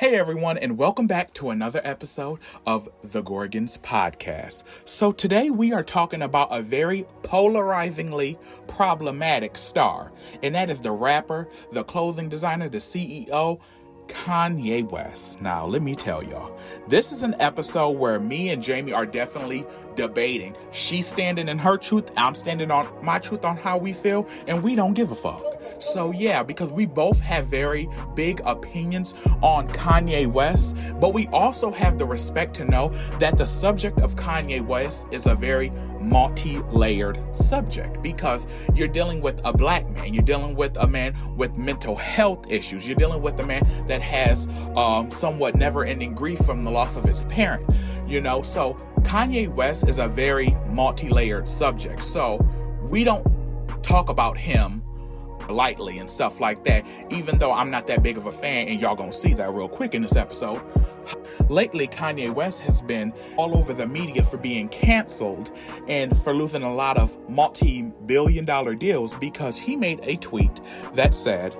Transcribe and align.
Hey 0.00 0.14
everyone, 0.14 0.56
and 0.56 0.78
welcome 0.78 1.06
back 1.06 1.34
to 1.34 1.50
another 1.50 1.82
episode 1.84 2.40
of 2.66 2.88
the 3.04 3.22
Gorgons 3.22 3.78
Podcast. 3.80 4.64
So 4.86 5.12
today 5.12 5.50
we 5.50 5.74
are 5.74 5.82
talking 5.82 6.22
about 6.22 6.48
a 6.50 6.62
very 6.62 7.04
polarizingly 7.22 8.38
problematic 8.66 9.58
star, 9.58 10.10
and 10.42 10.54
that 10.54 10.70
is 10.70 10.80
the 10.80 10.90
rapper, 10.90 11.50
the 11.72 11.84
clothing 11.84 12.30
designer, 12.30 12.70
the 12.70 12.78
CEO, 12.78 13.60
Kanye 14.06 14.90
West. 14.90 15.42
Now, 15.42 15.66
let 15.66 15.82
me 15.82 15.94
tell 15.94 16.22
y'all, 16.22 16.58
this 16.88 17.12
is 17.12 17.22
an 17.22 17.36
episode 17.38 17.90
where 17.90 18.18
me 18.18 18.48
and 18.48 18.62
Jamie 18.62 18.94
are 18.94 19.04
definitely 19.04 19.66
debating. 19.96 20.56
She's 20.72 21.06
standing 21.06 21.46
in 21.46 21.58
her 21.58 21.76
truth, 21.76 22.10
I'm 22.16 22.34
standing 22.34 22.70
on 22.70 22.88
my 23.04 23.18
truth 23.18 23.44
on 23.44 23.58
how 23.58 23.76
we 23.76 23.92
feel, 23.92 24.26
and 24.46 24.62
we 24.62 24.76
don't 24.76 24.94
give 24.94 25.12
a 25.12 25.14
fuck. 25.14 25.49
So, 25.78 26.12
yeah, 26.12 26.42
because 26.42 26.72
we 26.72 26.86
both 26.86 27.20
have 27.20 27.46
very 27.46 27.88
big 28.14 28.40
opinions 28.44 29.14
on 29.42 29.68
Kanye 29.68 30.26
West, 30.26 30.76
but 31.00 31.14
we 31.14 31.26
also 31.28 31.70
have 31.70 31.98
the 31.98 32.04
respect 32.04 32.54
to 32.56 32.64
know 32.64 32.88
that 33.18 33.36
the 33.38 33.46
subject 33.46 33.98
of 33.98 34.16
Kanye 34.16 34.64
West 34.64 35.06
is 35.10 35.26
a 35.26 35.34
very 35.34 35.70
multi 36.00 36.58
layered 36.70 37.20
subject 37.36 38.02
because 38.02 38.46
you're 38.74 38.88
dealing 38.88 39.20
with 39.20 39.40
a 39.44 39.52
black 39.52 39.88
man, 39.90 40.12
you're 40.12 40.22
dealing 40.22 40.54
with 40.54 40.76
a 40.78 40.86
man 40.86 41.14
with 41.36 41.56
mental 41.56 41.96
health 41.96 42.44
issues, 42.50 42.86
you're 42.86 42.96
dealing 42.96 43.22
with 43.22 43.38
a 43.40 43.46
man 43.46 43.66
that 43.86 44.02
has 44.02 44.48
um, 44.76 45.10
somewhat 45.10 45.54
never 45.54 45.84
ending 45.84 46.14
grief 46.14 46.38
from 46.40 46.62
the 46.62 46.70
loss 46.70 46.96
of 46.96 47.04
his 47.04 47.24
parent, 47.24 47.64
you 48.06 48.20
know. 48.20 48.42
So, 48.42 48.78
Kanye 49.00 49.48
West 49.48 49.88
is 49.88 49.98
a 49.98 50.08
very 50.08 50.56
multi 50.68 51.08
layered 51.08 51.48
subject. 51.48 52.02
So, 52.02 52.38
we 52.82 53.04
don't 53.04 53.26
talk 53.82 54.08
about 54.08 54.36
him 54.36 54.82
lightly 55.50 55.98
and 55.98 56.08
stuff 56.08 56.40
like 56.40 56.64
that, 56.64 56.86
even 57.10 57.38
though 57.38 57.52
I'm 57.52 57.70
not 57.70 57.86
that 57.88 58.02
big 58.02 58.16
of 58.16 58.26
a 58.26 58.32
fan, 58.32 58.68
and 58.68 58.80
y'all 58.80 58.94
gonna 58.96 59.12
see 59.12 59.34
that 59.34 59.52
real 59.52 59.68
quick 59.68 59.94
in 59.94 60.02
this 60.02 60.16
episode. 60.16 60.60
Lately, 61.48 61.88
Kanye 61.88 62.32
West 62.32 62.60
has 62.60 62.82
been 62.82 63.12
all 63.36 63.56
over 63.56 63.74
the 63.74 63.86
media 63.86 64.22
for 64.22 64.36
being 64.36 64.68
canceled 64.68 65.50
and 65.88 66.16
for 66.22 66.32
losing 66.32 66.62
a 66.62 66.72
lot 66.72 66.98
of 66.98 67.16
multi 67.28 67.82
billion 68.06 68.44
dollar 68.44 68.74
deals 68.74 69.14
because 69.16 69.58
he 69.58 69.76
made 69.76 70.00
a 70.02 70.16
tweet 70.16 70.60
that 70.94 71.14
said, 71.14 71.56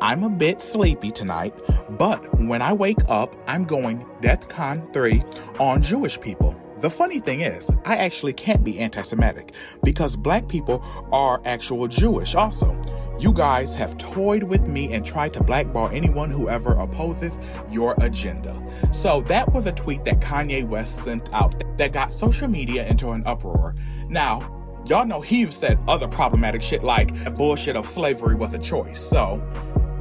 I'm 0.00 0.22
a 0.22 0.30
bit 0.30 0.62
sleepy 0.62 1.10
tonight, 1.10 1.54
but 1.98 2.38
when 2.40 2.62
I 2.62 2.72
wake 2.72 2.98
up, 3.08 3.36
I'm 3.46 3.64
going 3.64 4.06
DEFCON 4.22 4.92
3 4.92 5.22
on 5.58 5.82
Jewish 5.82 6.20
people. 6.20 6.60
The 6.78 6.90
funny 6.90 7.20
thing 7.20 7.40
is, 7.40 7.70
I 7.86 7.96
actually 7.96 8.34
can't 8.34 8.62
be 8.62 8.78
anti 8.78 9.00
Semitic 9.00 9.54
because 9.82 10.14
black 10.14 10.46
people 10.46 10.84
are 11.10 11.40
actual 11.46 11.88
Jewish 11.88 12.34
also. 12.34 12.74
You 13.18 13.32
guys 13.32 13.74
have 13.76 13.96
toyed 13.96 14.42
with 14.42 14.68
me 14.68 14.92
and 14.92 15.04
tried 15.04 15.32
to 15.34 15.42
blackball 15.42 15.88
anyone 15.88 16.30
who 16.30 16.50
ever 16.50 16.72
opposes 16.74 17.38
your 17.70 17.94
agenda. 17.98 18.62
So 18.92 19.22
that 19.22 19.50
was 19.54 19.66
a 19.66 19.72
tweet 19.72 20.04
that 20.04 20.20
Kanye 20.20 20.68
West 20.68 21.02
sent 21.02 21.32
out 21.32 21.62
that 21.78 21.92
got 21.92 22.12
social 22.12 22.46
media 22.46 22.86
into 22.86 23.12
an 23.12 23.22
uproar. 23.24 23.74
Now, 24.10 24.82
y'all 24.86 25.06
know 25.06 25.22
he's 25.22 25.56
said 25.56 25.78
other 25.88 26.06
problematic 26.08 26.62
shit 26.62 26.84
like 26.84 27.34
bullshit 27.36 27.74
of 27.74 27.86
slavery 27.86 28.34
was 28.34 28.52
a 28.52 28.58
choice. 28.58 29.00
So, 29.00 29.42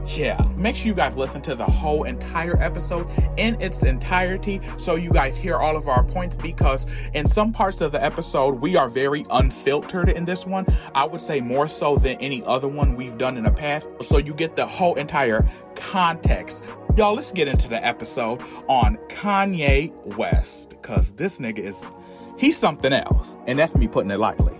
yeah, 0.07 0.47
make 0.55 0.75
sure 0.75 0.87
you 0.87 0.93
guys 0.93 1.15
listen 1.17 1.41
to 1.43 1.55
the 1.55 1.65
whole 1.65 2.03
entire 2.03 2.61
episode 2.61 3.07
in 3.37 3.59
its 3.61 3.83
entirety 3.83 4.61
so 4.77 4.95
you 4.95 5.09
guys 5.09 5.35
hear 5.35 5.55
all 5.55 5.75
of 5.75 5.87
our 5.87 6.03
points 6.03 6.35
because 6.35 6.85
in 7.13 7.27
some 7.27 7.51
parts 7.51 7.81
of 7.81 7.91
the 7.91 8.03
episode 8.03 8.61
we 8.61 8.75
are 8.75 8.89
very 8.89 9.25
unfiltered 9.31 10.09
in 10.09 10.25
this 10.25 10.45
one. 10.45 10.65
I 10.93 11.05
would 11.05 11.21
say 11.21 11.41
more 11.41 11.67
so 11.67 11.97
than 11.97 12.17
any 12.17 12.43
other 12.43 12.67
one 12.67 12.95
we've 12.95 13.17
done 13.17 13.37
in 13.37 13.43
the 13.43 13.51
past. 13.51 13.89
So 14.01 14.17
you 14.17 14.33
get 14.33 14.55
the 14.55 14.65
whole 14.65 14.95
entire 14.95 15.47
context. 15.75 16.63
Y'all, 16.95 17.15
let's 17.15 17.31
get 17.31 17.47
into 17.47 17.67
the 17.67 17.83
episode 17.83 18.41
on 18.67 18.97
Kanye 19.09 19.91
West 20.17 20.69
because 20.69 21.11
this 21.13 21.39
nigga 21.39 21.59
is, 21.59 21.91
he's 22.37 22.57
something 22.57 22.93
else. 22.93 23.35
And 23.47 23.59
that's 23.59 23.75
me 23.75 23.87
putting 23.87 24.11
it 24.11 24.19
lightly. 24.19 24.57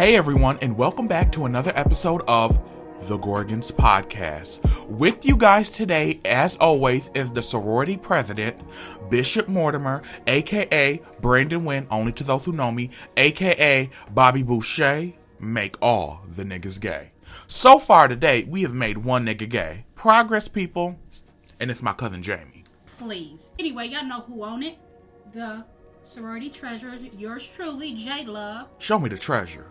Hey 0.00 0.16
everyone, 0.16 0.58
and 0.62 0.78
welcome 0.78 1.08
back 1.08 1.30
to 1.32 1.44
another 1.44 1.72
episode 1.74 2.22
of 2.26 2.58
the 3.06 3.18
Gorgons 3.18 3.70
Podcast. 3.70 4.88
With 4.88 5.26
you 5.26 5.36
guys 5.36 5.70
today, 5.70 6.22
as 6.24 6.56
always, 6.56 7.10
is 7.12 7.30
the 7.32 7.42
sorority 7.42 7.98
president, 7.98 8.56
Bishop 9.10 9.46
Mortimer, 9.46 10.00
aka 10.26 11.02
Brandon 11.20 11.66
Wynn, 11.66 11.86
only 11.90 12.12
to 12.12 12.24
those 12.24 12.46
who 12.46 12.52
know 12.52 12.72
me, 12.72 12.88
aka 13.18 13.90
Bobby 14.10 14.42
Boucher, 14.42 15.12
make 15.38 15.76
all 15.82 16.22
the 16.26 16.44
niggas 16.44 16.80
gay. 16.80 17.12
So 17.46 17.78
far 17.78 18.08
today, 18.08 18.44
we 18.44 18.62
have 18.62 18.72
made 18.72 18.96
one 18.96 19.26
nigga 19.26 19.46
gay. 19.46 19.84
Progress, 19.96 20.48
people, 20.48 20.98
and 21.60 21.70
it's 21.70 21.82
my 21.82 21.92
cousin 21.92 22.22
Jamie. 22.22 22.64
Please. 22.86 23.50
Anyway, 23.58 23.88
y'all 23.88 24.06
know 24.06 24.20
who 24.20 24.44
own 24.44 24.62
it. 24.62 24.78
The 25.32 25.66
sorority 26.02 26.48
treasurers, 26.48 27.02
yours 27.18 27.46
truly, 27.46 27.92
J 27.92 28.24
Love. 28.24 28.68
Show 28.78 28.98
me 28.98 29.10
the 29.10 29.18
treasure. 29.18 29.70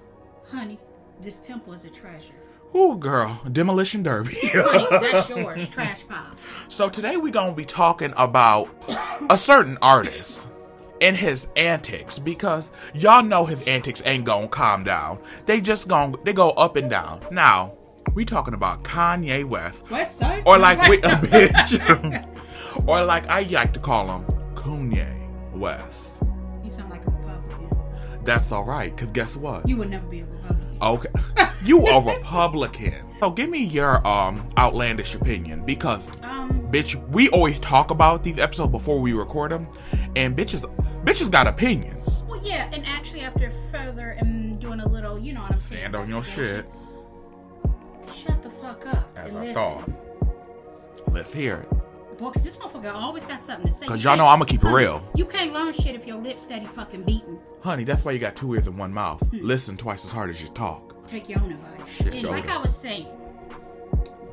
Honey, 0.52 0.80
this 1.22 1.38
temple 1.38 1.74
is 1.74 1.86
a 1.86 1.90
treasure. 1.90 2.34
Ooh, 2.76 2.98
girl, 2.98 3.40
demolition 3.52 4.02
derby. 4.02 4.36
Honey, 4.44 4.88
that's 4.90 5.30
yours, 5.30 5.70
trash 5.70 6.08
pile. 6.08 6.36
So 6.68 6.90
today 6.90 7.18
we're 7.18 7.32
gonna 7.32 7.54
be 7.54 7.66
talking 7.66 8.14
about 8.18 8.68
a 9.30 9.38
certain 9.38 9.78
artist 9.82 10.48
and 11.02 11.16
his 11.16 11.50
antics 11.56 12.18
because 12.18 12.72
y'all 12.94 13.24
know 13.24 13.46
his 13.46 13.68
antics 13.68 14.02
ain't 14.06 14.26
gonna 14.26 14.48
calm 14.48 14.84
down. 14.84 15.20
They 15.46 15.62
just 15.62 15.88
gon' 15.88 16.16
they 16.24 16.34
go 16.34 16.50
up 16.52 16.76
and 16.76 16.90
down. 16.90 17.22
Now 17.32 17.74
we 18.16 18.26
talking 18.26 18.56
about 18.56 18.84
Kanye 18.84 19.46
West, 19.46 19.90
West 19.92 20.24
or 20.46 20.58
like 20.58 20.82
we 20.90 20.98
a 20.98 21.02
bitch, 21.18 22.88
or 22.88 23.04
like 23.04 23.28
I 23.28 23.42
like 23.44 23.74
to 23.74 23.80
call 23.80 24.16
him 24.16 24.26
Kanye 24.56 25.54
West. 25.54 26.08
You 26.64 26.72
sound 26.72 26.90
like 26.90 27.06
a 27.06 27.12
Republican. 27.12 27.70
That's 28.24 28.52
all 28.52 28.64
right, 28.64 28.96
cause 28.98 29.12
guess 29.12 29.36
what? 29.36 29.68
You 29.68 29.78
would 29.78 29.90
never 29.90 30.08
be 30.08 30.20
a 30.20 30.24
Republican. 30.24 30.39
Okay, 30.82 31.10
you 31.64 31.86
are 31.88 32.02
Republican. 32.02 32.94
So 33.20 33.32
give 33.32 33.50
me 33.50 33.64
your 33.66 34.06
um 34.08 34.48
outlandish 34.58 35.14
opinion 35.16 35.66
because 35.66 36.08
Um, 36.24 36.68
bitch, 36.72 36.96
we 37.10 37.30
always 37.30 37.60
talk 37.60 37.92
about 37.92 38.24
these 38.24 38.40
episodes 38.40 38.72
before 38.72 39.00
we 39.02 39.14
record 39.14 39.52
them, 39.52 39.68
and 40.16 40.38
bitches, 40.38 40.62
bitches 41.04 41.30
got 41.30 41.48
opinions. 41.48 42.24
well, 42.30 42.40
yeah, 42.44 42.70
and 42.74 42.86
actually, 42.86 43.22
after 43.22 43.52
further 43.72 44.12
and 44.12 44.58
doing 44.60 44.80
a 44.80 44.88
little, 44.88 45.20
you 45.20 45.34
know 45.34 45.42
what 45.42 45.52
I'm 45.52 45.58
saying? 45.58 45.82
Stand 45.82 45.96
on 45.96 46.10
your 46.10 46.24
shit, 46.24 46.66
Shut 48.16 48.42
the 48.42 48.50
fuck 48.50 48.86
up. 48.88 49.10
as 49.18 49.28
and 49.30 49.38
I 49.38 49.42
listen. 49.42 49.54
thought. 49.56 49.90
Let's 51.12 51.34
hear 51.34 51.56
it. 51.70 51.79
Boy, 52.20 52.32
cause 52.32 52.44
this 52.44 52.58
motherfucker 52.58 52.94
always 52.94 53.24
got 53.26 53.40
something 53.40 53.68
to 53.68 53.72
say. 53.72 53.86
'Cause 53.88 54.04
You 54.04 54.10
y'all 54.10 54.18
know 54.18 54.28
I'ma 54.28 54.44
keep 54.46 54.62
it 54.62 54.68
honey, 54.68 54.76
real. 54.86 55.10
You 55.16 55.26
can't 55.26 55.54
learn 55.54 55.72
shit 55.74 55.96
if 55.96 56.06
your 56.06 56.18
lips 56.18 56.44
steady 56.44 56.66
fucking 56.66 57.04
beating. 57.04 57.40
Honey, 57.64 57.86
that's 57.86 58.04
why 58.04 58.12
you 58.12 58.20
got 58.20 58.36
two 58.36 58.54
ears 58.56 58.68
and 58.68 58.78
one 58.78 58.94
mouth. 58.94 59.22
Hmm. 59.30 59.40
Listen 59.42 59.78
twice 59.78 60.04
as 60.06 60.12
hard 60.12 60.30
as 60.30 60.42
you 60.42 60.50
talk. 60.50 60.96
Take 61.08 61.30
your 61.30 61.40
own 61.42 61.52
advice. 61.54 61.90
Shit, 61.90 62.14
and 62.14 62.28
like 62.28 62.46
there. 62.46 62.56
I 62.56 62.58
was 62.58 62.76
saying, 62.78 63.08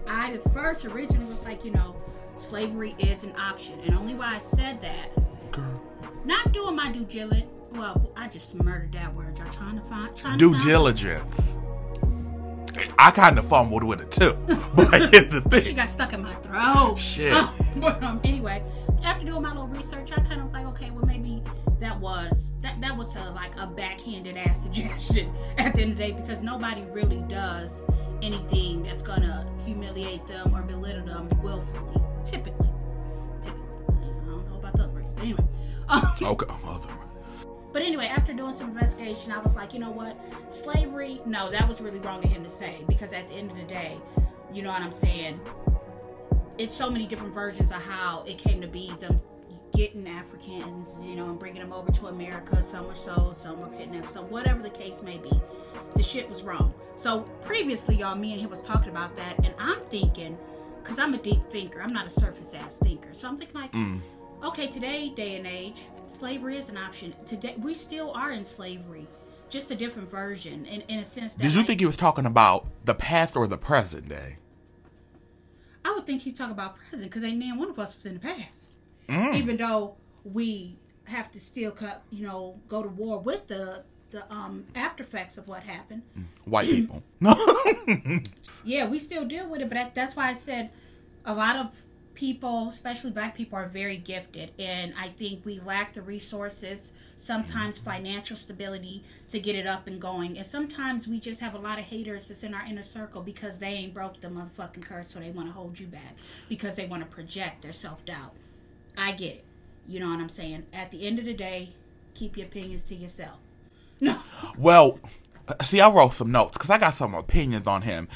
I 0.09 0.33
at 0.35 0.53
first 0.53 0.85
originally 0.85 1.27
was 1.27 1.45
like, 1.45 1.65
you 1.65 1.71
know, 1.71 1.95
slavery 2.35 2.95
is 2.99 3.25
an 3.25 3.35
option. 3.39 3.79
And 3.85 3.95
only 3.97 4.15
why 4.15 4.35
I 4.35 4.39
said 4.39 4.81
that, 4.83 5.53
Girl. 5.53 5.81
not 6.25 6.53
doing 6.53 6.75
my 6.77 6.91
due 6.91 7.05
diligence. 7.05 7.51
Well, 7.73 8.11
I 8.17 8.29
just 8.29 8.55
murdered 8.63 8.93
that 8.93 9.15
word. 9.15 9.39
Y'all 9.39 9.51
trying 9.53 9.77
to 9.79 9.85
find 9.87 10.17
trying 10.17 10.39
Due 10.39 10.59
to 10.59 10.65
diligence. 10.65 11.57
I 12.99 13.11
kind 13.11 13.39
of 13.39 13.47
fumbled 13.47 13.85
with 13.85 14.01
it 14.01 14.11
too, 14.11 14.37
but 14.75 15.13
here's 15.13 15.31
the 15.31 15.41
thing. 15.43 15.63
She 15.63 15.73
got 15.73 15.89
stuck 15.89 16.13
in 16.13 16.23
my 16.23 16.35
throat. 16.37 16.97
Shit. 16.99 17.33
Uh, 17.33 17.49
but 17.77 18.03
um, 18.03 18.21
anyway, 18.25 18.63
after 19.05 19.25
doing 19.25 19.43
my 19.43 19.51
little 19.51 19.69
research, 19.69 20.13
I 20.13 20.21
kind 20.21 20.35
of 20.39 20.43
was 20.45 20.53
like, 20.53 20.67
okay, 20.67 20.91
well 20.91 21.07
maybe 21.07 21.43
that 21.81 21.99
was 22.01 22.55
that 22.61 22.81
that 22.81 22.97
was 22.97 23.15
a, 23.17 23.31
like 23.33 23.55
a 23.59 23.67
backhanded 23.67 24.37
ass 24.37 24.63
suggestion 24.65 25.33
at 25.59 25.75
the 25.75 25.83
end 25.83 25.93
of 25.93 25.99
the 25.99 26.05
day 26.05 26.13
because 26.13 26.43
nobody 26.43 26.83
really 26.91 27.23
does 27.29 27.85
anything 28.23 28.83
that's 28.83 29.03
gonna 29.03 29.47
humiliate 29.65 30.27
them 30.27 30.55
or 30.55 30.63
belittle 30.63 31.05
them 31.05 31.29
willfully. 31.43 32.01
Typically, 32.25 32.69
typically, 33.43 33.65
I 33.89 34.07
don't 34.27 34.27
know 34.27 34.57
about 34.57 34.75
the 34.77 34.85
other 34.85 34.93
race, 34.93 35.13
but 35.13 35.23
anyway. 35.23 35.45
Um, 35.89 36.03
Okay, 36.23 36.47
mother. 36.65 36.91
But 37.77 37.85
anyway, 37.85 38.07
after 38.07 38.33
doing 38.33 38.55
some 38.55 38.69
investigation, 38.69 39.31
I 39.31 39.39
was 39.39 39.55
like, 39.55 39.75
you 39.75 39.81
know 39.81 39.91
what? 39.91 40.17
Slavery, 40.49 41.21
no, 41.27 41.51
that 41.51 41.69
was 41.69 41.79
really 41.79 41.99
wrong 41.99 42.25
of 42.25 42.31
him 42.31 42.43
to 42.43 42.49
say 42.49 42.77
because 42.89 43.13
at 43.13 43.29
the 43.29 43.35
end 43.35 43.51
of 43.51 43.59
the 43.59 43.65
day, 43.65 43.99
you 44.51 44.63
know 44.63 44.71
what 44.71 44.81
I'm 44.81 44.91
saying? 44.91 45.39
It's 46.57 46.75
so 46.75 46.89
many 46.89 47.07
different 47.07 47.35
versions 47.35 47.71
of 47.71 47.83
how 47.83 48.25
it 48.27 48.39
came 48.39 48.63
to 48.63 48.67
be 48.67 48.95
them 48.99 49.21
getting 49.75 50.09
Africans, 50.09 50.95
you 51.03 51.17
know, 51.17 51.27
and 51.27 51.39
bringing 51.39 51.61
them 51.61 51.75
over 51.75 51.93
to 51.93 52.07
America. 52.07 52.63
Some 52.63 52.87
were 52.87 52.95
sold, 52.95 53.37
some 53.37 53.61
were 53.61 53.69
kidnapped, 53.69 54.11
so 54.11 54.23
whatever 54.23 54.63
the 54.63 54.71
case 54.71 55.03
may 55.03 55.19
be, 55.19 55.39
the 55.97 56.03
shit 56.03 56.31
was 56.31 56.43
wrong. 56.43 56.73
So 56.97 57.25
previously, 57.43 57.97
y'all, 57.97 58.17
me 58.17 58.33
and 58.33 58.41
him 58.41 58.49
was 58.49 58.63
talking 58.63 58.89
about 58.89 59.15
that, 59.17 59.37
and 59.45 59.55
I'm 59.59 59.81
thinking, 59.91 60.39
because 60.83 60.99
I'm 60.99 61.13
a 61.13 61.19
deep 61.19 61.47
thinker, 61.51 61.83
I'm 61.83 61.93
not 61.93 62.07
a 62.07 62.11
surface 62.11 62.55
ass 62.55 62.79
thinker. 62.79 63.11
So 63.13 63.29
I'm 63.29 63.37
thinking 63.37 63.61
like, 63.61 63.73
mm. 63.73 64.01
Okay, 64.47 64.67
today, 64.67 65.11
day 65.11 65.37
and 65.37 65.47
age, 65.47 65.83
slavery 66.07 66.57
is 66.57 66.69
an 66.69 66.77
option. 66.77 67.15
Today, 67.25 67.55
we 67.59 67.75
still 67.75 68.13
are 68.13 68.33
in 68.33 68.45
slavery, 68.45 69.07
just 69.49 69.71
a 69.71 69.75
different 69.75 70.09
version. 70.09 70.65
In, 70.67 70.83
in 70.83 71.01
a 71.01 71.05
sense, 71.05 71.35
that 71.35 71.43
Did 71.43 71.55
you 71.55 71.63
think 71.63 71.81
he 71.81 71.87
was 71.87 71.97
talking 71.97 72.27
about 72.27 72.67
the 72.85 72.95
past 72.95 73.37
or 73.37 73.47
the 73.47 73.59
present 73.59 74.09
day? 74.09 74.39
I 75.85 75.93
would 75.93 76.07
think 76.07 76.23
he 76.23 76.33
talk 76.33 76.51
about 76.51 76.77
present 76.77 77.11
because 77.11 77.23
ain't 77.23 77.39
none 77.39 77.59
one 77.59 77.71
of 77.71 77.79
us 77.79 77.95
was 77.95 78.07
in 78.07 78.15
the 78.15 78.21
past. 78.21 78.71
Mm. 79.09 79.35
Even 79.37 79.57
though 79.57 79.95
we 80.25 80.79
have 81.05 81.31
to 81.33 81.41
still 81.41 81.71
cut, 81.71 82.03
you 82.11 82.27
know, 82.27 82.59
go 82.69 82.83
to 82.83 82.89
war 82.89 83.19
with 83.19 83.47
the 83.47 83.85
the 84.11 84.33
um 84.33 84.65
after 84.75 85.03
effects 85.03 85.39
of 85.39 85.47
what 85.47 85.63
happened. 85.63 86.03
White 86.45 86.67
people. 86.71 87.03
Yeah, 88.65 88.89
we 88.89 88.99
still 88.99 89.25
deal 89.25 89.49
with 89.49 89.61
it, 89.61 89.69
but 89.69 89.77
that, 89.77 89.95
that's 89.95 90.17
why 90.17 90.29
I 90.29 90.33
said 90.33 90.71
a 91.25 91.33
lot 91.33 91.55
of 91.55 91.71
people, 92.17 92.69
especially 92.69 93.13
black 93.13 93.37
people, 93.37 93.57
are 93.57 93.67
very 93.67 93.97
gifted, 93.97 94.51
and 94.59 94.93
I 94.99 95.09
think 95.09 95.45
we 95.45 95.61
lack 95.61 95.93
the 95.93 96.03
resources, 96.03 96.93
sometimes 97.17 97.79
financial 97.79 98.37
stability 98.37 99.05
to 99.29 99.39
get 99.39 99.55
it 99.55 99.67
up 99.67 99.87
and 99.87 100.01
going, 100.01 100.37
and 100.37 100.47
sometimes 100.47 101.07
we 101.07 101.21
just 101.21 101.41
have 101.41 101.55
a 101.55 101.59
lot 101.59 101.79
of 101.79 101.85
haters 101.85 102.27
that's 102.27 102.43
in 102.43 102.55
our 102.55 102.65
inner 102.67 102.83
circle 102.83 103.23
because 103.23 103.61
they 103.61 103.69
ain't 103.69 103.95
broke 103.95 104.21
the 104.21 104.29
motherfucking 104.29 104.83
curse, 104.83 105.11
so 105.11 105.21
they 105.21 105.31
want 105.31 105.47
to 105.49 105.53
hold 105.53 105.79
you 105.79 105.87
back 105.87 106.17
because 106.49 106.75
they 106.75 106.87
want 106.87 107.05
to 107.05 107.09
project 107.09 107.63
their 107.63 107.73
self 107.73 108.05
doubt. 108.05 108.35
I 108.99 109.13
get 109.13 109.35
it. 109.37 109.45
You 109.87 110.01
know 110.01 110.09
what 110.09 110.19
I'm 110.19 110.29
saying? 110.29 110.65
At 110.73 110.91
the 110.91 111.07
end 111.07 111.21
of 111.21 111.27
the 111.27 111.35
day, 111.35 111.75
keep 112.15 112.37
your 112.37 112.47
opinions 112.47 112.83
to 112.85 112.95
yourself. 112.97 113.39
No. 113.99 114.21
Well, 114.59 115.01
see, 115.63 115.81
I 115.81 115.89
wrote 115.89 116.13
some 116.13 116.31
notes 116.31 116.59
because 116.59 116.69
I 116.69 116.77
got 116.77 116.91
some 116.93 117.15
opinions 117.15 117.67
on 117.67 117.81
him. 117.81 118.09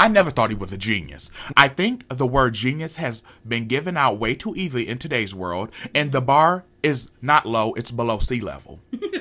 I 0.00 0.08
never 0.08 0.30
thought 0.30 0.48
he 0.48 0.56
was 0.56 0.72
a 0.72 0.78
genius. 0.78 1.30
I 1.58 1.68
think 1.68 2.08
the 2.08 2.26
word 2.26 2.54
genius 2.54 2.96
has 2.96 3.22
been 3.46 3.68
given 3.68 3.98
out 3.98 4.18
way 4.18 4.34
too 4.34 4.54
easily 4.56 4.88
in 4.88 4.96
today's 4.96 5.34
world, 5.34 5.68
and 5.94 6.10
the 6.10 6.22
bar 6.22 6.64
is 6.82 7.10
not 7.20 7.44
low, 7.44 7.74
it's 7.74 7.90
below 7.90 8.18
sea 8.18 8.40
level. 8.40 8.80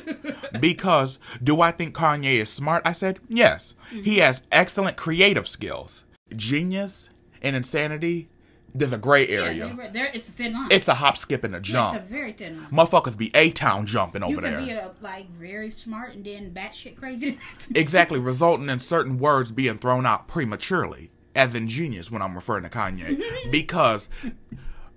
because 0.62 1.20
do 1.44 1.60
I 1.60 1.72
think 1.72 1.94
Kanye 1.94 2.36
is 2.36 2.50
smart? 2.50 2.84
I 2.86 2.94
said, 2.94 3.20
yes. 3.28 3.76
He 3.90 3.98
mm-hmm. 3.98 4.22
has 4.22 4.44
excellent 4.54 4.96
creative 4.96 5.50
skills. 5.50 6.06
Genius 6.34 7.10
and 7.42 7.58
insanity, 7.58 8.30
there's 8.80 8.94
a 8.94 8.98
gray 8.98 9.28
area. 9.28 9.68
Yeah, 9.68 9.74
they're, 9.76 9.92
they're, 9.92 10.12
it's 10.14 10.30
a 10.30 10.32
thin 10.32 10.54
line. 10.54 10.68
it's 10.72 10.88
a 10.88 10.96
hop, 10.96 11.18
skip, 11.18 11.44
and 11.44 11.54
a 11.54 11.58
Yeah, 11.58 11.62
jump. 11.62 11.96
it's 11.98 12.06
a 12.06 12.10
very 12.10 12.34
thin 12.34 12.58
line. 12.58 12.72
Motherfuckers 12.72 13.18
be 13.18 13.30
A 13.36 13.52
Town 13.52 13.86
jumping 13.86 14.24
over 14.24 14.32
You 14.34 14.38
can 14.42 14.52
there. 14.52 14.62
be 14.62 14.70
a, 14.72 14.92
like 15.02 15.30
very 15.32 15.72
smart 15.72 16.16
and 16.16 16.26
then 16.26 16.52
batshit 16.54 16.96
crazy. 16.96 17.38
exactly, 17.76 18.20
resulting 18.20 18.70
in 18.70 18.80
certain 18.80 19.18
words 19.20 19.52
being 19.52 19.78
thrown 19.78 20.06
out 20.06 20.28
prematurely, 20.28 21.12
as 21.36 21.54
in 21.56 21.68
genius 21.68 22.10
when 22.10 22.22
I'm 22.22 22.36
referring 22.36 22.64
to 22.64 22.70
Kanye, 22.70 23.22
because 23.52 24.10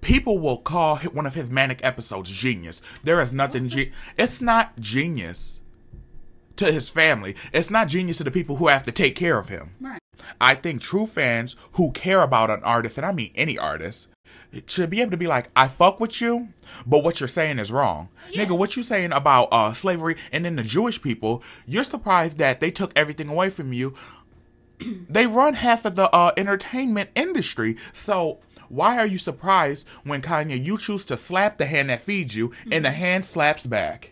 people 0.01 0.39
will 0.39 0.59
call 0.59 0.97
one 0.99 1.27
of 1.27 1.35
his 1.35 1.51
manic 1.51 1.81
episodes 1.85 2.31
genius. 2.31 2.81
There 3.05 3.21
is 3.21 3.33
nothing. 3.33 3.69
Ge- 3.69 3.91
it's 4.19 4.41
not 4.41 4.79
genius 4.81 5.61
to 6.63 6.73
his 6.73 6.89
family. 6.89 7.35
It's 7.53 7.71
not 7.71 7.89
genius 7.89 8.19
to 8.19 8.25
the 8.25 8.31
people 8.31 8.57
who 8.57 8.69
have 8.69 8.85
to 8.85 8.93
take 8.93 9.17
care 9.17 9.39
of 9.39 9.49
him. 9.49 9.75
right. 9.81 9.99
I 10.41 10.55
think 10.55 10.81
true 10.81 11.07
fans 11.07 11.57
who 11.73 11.91
care 11.91 12.23
about 12.23 12.51
an 12.51 12.63
artist, 12.63 12.97
and 12.97 13.05
I 13.05 13.13
mean 13.13 13.33
any 13.35 13.59
artist, 13.59 14.09
should 14.67 14.91
be 14.91 15.01
able 15.01 15.11
to 15.11 15.17
be 15.17 15.27
like, 15.27 15.51
I 15.57 15.67
fuck 15.67 15.99
with 15.99 16.21
you, 16.21 16.49
but 16.87 17.03
what 17.03 17.19
you're 17.19 17.29
saying 17.29 17.59
is 17.59 17.73
wrong. 17.73 18.09
Yeah. 18.31 18.45
Nigga, 18.45 18.57
what 18.57 18.77
you 18.77 18.83
saying 18.83 19.13
about 19.13 19.49
uh, 19.51 19.73
slavery 19.73 20.17
and 20.31 20.45
then 20.45 20.57
the 20.57 20.63
Jewish 20.63 21.03
people, 21.03 21.43
you're 21.67 21.85
surprised 21.85 22.39
that 22.39 22.61
they 22.61 22.71
took 22.71 22.93
everything 22.95 23.29
away 23.29 23.51
from 23.51 23.73
you. 23.73 23.95
they 25.09 25.27
run 25.27 25.55
half 25.55 25.85
of 25.85 25.97
the 25.97 26.15
uh, 26.15 26.33
entertainment 26.37 27.11
industry, 27.15 27.77
so 27.93 28.39
why 28.69 28.99
are 28.99 29.07
you 29.07 29.19
surprised 29.19 29.89
when 30.05 30.23
Kanye, 30.23 30.63
you 30.63 30.79
choose 30.79 31.05
to 31.07 31.17
slap 31.17 31.59
the 31.59 31.67
hand 31.67 31.91
that 31.91 32.01
feeds 32.01 32.37
you 32.37 32.53
and 32.71 32.85
the 32.85 32.91
hand 32.91 33.25
slaps 33.25 33.67
back? 33.67 34.12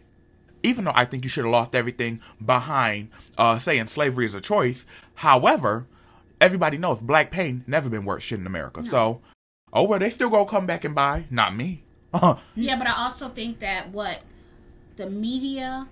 Even 0.63 0.85
though 0.85 0.93
I 0.95 1.05
think 1.05 1.25
you 1.25 1.31
should 1.31 1.45
have 1.45 1.53
lost 1.53 1.75
everything 1.75 2.21
behind 2.45 3.11
uh, 3.39 3.59
saying 3.59 3.87
slavery 3.87 4.27
is 4.27 4.35
a 4.35 4.41
choice. 4.41 4.87
However, 5.17 5.87
everybody 6.41 6.79
knows 6.79 7.03
black 7.03 7.31
pain 7.31 7.65
never 7.67 7.89
been 7.89 8.05
worth 8.05 8.23
shit 8.23 8.41
in 8.41 8.47
America. 8.47 8.83
So, 8.83 9.21
oh 9.73 9.85
well, 9.85 9.99
they 9.99 10.11
still 10.11 10.31
gonna 10.31 10.47
come 10.47 10.67
back 10.67 10.85
and 10.85 10.95
buy. 10.95 11.25
Not 11.31 11.55
me. 11.55 11.85
Yeah, 12.57 12.77
but 12.77 12.89
I 12.89 13.05
also 13.05 13.29
think 13.29 13.61
that 13.61 13.91
what 13.91 14.23
the 14.97 15.09
media 15.09 15.87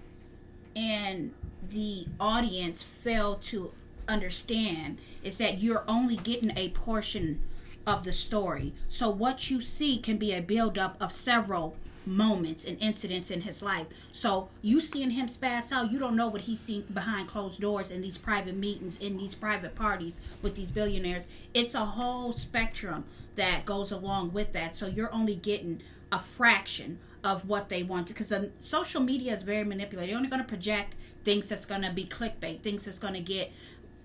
and 0.75 1.32
the 1.70 2.06
audience 2.19 2.82
fail 2.82 3.37
to 3.37 3.73
understand 4.09 4.99
is 5.23 5.38
that 5.38 5.59
you're 5.62 5.85
only 5.87 6.17
getting 6.17 6.56
a 6.56 6.70
portion 6.70 7.41
of 7.87 8.05
the 8.05 8.12
story. 8.12 8.75
So 8.88 9.09
what 9.09 9.50
you 9.50 9.61
see 9.61 9.99
can 9.99 10.19
be 10.19 10.32
a 10.32 10.43
buildup 10.43 11.00
of 11.00 11.12
several 11.12 11.76
moments 12.08 12.64
and 12.64 12.78
incidents 12.81 13.31
in 13.31 13.43
his 13.43 13.62
life. 13.62 13.87
So 14.12 14.49
you 14.62 14.81
seeing 14.81 15.10
him 15.10 15.26
spaz 15.26 15.70
out, 15.72 15.93
you 15.93 15.99
don't 15.99 16.16
know 16.16 16.28
what 16.28 16.43
he's 16.43 16.60
seeing 16.60 16.82
behind 16.93 17.28
closed 17.28 17.60
doors 17.60 17.90
in 17.90 18.00
these 18.00 18.19
private 18.19 18.56
meetings, 18.56 18.99
in 18.99 19.16
these 19.16 19.34
private 19.34 19.75
parties 19.75 20.19
with 20.43 20.55
these 20.55 20.70
billionaires. 20.70 21.26
It's 21.55 21.75
a 21.75 21.84
whole 21.84 22.32
spectrum 22.32 23.05
that 23.37 23.64
goes 23.64 23.93
along 23.93 24.32
with 24.32 24.52
that. 24.55 24.75
So 24.75 24.87
you're 24.87 25.12
only 25.12 25.37
getting 25.37 25.82
a 26.10 26.19
fraction 26.19 26.99
of 27.25 27.49
what 27.49 27.69
they 27.69 27.82
want 27.82 28.08
because 28.08 28.28
the 28.28 28.50
social 28.58 29.00
media 29.00 29.34
is 29.34 29.43
very 29.43 29.64
manipulated. 29.64 30.10
They're 30.10 30.16
only 30.16 30.31
going 30.31 30.43
to 30.43 30.49
project 30.49 30.94
things 31.25 31.49
that's 31.49 31.66
going 31.66 31.82
to 31.82 31.93
be 31.93 32.05
clickbait, 32.05 32.60
things 32.60 32.84
that's 32.84 32.99
going 32.99 33.14
to 33.14 33.20
get 33.20 33.52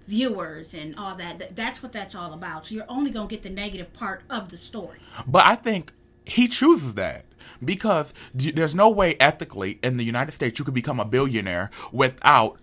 viewers 0.06 0.74
and 0.74 0.96
all 0.98 1.16
that. 1.16 1.56
That's 1.56 1.82
what 1.82 1.92
that's 1.92 2.16
all 2.16 2.34
about. 2.34 2.66
So 2.66 2.76
you're 2.76 2.90
only 2.90 3.12
going 3.12 3.28
to 3.28 3.36
get 3.36 3.44
the 3.44 3.50
negative 3.50 3.94
part 3.94 4.24
of 4.30 4.50
the 4.50 4.58
story. 4.58 5.00
But 5.26 5.46
I 5.46 5.56
think 5.56 5.94
he 6.26 6.48
chooses 6.48 6.94
that 6.96 7.26
because 7.64 8.14
there's 8.34 8.76
no 8.76 8.90
way 8.90 9.16
ethically 9.20 9.80
in 9.84 9.98
the 9.98 10.04
United 10.04 10.32
States 10.32 10.60
you 10.60 10.66
could 10.66 10.74
become 10.74 11.00
a 11.00 11.06
billionaire 11.06 11.70
without 11.92 12.58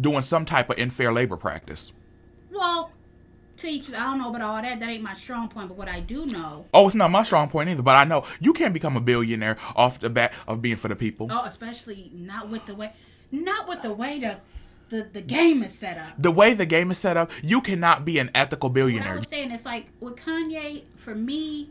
doing 0.00 0.22
some 0.22 0.44
type 0.44 0.70
of 0.70 0.78
unfair 0.78 1.12
labor 1.12 1.36
practice. 1.36 1.92
Well, 2.52 2.90
teachers, 3.56 3.94
I 3.94 4.00
don't 4.00 4.18
know 4.18 4.30
about 4.30 4.42
all 4.42 4.62
that. 4.62 4.80
That 4.80 4.88
ain't 4.88 5.02
my 5.02 5.14
strong 5.14 5.48
point. 5.48 5.68
But 5.68 5.76
what 5.76 5.88
I 5.88 6.00
do 6.00 6.26
know, 6.26 6.66
Oh, 6.74 6.86
it's 6.86 6.94
not 6.94 7.10
my 7.10 7.22
strong 7.22 7.48
point 7.48 7.68
either, 7.70 7.82
but 7.82 7.94
I 7.96 8.04
know 8.04 8.24
you 8.40 8.52
can't 8.52 8.74
become 8.74 8.96
a 8.96 9.00
billionaire 9.00 9.56
off 9.76 10.00
the 10.00 10.10
bat 10.10 10.32
of 10.48 10.60
being 10.62 10.76
for 10.76 10.88
the 10.88 10.96
people. 10.96 11.28
oh, 11.30 11.44
especially 11.44 12.10
not 12.14 12.48
with 12.48 12.66
the 12.66 12.74
way, 12.74 12.92
not 13.30 13.68
with 13.68 13.82
the 13.82 13.92
way 13.92 14.18
the 14.18 14.38
the, 14.90 15.08
the 15.12 15.22
game 15.22 15.62
is 15.62 15.76
set 15.76 15.96
up. 15.96 16.14
The 16.18 16.30
way 16.30 16.52
the 16.52 16.66
game 16.66 16.90
is 16.90 16.98
set 16.98 17.16
up, 17.16 17.30
you 17.42 17.62
cannot 17.62 18.04
be 18.04 18.18
an 18.18 18.30
ethical 18.34 18.68
What 18.68 18.72
I 18.72 18.74
billionaire. 18.74 19.16
was 19.16 19.28
saying 19.28 19.50
it's 19.50 19.64
like 19.64 19.86
with 19.98 20.16
Kanye, 20.16 20.82
for 20.96 21.14
me, 21.14 21.70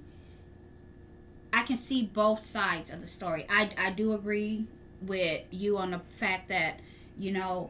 I 1.54 1.62
can 1.62 1.76
see 1.78 2.02
both 2.02 2.44
sides 2.44 2.92
of 2.92 3.00
the 3.00 3.08
story. 3.08 3.46
I 3.50 3.70
I 3.78 3.92
do 3.92 4.14
agree 4.14 4.66
with 5.02 5.44
you 5.52 5.78
on 5.78 5.92
the 5.92 6.00
fact 6.10 6.50
that 6.50 6.80
you 7.18 7.32
know 7.32 7.70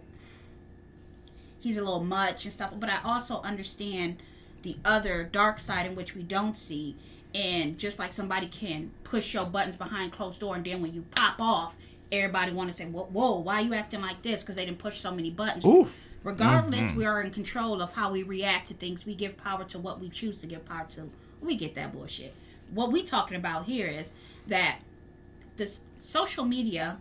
he's 1.59 1.77
a 1.77 1.83
little 1.83 2.03
much 2.03 2.45
and 2.45 2.53
stuff, 2.53 2.73
but 2.79 2.89
I 2.89 2.99
also 3.03 3.41
understand 3.41 4.17
the 4.61 4.77
other 4.85 5.23
dark 5.23 5.59
side 5.59 5.85
in 5.85 5.95
which 5.95 6.15
we 6.15 6.23
don't 6.23 6.57
see. 6.57 6.95
And 7.35 7.79
just 7.79 7.97
like 7.97 8.13
somebody 8.13 8.47
can 8.47 8.91
push 9.03 9.33
your 9.33 9.45
buttons 9.45 9.75
behind 9.75 10.11
closed 10.11 10.39
door, 10.39 10.55
and 10.55 10.63
then 10.63 10.81
when 10.81 10.93
you 10.93 11.03
pop 11.15 11.41
off, 11.41 11.75
everybody 12.11 12.51
want 12.51 12.69
to 12.69 12.75
say, 12.75 12.85
"Whoa, 12.85 13.05
whoa 13.05 13.39
why 13.39 13.61
you 13.61 13.73
acting 13.73 14.01
like 14.01 14.21
this?" 14.21 14.43
Because 14.43 14.55
they 14.55 14.65
didn't 14.65 14.77
push 14.77 14.99
so 14.99 15.11
many 15.11 15.31
buttons. 15.31 15.65
Ooh. 15.65 15.89
Regardless, 16.23 16.87
mm-hmm. 16.87 16.97
we 16.97 17.05
are 17.05 17.21
in 17.21 17.31
control 17.31 17.81
of 17.81 17.93
how 17.93 18.11
we 18.11 18.23
react 18.23 18.67
to 18.67 18.73
things. 18.73 19.05
We 19.05 19.13
give 19.13 19.35
power 19.35 19.65
to 19.65 19.79
what 19.79 19.99
we 19.99 20.09
choose 20.09 20.39
to 20.41 20.47
give 20.47 20.63
power 20.65 20.85
to. 20.91 21.11
We 21.41 21.55
get 21.55 21.75
that 21.75 21.91
bullshit. 21.91 22.33
What 22.71 22.91
we 22.91 23.03
talking 23.03 23.37
about 23.37 23.65
here 23.65 23.87
is 23.87 24.13
that 24.47 24.79
this 25.55 25.81
social 25.97 26.45
media 26.45 26.99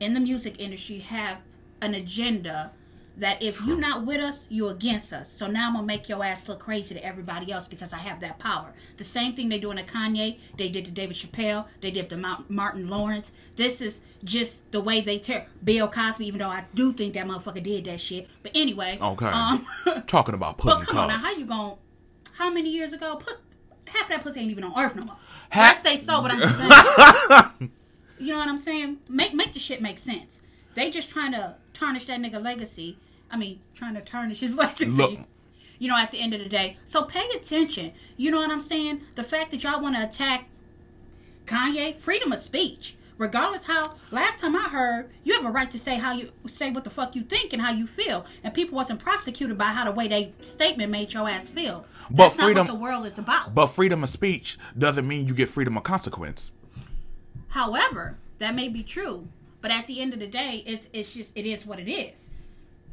in 0.00 0.14
the 0.14 0.20
music 0.20 0.60
industry 0.60 0.98
have 0.98 1.38
an 1.80 1.94
agenda 1.94 2.72
that 3.16 3.42
if 3.42 3.64
you're 3.64 3.78
not 3.78 4.04
with 4.04 4.20
us, 4.20 4.46
you're 4.50 4.72
against 4.72 5.12
us. 5.12 5.30
So 5.32 5.46
now 5.46 5.68
I'm 5.68 5.74
gonna 5.74 5.86
make 5.86 6.08
your 6.08 6.22
ass 6.22 6.48
look 6.48 6.60
crazy 6.60 6.94
to 6.94 7.04
everybody 7.04 7.50
else 7.50 7.66
because 7.66 7.92
I 7.92 7.98
have 7.98 8.20
that 8.20 8.38
power. 8.38 8.74
The 8.98 9.04
same 9.04 9.34
thing 9.34 9.48
they 9.48 9.58
doing 9.58 9.78
to 9.78 9.84
Kanye, 9.84 10.38
they 10.56 10.68
did 10.68 10.84
to 10.84 10.90
David 10.90 11.16
Chappelle, 11.16 11.66
they 11.80 11.90
did 11.90 12.10
to 12.10 12.16
Martin 12.48 12.88
Lawrence. 12.88 13.32
This 13.56 13.80
is 13.80 14.02
just 14.22 14.70
the 14.70 14.80
way 14.80 15.00
they 15.00 15.18
tear 15.18 15.46
Bill 15.64 15.88
Cosby, 15.88 16.26
even 16.26 16.40
though 16.40 16.50
I 16.50 16.64
do 16.74 16.92
think 16.92 17.14
that 17.14 17.26
motherfucker 17.26 17.62
did 17.62 17.86
that 17.86 18.00
shit. 18.00 18.28
But 18.42 18.52
anyway, 18.54 18.98
Okay. 19.00 19.26
Um, 19.26 19.66
Talking 20.06 20.34
about 20.34 20.58
putting 20.58 20.80
but 20.80 20.88
come 20.88 20.98
on 20.98 21.08
now, 21.08 21.18
how 21.18 21.32
you 21.32 21.46
going 21.46 21.76
How 22.34 22.50
many 22.50 22.70
years 22.70 22.92
ago? 22.92 23.16
Put 23.16 23.38
half 23.86 24.02
of 24.04 24.08
that 24.08 24.22
pussy 24.22 24.40
ain't 24.40 24.50
even 24.50 24.64
on 24.64 24.72
earth 24.82 24.96
no 24.96 25.04
more. 25.04 25.16
Ha- 25.52 25.80
they 25.84 25.96
so, 25.96 26.22
but 26.22 26.32
I'm 26.32 26.40
just 26.40 26.58
saying. 26.58 27.70
you 28.18 28.32
know 28.32 28.38
what 28.38 28.48
I'm 28.48 28.58
saying? 28.58 28.98
Make 29.08 29.34
make 29.34 29.52
the 29.52 29.58
shit 29.58 29.80
make 29.80 29.98
sense. 29.98 30.42
They 30.74 30.90
just 30.90 31.08
trying 31.08 31.32
to 31.32 31.56
tarnish 31.72 32.06
that 32.06 32.20
nigga 32.20 32.42
legacy. 32.42 32.98
I 33.30 33.36
mean, 33.36 33.60
trying 33.74 33.94
to 33.94 34.00
tarnish 34.00 34.40
his 34.40 34.56
legacy. 34.56 34.86
Look. 34.86 35.20
You 35.78 35.88
know, 35.88 35.96
at 35.98 36.10
the 36.10 36.20
end 36.20 36.32
of 36.32 36.40
the 36.40 36.48
day. 36.48 36.78
So 36.86 37.02
pay 37.02 37.28
attention. 37.34 37.92
You 38.16 38.30
know 38.30 38.38
what 38.38 38.50
I'm 38.50 38.60
saying? 38.60 39.02
The 39.14 39.22
fact 39.22 39.50
that 39.50 39.62
y'all 39.62 39.82
want 39.82 39.96
to 39.96 40.02
attack 40.02 40.48
Kanye, 41.44 41.96
freedom 41.96 42.32
of 42.32 42.38
speech. 42.38 42.96
Regardless 43.18 43.64
how 43.64 43.94
last 44.10 44.40
time 44.40 44.54
I 44.54 44.68
heard, 44.68 45.10
you 45.24 45.32
have 45.34 45.44
a 45.46 45.50
right 45.50 45.70
to 45.70 45.78
say 45.78 45.96
how 45.96 46.12
you 46.12 46.32
say 46.46 46.70
what 46.70 46.84
the 46.84 46.90
fuck 46.90 47.16
you 47.16 47.22
think 47.22 47.54
and 47.54 47.62
how 47.62 47.70
you 47.70 47.86
feel. 47.86 48.26
And 48.44 48.52
people 48.52 48.76
wasn't 48.76 49.00
prosecuted 49.00 49.56
by 49.56 49.66
how 49.66 49.84
the 49.86 49.92
way 49.92 50.06
they 50.06 50.32
statement 50.42 50.90
made 50.92 51.14
your 51.14 51.26
ass 51.28 51.48
feel. 51.48 51.86
But 52.10 52.16
That's 52.16 52.34
freedom- 52.34 52.54
not 52.66 52.68
what 52.68 52.72
the 52.74 52.78
world 52.82 53.06
is 53.06 53.18
about. 53.18 53.54
But 53.54 53.68
freedom 53.68 54.02
of 54.02 54.10
speech 54.10 54.58
doesn't 54.78 55.08
mean 55.08 55.26
you 55.26 55.34
get 55.34 55.48
freedom 55.48 55.76
of 55.78 55.82
consequence. 55.82 56.50
However, 57.48 58.18
that 58.38 58.54
may 58.54 58.68
be 58.68 58.82
true, 58.82 59.28
but 59.62 59.70
at 59.70 59.86
the 59.86 60.00
end 60.00 60.12
of 60.12 60.20
the 60.20 60.26
day, 60.26 60.62
it's 60.66 60.88
it's 60.92 61.14
just 61.14 61.36
it 61.36 61.46
is 61.46 61.64
what 61.66 61.78
it 61.80 61.90
is. 61.90 62.28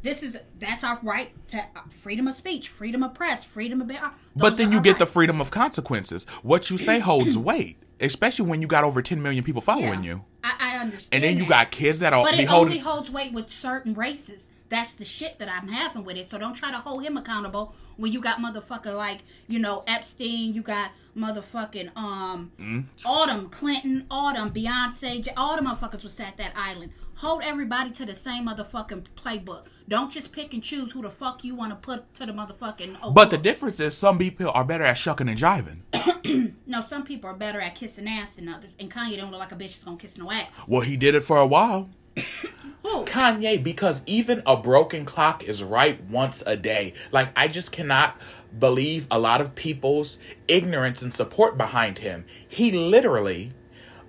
this 0.03 0.21
is 0.23 0.37
that's 0.59 0.83
our 0.83 0.99
right 1.03 1.31
to 1.49 1.57
uh, 1.57 1.81
freedom 2.01 2.27
of 2.27 2.35
speech, 2.35 2.69
freedom 2.69 3.03
of 3.03 3.13
press, 3.13 3.43
freedom 3.43 3.81
of. 3.81 3.89
Uh, 3.91 4.09
But 4.35 4.55
then 4.57 4.71
you 4.71 4.79
get 4.81 4.99
the 4.99 5.05
freedom 5.05 5.41
of 5.41 5.51
consequences. 5.51 6.25
What 6.43 6.69
you 6.69 6.77
say 6.77 6.99
holds 6.99 7.37
weight, 7.49 7.77
especially 8.03 8.45
when 8.47 8.61
you 8.61 8.67
got 8.67 8.83
over 8.83 9.01
10 9.01 9.21
million 9.21 9.43
people 9.43 9.61
following 9.61 10.03
Yeah. 10.03 10.11
you. 10.11 10.25
I, 10.43 10.53
I 10.59 10.77
understand. 10.79 11.09
And 11.13 11.23
then 11.23 11.37
you 11.43 11.47
got 11.49 11.71
kids 11.71 11.99
that 11.99 12.13
are 12.13 12.23
But 12.23 12.39
it 12.39 12.51
only 12.51 12.79
holds 12.79 13.09
weight 13.09 13.33
with 13.33 13.49
certain 13.49 13.93
races. 13.93 14.49
That's 14.69 14.93
the 14.95 15.05
shit 15.05 15.37
that 15.39 15.49
I'm 15.49 15.67
having 15.67 16.03
with 16.03 16.17
it. 16.17 16.25
So 16.25 16.37
don't 16.39 16.53
try 16.55 16.71
to 16.71 16.79
hold 16.79 17.03
him 17.05 17.15
accountable 17.15 17.75
when 17.95 18.11
you 18.11 18.19
got 18.19 18.39
motherfucker 18.39 18.95
like, 18.97 19.19
you 19.47 19.59
know, 19.59 19.83
Epstein, 19.87 20.53
you 20.55 20.61
got 20.63 20.91
motherfucking 21.15 21.95
um 21.95 22.51
Mm. 22.59 22.85
Autumn, 23.05 23.49
Clinton, 23.49 24.05
Autumn, 24.09 24.51
Beyonce, 24.51 25.27
all 25.37 25.55
the 25.55 25.61
motherfuckers 25.61 26.03
was 26.03 26.19
at 26.19 26.37
that 26.37 26.53
island. 26.55 26.91
Hold 27.15 27.43
everybody 27.43 27.91
to 27.91 28.05
the 28.05 28.15
same 28.15 28.47
motherfucking 28.47 29.05
playbook. 29.15 29.67
Don't 29.87 30.11
just 30.11 30.31
pick 30.31 30.53
and 30.53 30.63
choose 30.63 30.91
who 30.91 31.01
the 31.01 31.09
fuck 31.09 31.43
you 31.43 31.55
want 31.55 31.71
to 31.71 31.75
put 31.75 32.13
to 32.15 32.25
the 32.25 32.33
motherfucking 32.33 32.97
oh, 33.03 33.11
But 33.11 33.29
the 33.29 33.37
difference 33.37 33.79
is 33.79 33.95
some 33.95 34.17
people 34.17 34.49
are 34.53 34.63
better 34.63 34.83
at 34.83 34.97
shucking 34.97 35.29
and 35.29 35.37
jiving. 35.37 36.53
No, 36.65 36.81
some 36.81 37.03
people 37.03 37.29
are 37.29 37.35
better 37.35 37.61
at 37.61 37.75
kissing 37.75 38.07
ass 38.07 38.37
than 38.37 38.49
others. 38.49 38.75
And 38.79 38.89
Kanye 38.89 39.15
don't 39.17 39.29
look 39.29 39.39
like 39.39 39.51
a 39.51 39.55
bitch 39.55 39.73
that's 39.73 39.83
gonna 39.83 39.97
kiss 39.97 40.17
no 40.17 40.31
ass. 40.31 40.47
Well, 40.67 40.81
he 40.81 40.97
did 40.97 41.13
it 41.13 41.21
for 41.21 41.37
a 41.37 41.45
while. 41.45 41.89
Who? 42.15 43.05
Kanye, 43.05 43.61
because 43.63 44.01
even 44.07 44.41
a 44.47 44.57
broken 44.57 45.05
clock 45.05 45.43
is 45.43 45.61
right 45.61 46.03
once 46.05 46.41
a 46.47 46.57
day. 46.57 46.93
Like, 47.11 47.29
I 47.35 47.47
just 47.47 47.71
cannot 47.71 48.19
believe 48.57 49.05
a 49.11 49.19
lot 49.19 49.39
of 49.39 49.53
people's 49.53 50.17
ignorance 50.47 51.03
and 51.03 51.13
support 51.13 51.57
behind 51.57 51.99
him. 51.99 52.25
He 52.47 52.71
literally 52.71 53.51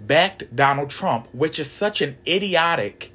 backed 0.07 0.55
Donald 0.55 0.91
Trump, 0.91 1.29
which 1.33 1.59
is 1.59 1.71
such 1.71 2.01
an 2.01 2.17
idiotic 2.27 3.13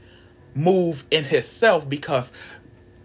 move 0.56 1.04
in 1.12 1.26
himself 1.26 1.88
because 1.88 2.32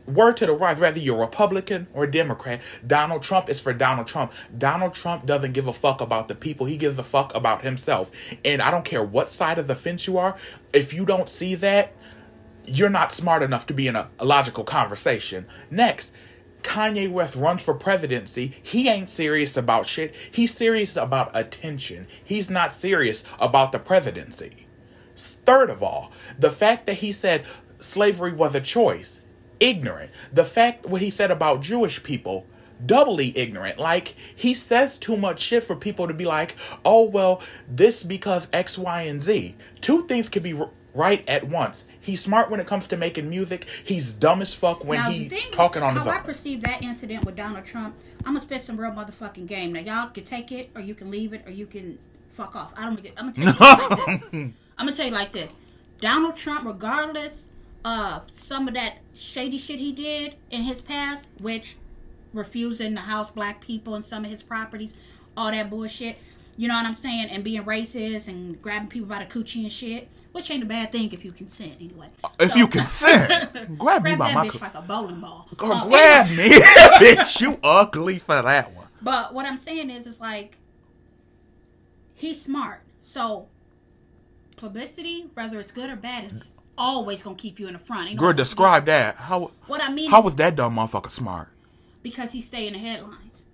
word 0.07 0.37
to 0.37 0.47
the 0.47 0.53
rise, 0.53 0.79
whether 0.79 0.99
you're 0.99 1.19
Republican 1.19 1.87
or 1.95 2.07
Democrat, 2.07 2.61
Donald 2.87 3.23
Trump 3.23 3.49
is 3.49 3.61
for 3.61 3.73
Donald 3.73 4.07
Trump. 4.07 4.33
Donald 4.57 4.95
Trump 4.95 5.27
doesn't 5.27 5.53
give 5.53 5.67
a 5.67 5.73
fuck 5.73 6.01
about 6.01 6.29
the 6.29 6.35
people. 6.35 6.67
He 6.67 6.77
gives 6.77 6.99
a 6.99 7.05
fuck 7.05 7.35
about 7.35 7.63
himself. 7.63 8.11
And 8.45 8.61
I 8.61 8.71
don't 8.71 8.85
care 8.85 9.03
what 9.03 9.31
side 9.31 9.59
of 9.59 9.67
the 9.67 9.75
fence 9.75 10.07
you 10.07 10.19
are, 10.19 10.37
if 10.73 10.93
you 10.93 11.05
don't 11.05 11.31
see 11.31 11.55
that, 11.57 11.93
you're 12.67 12.91
not 12.91 13.13
smart 13.13 13.43
enough 13.43 13.67
to 13.67 13.75
be 13.75 13.89
in 13.89 13.97
a, 13.97 14.09
a 14.19 14.25
logical 14.25 14.65
conversation. 14.65 15.47
Next, 15.71 16.13
Kanye 16.65 17.09
West 17.11 17.37
runs 17.37 17.63
for 17.63 17.75
presidency. 17.75 18.53
He 18.63 18.89
ain't 18.89 19.11
serious 19.11 19.57
about 19.57 19.87
shit. 19.87 20.15
He's 20.33 20.53
serious 20.53 20.97
about 20.97 21.31
attention. 21.37 22.09
He's 22.25 22.51
not 22.51 22.73
serious 22.73 23.23
about 23.39 23.71
the 23.71 23.79
presidency. 23.79 24.67
Third 25.17 25.71
of 25.71 25.83
all, 25.83 26.11
the 26.39 26.51
fact 26.51 26.87
that 26.87 26.95
he 26.95 27.13
said 27.13 27.45
slavery 27.79 28.33
was 28.33 28.55
a 28.57 28.61
choice, 28.61 29.21
ignorant. 29.61 30.11
The 30.33 30.45
fact 30.45 30.87
what 30.87 31.03
he 31.03 31.11
said 31.11 31.31
about 31.31 31.61
Jewish 31.61 32.03
people, 32.03 32.47
doubly 32.85 33.37
ignorant. 33.37 33.79
Like 33.79 34.17
he 34.35 34.55
says 34.55 34.99
too 34.99 35.17
much 35.17 35.41
shit 35.41 35.63
for 35.63 35.77
people 35.77 36.09
to 36.09 36.15
be 36.15 36.25
like, 36.25 36.57
"Oh 36.85 37.05
well, 37.05 37.43
this 37.69 38.03
because 38.03 38.49
X, 38.53 38.77
Y, 38.77 39.03
and 39.03 39.23
Z." 39.23 39.55
Two 39.81 40.07
things 40.09 40.29
can 40.29 40.43
be 40.43 40.61
right 40.95 41.25
at 41.29 41.47
once. 41.47 41.85
He's 42.05 42.21
smart 42.21 42.51
when 42.51 42.61
it 42.61 42.67
comes 42.67 42.87
to 42.89 42.97
making 42.97 43.29
music. 43.31 43.67
He's 43.85 44.13
dumb 44.13 44.43
as 44.43 44.53
fuck 44.55 44.85
when 44.85 45.01
now, 45.01 45.11
he's 45.11 45.33
talking 45.53 45.83
on 45.83 45.95
his 45.95 46.05
how 46.05 46.11
I 46.11 46.19
perceive 46.19 46.61
that 46.63 46.83
incident 46.83 47.25
with 47.25 47.35
Donald 47.35 47.65
Trump, 47.65 47.97
I'm 48.21 48.33
gonna 48.35 48.41
spit 48.41 48.61
some 48.61 48.77
real 48.79 48.91
motherfucking 48.93 49.47
game. 49.47 49.73
Now, 49.73 49.81
y'all 49.81 50.11
can 50.11 50.23
take 50.25 50.53
it 50.53 50.71
or 50.75 50.81
you 50.81 50.95
can 50.95 51.11
leave 51.11 51.33
it 51.33 51.43
or 51.47 51.51
you 51.51 51.67
can 51.67 51.99
fuck 52.35 52.55
off. 52.55 52.73
I 52.77 52.85
don't. 52.85 53.03
get- 53.03 53.15
I'm 53.17 53.33
gonna 53.33 53.53
tell 53.53 53.75
you 53.77 53.89
like 53.89 54.07
this. 54.07 54.23
I'm 54.33 54.55
gonna 54.79 54.93
tell 54.93 55.07
you 55.07 55.13
like 55.13 55.33
this. 55.33 55.57
Donald 56.01 56.37
Trump, 56.37 56.67
regardless 56.67 57.47
of 57.85 58.31
some 58.31 58.69
of 58.69 58.75
that 58.75 58.99
shady 59.15 59.59
shit 59.59 59.79
he 59.79 59.93
did 59.93 60.35
in 60.51 60.63
his 60.63 60.81
past, 60.81 61.29
which 61.43 61.77
refusing 62.33 62.95
to 62.97 63.01
house 63.03 63.31
black 63.31 63.61
people 63.61 63.95
and 63.95 64.05
some 64.05 64.25
of 64.25 64.31
his 64.31 64.43
properties, 64.43 64.95
all 65.37 65.51
that 65.51 65.71
bullshit. 65.71 66.19
You 66.57 66.69
know 66.69 66.75
what 66.75 66.87
I'm 66.87 66.95
saying? 66.95 67.29
And 67.31 67.43
being 67.43 67.65
racist 67.65 68.29
and 68.29 68.61
grabbing 68.63 68.89
people 68.89 69.09
by 69.09 69.25
the 69.25 69.31
coochie 69.31 69.63
and 69.63 69.73
shit, 69.73 70.09
which 70.33 70.51
ain't 70.51 70.63
a 70.63 70.67
bad 70.67 70.93
thing 70.93 71.13
if 71.13 71.25
you 71.25 71.33
consent 71.33 71.73
anyway. 71.81 72.09
If 72.39 72.53
So- 72.53 72.57
you 72.59 72.67
consent, 72.69 73.79
grab 73.79 74.03
me 74.05 74.15
by 74.15 74.29
that 74.29 74.35
my. 74.35 74.49
bitch 74.49 74.61
like 74.61 74.75
a 74.75 74.83
bowling 74.83 75.21
ball. 75.21 75.49
Girl, 75.57 75.73
Uh, 75.73 75.89
grab 75.89 76.27
anyway, 76.27 76.49
me, 76.49 76.55
bitch. 76.61 77.41
You 77.41 77.59
ugly 77.63 78.19
for 78.19 78.41
that 78.41 78.73
one. 78.75 78.87
But 79.03 79.35
what 79.35 79.47
I'm 79.47 79.57
saying 79.57 79.91
is, 79.91 80.07
it's 80.07 80.21
like 80.21 80.59
he's 82.15 82.41
smart. 82.43 82.83
So 83.03 83.49
publicity, 84.57 85.27
whether 85.35 85.59
it's 85.59 85.73
good 85.73 85.91
or 85.91 85.97
bad, 85.97 86.25
is 86.25 86.53
always 86.79 87.23
gonna 87.23 87.37
keep 87.37 87.59
you 87.61 87.67
in 87.67 87.73
the 87.75 87.79
front. 87.79 88.09
Ain't 88.09 88.17
no- 88.17 88.27
Girl, 88.27 88.33
describe 88.33 88.87
that. 88.87 89.17
How 89.17 89.51
What 89.67 89.83
I 89.83 89.91
mean, 89.91 90.11
how 90.11 90.21
was 90.23 90.37
that 90.37 90.57
dumb 90.57 90.77
motherfucker 90.77 91.11
smart? 91.11 91.49
because 92.03 92.33
he 92.33 92.41
stay 92.43 92.67
in 92.67 92.75
the 92.75 92.79
headlines. 92.79 93.45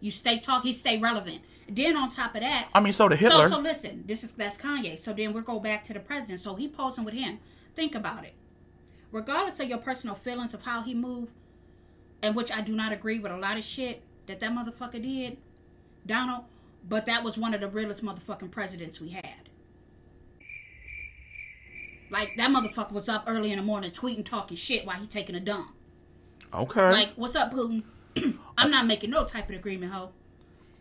You 0.00 0.10
stay 0.10 0.38
talk, 0.40 0.64
he 0.64 0.72
stay 0.72 0.98
relevant. 0.98 1.40
Then 1.68 1.96
on 1.96 2.08
top 2.08 2.34
of 2.34 2.40
that, 2.40 2.68
I 2.74 2.80
mean, 2.80 2.92
so 2.94 3.08
the 3.08 3.16
Hitler. 3.16 3.48
So, 3.48 3.56
so 3.56 3.60
listen, 3.60 4.04
this 4.06 4.24
is 4.24 4.32
that's 4.32 4.56
Kanye. 4.56 4.98
So 4.98 5.12
then 5.12 5.32
we'll 5.32 5.42
go 5.42 5.60
back 5.60 5.84
to 5.84 5.92
the 5.92 6.00
president. 6.00 6.40
So 6.40 6.54
he 6.54 6.66
posing 6.68 7.04
with 7.04 7.14
him. 7.14 7.38
Think 7.74 7.94
about 7.94 8.24
it. 8.24 8.34
Regardless 9.12 9.60
of 9.60 9.68
your 9.68 9.78
personal 9.78 10.14
feelings 10.16 10.54
of 10.54 10.62
how 10.62 10.82
he 10.82 10.94
moved, 10.94 11.32
and 12.22 12.34
which 12.34 12.50
I 12.50 12.60
do 12.62 12.72
not 12.72 12.92
agree 12.92 13.18
with 13.18 13.32
a 13.32 13.36
lot 13.36 13.58
of 13.58 13.64
shit 13.64 14.02
that 14.26 14.40
that 14.40 14.50
motherfucker 14.52 15.02
did, 15.02 15.36
Donald. 16.06 16.44
But 16.88 17.06
that 17.06 17.22
was 17.22 17.36
one 17.36 17.52
of 17.54 17.60
the 17.60 17.68
realest 17.68 18.02
motherfucking 18.02 18.50
presidents 18.50 19.00
we 19.00 19.10
had. 19.10 19.48
Like 22.10 22.30
that 22.38 22.50
motherfucker 22.50 22.92
was 22.92 23.08
up 23.08 23.24
early 23.26 23.50
in 23.52 23.58
the 23.58 23.62
morning 23.64 23.90
tweeting, 23.90 24.24
talking 24.24 24.56
shit 24.56 24.86
while 24.86 24.96
he 24.96 25.06
taking 25.06 25.34
a 25.34 25.40
dump. 25.40 25.74
okay. 26.54 26.90
Like, 26.90 27.10
what's 27.16 27.36
up, 27.36 27.52
Putin? 27.52 27.82
I'm 28.58 28.70
not 28.70 28.86
making 28.86 29.10
no 29.10 29.24
type 29.24 29.50
of 29.50 29.56
agreement, 29.56 29.92
ho. 29.92 30.12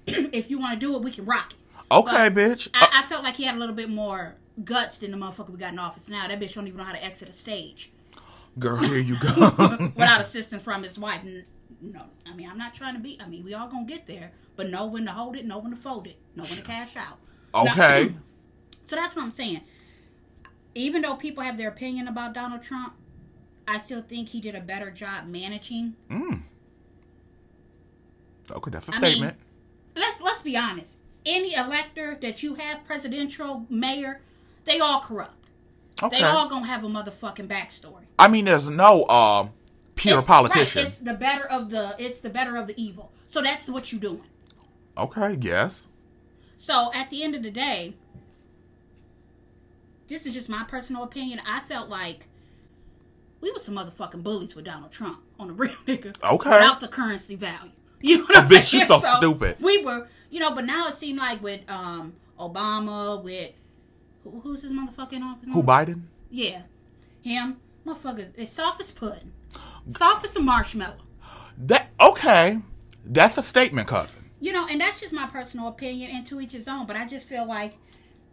If 0.08 0.50
you 0.50 0.60
want 0.60 0.80
to 0.80 0.86
do 0.86 0.96
it, 0.96 1.02
we 1.02 1.12
can 1.12 1.26
rock 1.26 1.54
it. 1.54 1.58
okay, 1.92 2.30
but 2.30 2.36
bitch. 2.36 2.68
Uh, 2.70 2.88
I, 2.92 3.02
I 3.02 3.04
felt 3.04 3.24
like 3.24 3.36
he 3.36 3.44
had 3.44 3.56
a 3.56 3.60
little 3.60 3.76
bit 3.76 3.90
more 3.90 4.36
guts 4.64 5.00
than 5.00 5.12
the 5.12 5.18
motherfucker 5.18 5.50
we 5.50 5.58
got 5.58 5.74
in 5.74 5.80
office 5.80 6.10
now. 6.10 6.28
That 6.28 6.40
bitch 6.40 6.56
don't 6.56 6.68
even 6.68 6.78
know 6.78 6.84
how 6.84 6.94
to 6.94 7.04
exit 7.04 7.30
a 7.30 7.34
stage 7.34 7.92
Girl, 8.60 8.78
here 8.78 8.98
you 8.98 9.20
go. 9.20 9.34
without 9.96 10.20
assistance 10.20 10.64
from 10.64 10.84
his 10.84 10.98
wife. 10.98 11.22
No, 11.80 12.02
I 12.26 12.34
mean, 12.34 12.50
I'm 12.50 12.58
not 12.58 12.74
trying 12.74 12.96
to 12.96 13.00
be. 13.00 13.20
I 13.22 13.28
mean, 13.28 13.44
we 13.44 13.54
all 13.54 13.68
gonna 13.68 13.86
get 13.86 14.08
there, 14.08 14.32
but 14.56 14.70
know 14.70 14.88
when 14.88 15.06
to 15.06 15.12
hold 15.12 15.36
it, 15.36 15.46
know 15.46 15.60
when 15.60 15.72
to 15.72 15.78
fold 15.78 16.08
it, 16.08 16.18
know 16.36 16.44
when 16.44 16.56
to 16.56 16.64
cash 16.64 16.96
out. 16.96 17.20
Now- 17.54 17.72
okay. 17.72 18.14
so 18.86 18.96
that's 18.96 19.16
what 19.16 19.22
I'm 19.24 19.32
saying. 19.32 19.62
Even 20.74 21.02
though 21.04 21.16
people 21.16 21.44
have 21.44 21.58
their 21.58 21.70
opinion 21.70 22.08
about 22.08 22.34
Donald 22.34 22.64
Trump, 22.64 22.94
I 23.68 23.78
still 23.78 24.02
think 24.02 24.30
he 24.30 24.40
did 24.40 24.56
a 24.56 24.62
better 24.62 24.90
job 24.90 25.28
managing. 25.28 25.96
Okay, 28.50 28.72
that's 28.72 28.88
a 28.90 28.96
I 28.96 29.00
mean, 29.00 29.12
statement. 29.12 29.38
Let's 30.00 30.22
let's 30.22 30.42
be 30.42 30.56
honest. 30.58 31.00
Any 31.26 31.54
elector 31.56 32.18
that 32.22 32.42
you 32.42 32.56
have, 32.56 32.86
presidential, 32.86 33.66
mayor, 33.70 34.22
they 34.66 34.80
all 34.80 35.02
corrupt. 35.02 35.36
okay. 36.02 36.20
They 36.20 36.24
all 36.24 36.48
gonna 36.48 36.66
have 36.68 36.84
a 36.84 36.88
motherfucking 36.88 37.48
backstory. 37.48 38.04
I 38.18 38.28
mean, 38.28 38.46
there's 38.46 38.70
no 38.70 39.06
um 39.08 39.52
pure 39.96 40.16
It's- 40.20 40.28
politician. 40.28 40.82
Right, 40.82 40.88
it's 40.88 41.00
the 41.00 41.14
better 41.14 41.46
of 41.46 41.70
the 41.70 41.96
it's 42.00 42.22
the 42.22 42.30
better 42.30 42.56
of 42.56 42.68
the 42.68 42.82
evil. 42.82 43.12
So 43.28 43.42
that's 43.42 43.70
what 43.70 43.92
you're 43.92 44.00
doing. 44.02 44.24
okay, 44.98 45.38
yes. 45.42 45.88
So 46.56 46.92
at 46.94 47.10
the 47.10 47.22
end 47.24 47.36
of 47.36 47.44
the 47.44 47.52
day, 47.52 47.94
this 50.08 50.26
is 50.26 50.34
just 50.34 50.50
my 50.50 50.64
personal 50.64 51.04
opinion. 51.04 51.42
I 51.46 51.60
felt 51.62 51.90
like 51.90 52.28
we 53.42 53.52
were 53.52 53.60
some 53.60 53.76
motherfucking 53.76 54.24
bullies 54.24 54.56
with 54.56 54.66
Donald 54.66 54.92
Trump 54.92 55.20
on 55.40 55.48
the 55.48 55.54
real 55.54 55.72
nigga. 55.88 56.16
Okay. 56.24 56.50
Without 56.50 56.80
the 56.80 56.88
currency 56.88 57.36
value. 57.36 57.72
You 58.02 58.20
know 58.20 58.26
what 58.26 58.38
I'm 58.38 58.46
bitch, 58.46 58.70
saying? 58.70 58.82
you 58.82 58.88
so 58.88 59.00
stupid. 59.18 59.58
We 59.60 59.84
were, 59.84 60.08
you 60.30 60.40
know, 60.40 60.54
but 60.54 60.66
now 60.66 60.88
it 60.88 60.94
seemed 60.94 61.18
like 61.18 61.42
with 61.42 61.62
um 61.68 62.14
Obama, 62.40 63.24
with 63.24 63.52
who, 64.24 64.40
who's 64.42 64.62
his 64.62 64.72
motherfucking 64.72 65.22
office? 65.24 65.50
Who 65.52 65.64
Biden? 65.64 66.04
Yeah, 66.30 66.62
him. 67.22 67.58
Motherfuckers, 67.86 68.34
it's 68.36 68.52
soft 68.52 68.82
as 68.82 68.92
pudding, 68.92 69.32
soft 69.88 70.26
as 70.26 70.36
a 70.36 70.42
marshmallow. 70.42 70.98
That 71.58 71.90
okay. 72.00 72.60
That's 73.04 73.38
a 73.38 73.42
statement, 73.42 73.88
cousin. 73.88 74.30
You 74.40 74.52
know, 74.52 74.68
and 74.68 74.80
that's 74.80 75.00
just 75.00 75.14
my 75.14 75.26
personal 75.28 75.70
opinion, 75.70 76.12
and 76.12 76.26
to 76.28 76.40
each 76.42 76.52
his 76.52 76.68
own. 76.68 76.86
But 76.86 76.98
I 76.98 77.08
just 77.08 77.26
feel 77.26 77.48
like 77.48 77.78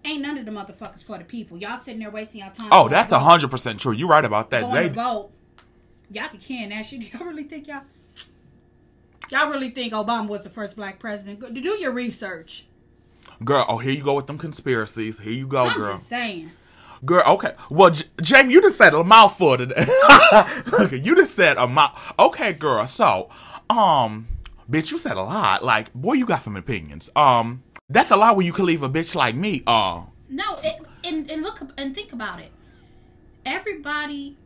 ain't 0.05 0.21
none 0.21 0.37
of 0.37 0.45
the 0.45 0.51
motherfuckers 0.51 1.03
for 1.03 1.17
the 1.17 1.25
people. 1.25 1.57
Y'all 1.57 1.79
sitting 1.79 2.01
there 2.01 2.11
wasting 2.11 2.43
your 2.43 2.51
time. 2.51 2.69
Oh, 2.71 2.89
that's 2.89 3.13
a 3.13 3.19
hundred 3.19 3.51
percent 3.51 3.81
true. 3.81 3.93
You're 3.93 4.09
right 4.09 4.25
about 4.25 4.51
that. 4.51 4.63
Going 4.63 4.75
They 4.75 4.89
vote. 4.89 5.31
Y'all 6.11 6.29
can 6.29 6.41
can 6.41 6.69
that 6.71 6.85
shit. 6.85 7.13
Y'all 7.13 7.25
really 7.25 7.45
think 7.45 7.69
y'all? 7.69 7.83
Y'all 9.31 9.49
really 9.51 9.71
think 9.71 9.93
Obama 9.93 10.29
was 10.29 10.45
the 10.45 10.51
first 10.51 10.77
black 10.77 10.99
president? 10.99 11.41
Go- 11.41 11.51
Do 11.51 11.61
your 11.81 11.93
research. 11.93 12.67
girl. 13.45 13.65
Oh, 13.69 13.79
here 13.79 13.93
you 13.93 14.03
go 14.03 14.15
with 14.15 14.27
them 14.27 14.39
conspiracies. 14.39 15.19
Here 15.19 15.33
you 15.33 15.47
go, 15.47 15.67
I'm 15.67 15.77
girl. 15.77 15.95
just 15.95 16.09
saying. 16.09 16.51
Girl, 17.05 17.23
okay. 17.27 17.53
Well, 17.71 17.91
J- 17.91 18.05
Jamie, 18.23 18.53
you 18.55 18.63
just 18.63 18.79
said 18.79 18.95
a 18.95 19.03
mouthful 19.05 19.57
today. 19.59 19.85
okay, 20.73 20.99
you 21.01 21.15
just 21.17 21.35
said 21.35 21.57
a 21.59 21.67
mouth. 21.67 21.99
Okay, 22.19 22.53
girl. 22.53 22.87
So, 22.87 23.29
um, 23.69 24.29
bitch, 24.71 24.91
you 24.93 24.99
said 24.99 25.17
a 25.17 25.23
lot. 25.23 25.63
Like, 25.65 25.93
boy, 25.93 26.15
you 26.15 26.25
got 26.27 26.43
some 26.43 26.57
opinions. 26.57 27.11
Um, 27.17 27.63
that's 27.91 28.11
a 28.11 28.17
lot 28.17 28.37
when 28.37 28.47
you 28.47 28.53
can 28.53 28.65
leave 28.67 28.83
a 28.83 28.89
bitch 28.89 29.15
like 29.15 29.35
me. 29.35 29.63
Uh, 29.67 30.03
No, 30.31 30.45
it, 30.63 30.83
and 31.03 31.31
and 31.31 31.43
look 31.43 31.61
and 31.77 31.95
think 31.95 32.13
about 32.13 32.41
it. 32.41 32.51
Everybody, 33.45 34.37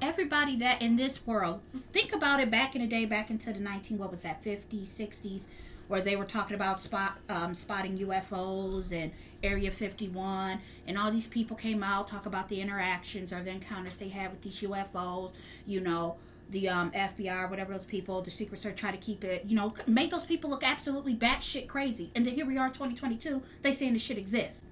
everybody 0.00 0.56
that 0.56 0.82
in 0.82 0.96
this 0.96 1.26
world, 1.26 1.60
think 1.92 2.12
about 2.12 2.40
it 2.40 2.50
back 2.50 2.74
in 2.74 2.82
the 2.82 2.86
day, 2.86 3.04
back 3.04 3.30
into 3.30 3.52
the 3.52 3.60
19, 3.60 3.98
what 3.98 4.10
was 4.10 4.22
that, 4.22 4.42
50s, 4.42 4.86
60s, 4.86 5.46
where 5.88 6.00
they 6.00 6.16
were 6.16 6.24
talking 6.24 6.54
about 6.54 6.80
spot 6.80 7.18
um, 7.28 7.54
spotting 7.54 7.98
UFOs 7.98 8.92
and 8.92 9.12
Area 9.42 9.70
51, 9.70 10.60
and 10.86 10.98
all 10.98 11.10
these 11.10 11.26
people 11.26 11.56
came 11.56 11.82
out 11.82 12.08
talk 12.08 12.26
about 12.26 12.48
the 12.48 12.60
interactions 12.60 13.32
or 13.32 13.42
the 13.42 13.50
encounters 13.50 13.98
they 13.98 14.08
had 14.08 14.30
with 14.30 14.42
these 14.42 14.60
UFOs. 14.60 15.32
You 15.64 15.80
know, 15.80 16.16
the 16.50 16.68
um, 16.68 16.90
FBI, 16.92 17.48
whatever 17.48 17.72
those 17.72 17.84
people, 17.84 18.22
the 18.22 18.30
Secret 18.30 18.58
Service, 18.58 18.80
try 18.80 18.90
to 18.90 18.96
keep 18.96 19.24
it. 19.24 19.44
You 19.46 19.56
know, 19.56 19.74
made 19.86 20.10
those 20.10 20.24
people 20.24 20.50
look 20.50 20.64
absolutely 20.64 21.14
batshit 21.14 21.68
crazy. 21.68 22.10
And 22.14 22.24
then 22.26 22.34
here 22.34 22.46
we 22.46 22.58
are, 22.58 22.68
2022. 22.68 23.42
They 23.62 23.72
saying 23.72 23.92
this 23.92 24.02
shit 24.02 24.18
exists. 24.18 24.64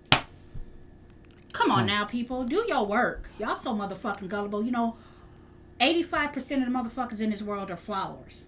Come 1.52 1.70
on 1.70 1.86
now, 1.86 2.04
people, 2.04 2.42
do 2.42 2.64
your 2.66 2.84
work. 2.84 3.28
Y'all 3.38 3.54
so 3.54 3.72
motherfucking 3.72 4.28
gullible. 4.28 4.64
You 4.64 4.72
know, 4.72 4.96
85% 5.80 6.66
of 6.66 6.72
the 6.72 6.78
motherfuckers 6.78 7.20
in 7.20 7.30
this 7.30 7.42
world 7.42 7.70
are 7.70 7.76
followers. 7.76 8.46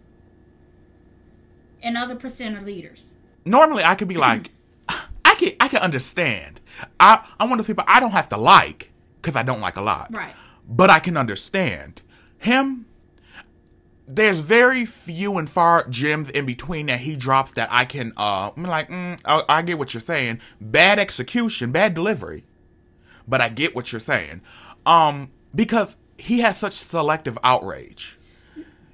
And 1.83 1.97
other 1.97 2.14
percent 2.14 2.56
are 2.56 2.62
leaders. 2.62 3.14
Normally, 3.45 3.85
I 3.85 3.95
could 3.95 4.09
be 4.09 4.16
like, 4.16 4.50
I 4.88 5.35
can 5.37 5.52
I 5.61 5.68
can 5.68 5.80
understand. 5.80 6.61
I 6.99 7.25
I'm 7.38 7.50
one 7.50 7.59
of 7.59 7.66
those 7.66 7.73
people 7.73 7.85
I 7.87 8.00
don't 8.00 8.12
have 8.12 8.28
to 8.30 8.37
like 8.37 8.92
because 9.21 9.37
I 9.37 9.42
don't 9.42 9.61
like 9.61 9.76
a 9.76 9.83
lot. 9.83 10.12
Right. 10.12 10.35
But 10.68 10.90
I 10.90 10.99
can 10.99 11.16
understand 11.16 12.02
him. 12.38 12.87
There's 14.09 14.38
very 14.38 14.85
few 14.85 15.37
and 15.37 15.50
far 15.50 15.87
gems 15.88 16.30
in 16.30 16.47
between 16.47 16.87
that 16.87 17.00
he 17.00 17.16
drops 17.16 17.52
that 17.54 17.68
I 17.73 17.85
can. 17.85 18.12
Uh, 18.16 18.50
I'm 18.56 18.62
like, 18.62 18.88
mm, 18.88 19.21
I, 19.25 19.42
I 19.49 19.62
get 19.62 19.78
what 19.78 19.95
you're 19.95 20.00
saying. 20.00 20.40
Bad 20.61 21.00
execution, 21.00 21.73
bad 21.73 21.92
delivery, 21.92 22.45
but 23.26 23.40
I 23.40 23.49
get 23.49 23.75
what 23.75 23.90
you're 23.90 24.00
saying. 24.00 24.42
Um, 24.85 25.33
because 25.54 25.97
he 26.18 26.40
has 26.40 26.58
such 26.58 26.75
selective 26.75 27.38
outrage. 27.42 28.18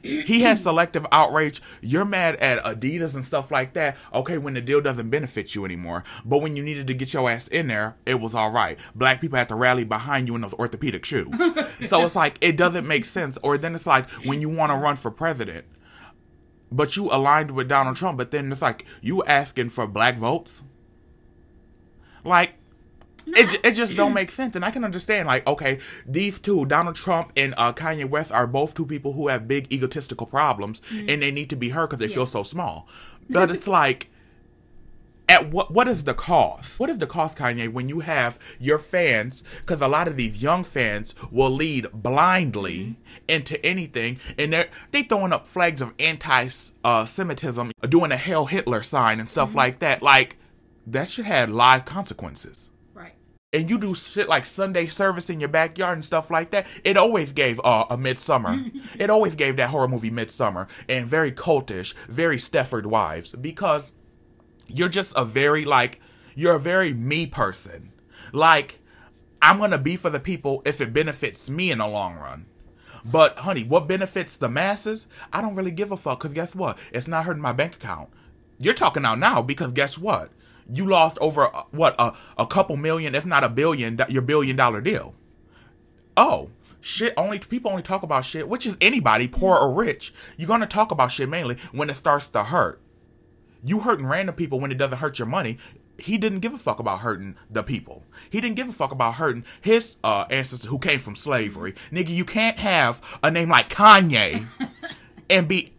He 0.03 0.41
has 0.41 0.63
selective 0.63 1.07
outrage. 1.13 1.63
You're 1.81 2.05
mad 2.05 2.37
at 2.37 2.63
Adidas 2.65 3.15
and 3.15 3.25
stuff 3.25 3.51
like 3.51 3.73
that. 3.75 3.97
Okay, 4.13 4.39
when 4.39 4.55
the 4.55 4.61
deal 4.61 4.81
doesn't 4.81 5.11
benefit 5.11 5.55
you 5.55 5.65
anymore. 5.65 6.05
But 6.25 6.39
when 6.39 6.57
you 6.57 6.63
needed 6.63 6.87
to 6.89 6.95
get 6.95 7.13
your 7.13 7.31
ass 7.31 7.49
in 7.49 7.69
there, 7.69 7.97
it 8.05 8.21
was 8.21 8.35
all 8.35 8.51
right. 8.51 8.79
Black 8.95 9.21
people 9.21 9.39
had 9.39 9.49
to 9.49 9.55
rally 9.55 9.85
behind 9.85 10.29
you 10.29 10.35
in 10.35 10.41
those 10.41 10.55
orthopedic 10.55 11.05
shoes. 11.05 11.39
so 11.81 12.05
it's 12.05 12.17
like, 12.17 12.39
it 12.41 12.57
doesn't 12.57 12.87
make 12.87 13.05
sense. 13.05 13.39
Or 13.43 13.57
then 13.57 13.75
it's 13.75 13.87
like 13.87 14.11
when 14.27 14.41
you 14.41 14.49
want 14.49 14.73
to 14.73 14.77
run 14.77 14.97
for 14.97 15.11
president, 15.11 15.67
but 16.71 16.97
you 16.97 17.05
aligned 17.13 17.53
with 17.53 17.69
Donald 17.69 17.97
Trump, 17.97 18.19
but 18.19 18.31
then 18.31 18.51
it's 18.51 18.63
like, 18.63 18.87
you 19.01 19.23
asking 19.25 19.69
for 19.69 19.87
black 19.87 20.17
votes? 20.17 20.63
Like, 22.25 22.55
it, 23.35 23.65
it 23.65 23.73
just 23.73 23.97
don't 23.97 24.15
make 24.15 24.31
sense 24.31 24.57
and 24.57 24.65
i 24.65 24.71
can 24.71 24.85
understand 24.85 25.27
like 25.27 25.47
okay 25.47 25.79
these 26.07 26.39
two 26.39 26.67
donald 26.67 26.97
trump 26.97 27.33
and 27.37 27.55
uh, 27.57 27.73
kanye 27.73 28.09
west 28.09 28.33
are 28.33 28.47
both 28.47 28.75
two 28.75 28.87
people 28.87 29.13
who 29.13 29.29
have 29.29 29.49
big 29.49 29.73
egotistical 29.73 30.27
problems 30.27 30.81
mm-hmm. 30.81 31.09
and 31.09 31.23
they 31.23 31.31
need 31.31 31.51
to 31.51 31.57
be 31.57 31.71
heard 31.71 31.91
because 31.91 31.99
they 31.99 32.13
feel 32.13 32.27
so 32.27 32.43
small. 32.43 32.89
But 33.29 33.51
it's 33.51 33.69
like 33.69 34.09
at 35.29 35.51
what 35.51 35.71
what 35.73 35.89
is 35.89 36.05
the 36.05 36.15
cost? 36.15 36.79
What 36.79 36.91
is 36.91 36.99
the 36.99 37.07
cost 37.07 37.39
kanye 37.39 37.73
when 37.73 37.89
you 37.89 38.01
have 38.01 38.39
your 38.59 38.79
fans 38.79 39.43
because 39.59 39.81
a 39.81 39.89
lot 39.89 40.09
of 40.09 40.17
these 40.17 40.43
young 40.43 40.65
fans 40.65 41.15
will 41.31 41.51
lead 41.51 41.87
blindly 41.93 42.79
mm-hmm. 42.79 43.23
into 43.29 43.65
anything 43.65 44.19
and 44.39 44.53
they're 44.53 44.69
they 44.91 45.03
throwing 45.03 45.33
up 45.33 45.47
flags 45.47 45.81
of 45.81 45.95
anti-semitism 45.99 47.73
uh, 47.83 47.87
doing 47.87 48.13
a 48.13 48.17
hail 48.17 48.47
hitler 48.47 48.83
sign 48.83 49.19
and 49.19 49.29
stuff 49.29 49.51
mm-hmm. 49.51 49.59
like 49.59 49.79
that 49.79 50.03
like 50.03 50.37
that 50.87 51.09
should 51.09 51.27
have 51.27 51.49
live 51.49 51.85
consequences. 51.85 52.69
And 53.53 53.69
you 53.69 53.79
do 53.79 53.95
shit 53.95 54.29
like 54.29 54.47
Sunday 54.47 54.87
service 54.87 55.29
in 55.29 55.39
your 55.39 55.49
backyard 55.49 55.99
and 55.99 56.05
stuff 56.05 56.31
like 56.31 56.51
that, 56.53 56.67
it 56.85 56.97
always 56.97 57.33
gave 57.33 57.61
uh, 57.63 57.85
a 57.91 57.99
Midsommar. 57.99 58.73
it 58.99 59.11
always 59.11 59.35
gave 59.35 59.57
that 59.57 59.71
horror 59.71 59.89
movie 59.89 60.11
Midsommar 60.11 60.69
and 60.89 61.07
very 61.07 61.31
cultish, 61.31 61.95
very 62.09 62.39
Stepford 62.39 62.87
Wives 62.87 63.35
because 63.35 63.93
you're 64.69 64.89
just 64.89 65.13
a 65.17 65.25
very 65.25 65.65
like 65.65 66.01
you're 66.35 66.55
a 66.55 66.61
very 66.61 66.95
me 66.95 67.27
person. 67.27 67.93
Like 68.33 68.81
I'm 69.43 69.59
gonna 69.59 69.79
be 69.79 69.97
for 69.97 70.09
the 70.09 70.21
people 70.21 70.63
if 70.65 70.81
it 70.81 70.95
benefits 70.95 71.51
me 71.51 71.71
in 71.71 71.79
the 71.79 71.87
long 71.87 72.17
run. 72.17 72.47
But 73.11 73.39
honey, 73.39 73.65
what 73.65 73.89
benefits 73.89 74.37
the 74.37 74.49
masses? 74.49 75.09
I 75.33 75.43
don't 75.43 75.55
really 75.57 75.73
give 75.73 75.91
a 75.91 75.97
fuck 75.97 76.21
because 76.21 76.35
guess 76.35 76.55
what? 76.55 76.79
It's 76.93 77.09
not 77.09 77.25
hurting 77.25 77.43
my 77.43 77.53
bank 77.53 77.75
account. 77.75 78.11
You're 78.59 78.75
talking 78.75 79.05
out 79.05 79.19
now 79.19 79.43
because 79.43 79.73
guess 79.73 79.99
what? 79.99 80.31
You 80.73 80.87
lost 80.87 81.19
over 81.21 81.55
uh, 81.55 81.65
what 81.71 81.95
a, 81.99 82.15
a 82.39 82.47
couple 82.47 82.77
million, 82.77 83.15
if 83.15 83.27
not 83.27 83.45
a 83.45 83.49
billion, 83.49 84.01
your 84.09 84.23
billion 84.23 84.57
dollar 84.57 84.81
deal. 84.81 85.15
Oh, 86.17 86.51
shit! 86.81 87.13
Only 87.17 87.39
people 87.39 87.71
only 87.71 87.83
talk 87.83 88.03
about 88.03 88.25
shit, 88.25 88.49
which 88.49 88.67
is 88.67 88.77
anybody, 88.81 89.29
poor 89.29 89.57
or 89.57 89.73
rich. 89.73 90.13
You're 90.37 90.49
gonna 90.49 90.67
talk 90.67 90.91
about 90.91 91.11
shit 91.11 91.29
mainly 91.29 91.57
when 91.73 91.91
it 91.91 91.95
starts 91.95 92.29
to 92.31 92.45
hurt. 92.45 92.81
You 93.65 93.81
hurting 93.81 94.07
random 94.07 94.35
people 94.35 94.61
when 94.61 94.73
it 94.73 94.79
doesn't 94.79 94.99
hurt 94.99 95.19
your 95.19 95.29
money. 95.29 95.59
He 95.99 96.19
didn't 96.19 96.41
give 96.41 96.53
a 96.55 96.59
fuck 96.59 96.81
about 96.81 97.01
hurting 97.01 97.37
the 97.51 97.63
people. 97.63 98.05
He 98.31 98.41
didn't 98.41 98.57
give 98.57 98.69
a 98.69 98.73
fuck 98.73 98.93
about 98.93 99.15
hurting 99.15 99.45
his 99.61 99.99
uh, 100.03 100.25
ancestors 100.31 100.65
who 100.71 100.79
came 100.79 100.99
from 100.99 101.15
slavery. 101.15 101.73
Nigga, 101.93 102.09
you 102.09 102.25
can't 102.25 102.59
have 102.59 103.01
a 103.23 103.31
name 103.31 103.51
like 103.51 103.69
Kanye 103.69 104.47
and 105.31 105.47
be 105.47 105.75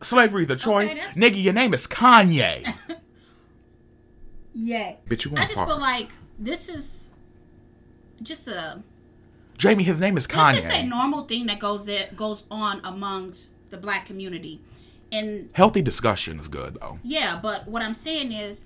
slavery 0.00 0.46
the 0.46 0.56
choice. 0.56 0.88
that's- 0.94 1.14
Nigga, 1.14 1.40
your 1.42 1.52
name 1.52 1.74
is 1.74 1.86
Kanye. 1.86 2.64
Yeah. 4.58 4.94
Bitch, 5.08 5.26
you 5.26 5.36
I 5.36 5.42
just 5.42 5.54
far. 5.54 5.66
feel 5.66 5.78
like 5.78 6.08
this 6.38 6.68
is 6.68 7.10
just 8.22 8.48
a 8.48 8.82
Jamie, 9.58 9.84
his 9.84 10.00
name 10.00 10.16
is 10.16 10.30
let's 10.34 10.56
just 10.58 10.68
say 10.68 10.82
Kanye. 10.82 10.88
normal 10.88 11.24
thing 11.24 11.46
that 11.46 11.58
goes 11.58 11.88
it 11.88 12.16
goes 12.16 12.44
on 12.50 12.80
amongst 12.84 13.52
the 13.70 13.76
black 13.76 14.06
community. 14.06 14.60
And 15.12 15.50
Healthy 15.52 15.82
discussion 15.82 16.38
is 16.38 16.48
good 16.48 16.78
though. 16.80 16.98
yeah, 17.02 17.38
but 17.40 17.68
what 17.68 17.82
I'm 17.82 17.94
saying 17.94 18.32
is 18.32 18.64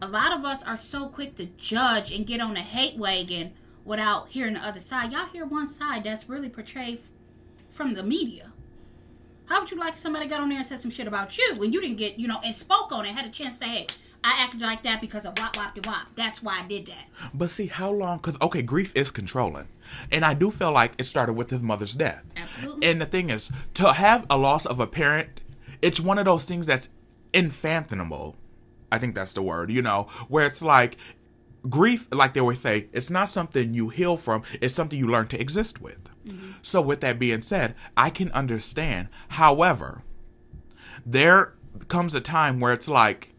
a 0.00 0.08
lot 0.08 0.36
of 0.36 0.44
us 0.44 0.62
are 0.64 0.76
so 0.76 1.06
quick 1.06 1.36
to 1.36 1.46
judge 1.56 2.10
and 2.12 2.26
get 2.26 2.40
on 2.40 2.54
the 2.54 2.60
hate 2.60 2.96
wagon 2.98 3.52
without 3.84 4.28
hearing 4.30 4.54
the 4.54 4.60
other 4.64 4.80
side. 4.80 5.12
Y'all 5.12 5.26
hear 5.26 5.46
one 5.46 5.66
side 5.66 6.04
that's 6.04 6.28
really 6.28 6.48
portrayed 6.48 7.00
from 7.70 7.94
the 7.94 8.02
media. 8.02 8.52
How 9.46 9.60
would 9.60 9.70
you 9.70 9.78
like 9.78 9.94
if 9.94 9.98
somebody 9.98 10.26
got 10.26 10.40
on 10.40 10.48
there 10.48 10.58
and 10.58 10.66
said 10.66 10.78
some 10.80 10.90
shit 10.90 11.06
about 11.06 11.36
you 11.38 11.54
when 11.56 11.72
you 11.72 11.80
didn't 11.80 11.96
get, 11.96 12.18
you 12.18 12.26
know, 12.28 12.40
and 12.44 12.54
spoke 12.54 12.92
on 12.92 13.04
it, 13.06 13.14
had 13.14 13.26
a 13.26 13.30
chance 13.30 13.58
to, 13.58 13.64
hey, 13.64 13.86
I 14.24 14.44
acted 14.44 14.60
like 14.60 14.82
that 14.84 15.00
because 15.00 15.24
of 15.24 15.34
wop 15.38 15.56
wop 15.56 15.74
de 15.74 15.88
wop. 15.88 16.06
That's 16.14 16.42
why 16.42 16.60
I 16.60 16.66
did 16.66 16.86
that. 16.86 17.06
But 17.34 17.50
see, 17.50 17.66
how 17.66 17.90
long? 17.90 18.18
Because, 18.18 18.36
okay, 18.40 18.62
grief 18.62 18.92
is 18.94 19.10
controlling. 19.10 19.68
And 20.10 20.24
I 20.24 20.34
do 20.34 20.50
feel 20.50 20.72
like 20.72 20.92
it 20.98 21.04
started 21.04 21.32
with 21.32 21.50
his 21.50 21.60
mother's 21.60 21.94
death. 21.94 22.24
Absolutely. 22.36 22.86
And 22.86 23.00
the 23.00 23.06
thing 23.06 23.30
is, 23.30 23.50
to 23.74 23.92
have 23.92 24.24
a 24.30 24.36
loss 24.36 24.64
of 24.64 24.78
a 24.78 24.86
parent, 24.86 25.40
it's 25.80 25.98
one 25.98 26.18
of 26.18 26.24
those 26.24 26.44
things 26.44 26.66
that's 26.66 26.88
infathomable. 27.32 28.36
I 28.92 28.98
think 28.98 29.14
that's 29.14 29.32
the 29.32 29.42
word, 29.42 29.70
you 29.70 29.82
know, 29.82 30.06
where 30.28 30.46
it's 30.46 30.62
like 30.62 30.96
grief, 31.68 32.06
like 32.12 32.34
they 32.34 32.40
always 32.40 32.60
say, 32.60 32.88
it's 32.92 33.10
not 33.10 33.28
something 33.28 33.74
you 33.74 33.88
heal 33.88 34.16
from, 34.16 34.42
it's 34.60 34.74
something 34.74 34.98
you 34.98 35.08
learn 35.08 35.28
to 35.28 35.40
exist 35.40 35.80
with. 35.80 36.10
Mm-hmm. 36.26 36.52
So, 36.62 36.80
with 36.80 37.00
that 37.00 37.18
being 37.18 37.42
said, 37.42 37.74
I 37.96 38.10
can 38.10 38.30
understand. 38.32 39.08
However, 39.30 40.02
there 41.04 41.54
comes 41.88 42.14
a 42.14 42.20
time 42.20 42.60
where 42.60 42.72
it's 42.72 42.88
like, 42.88 43.31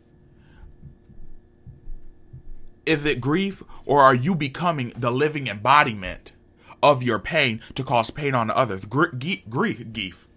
is 2.86 3.06
it 3.06 3.22
grief 3.22 3.64
or 3.86 4.02
are 4.02 4.16
you 4.16 4.36
becoming 4.36 4.92
the 4.96 5.12
living 5.12 5.48
embodiment 5.48 6.32
of 6.82 7.02
your 7.04 7.20
pain 7.20 7.62
to 7.76 7.84
cause 7.84 8.10
pain 8.12 8.36
on 8.36 8.50
others? 8.52 8.86
Gr- 8.86 9.16
ge- 9.18 9.44
grief, 9.50 9.86
grief. 9.94 10.28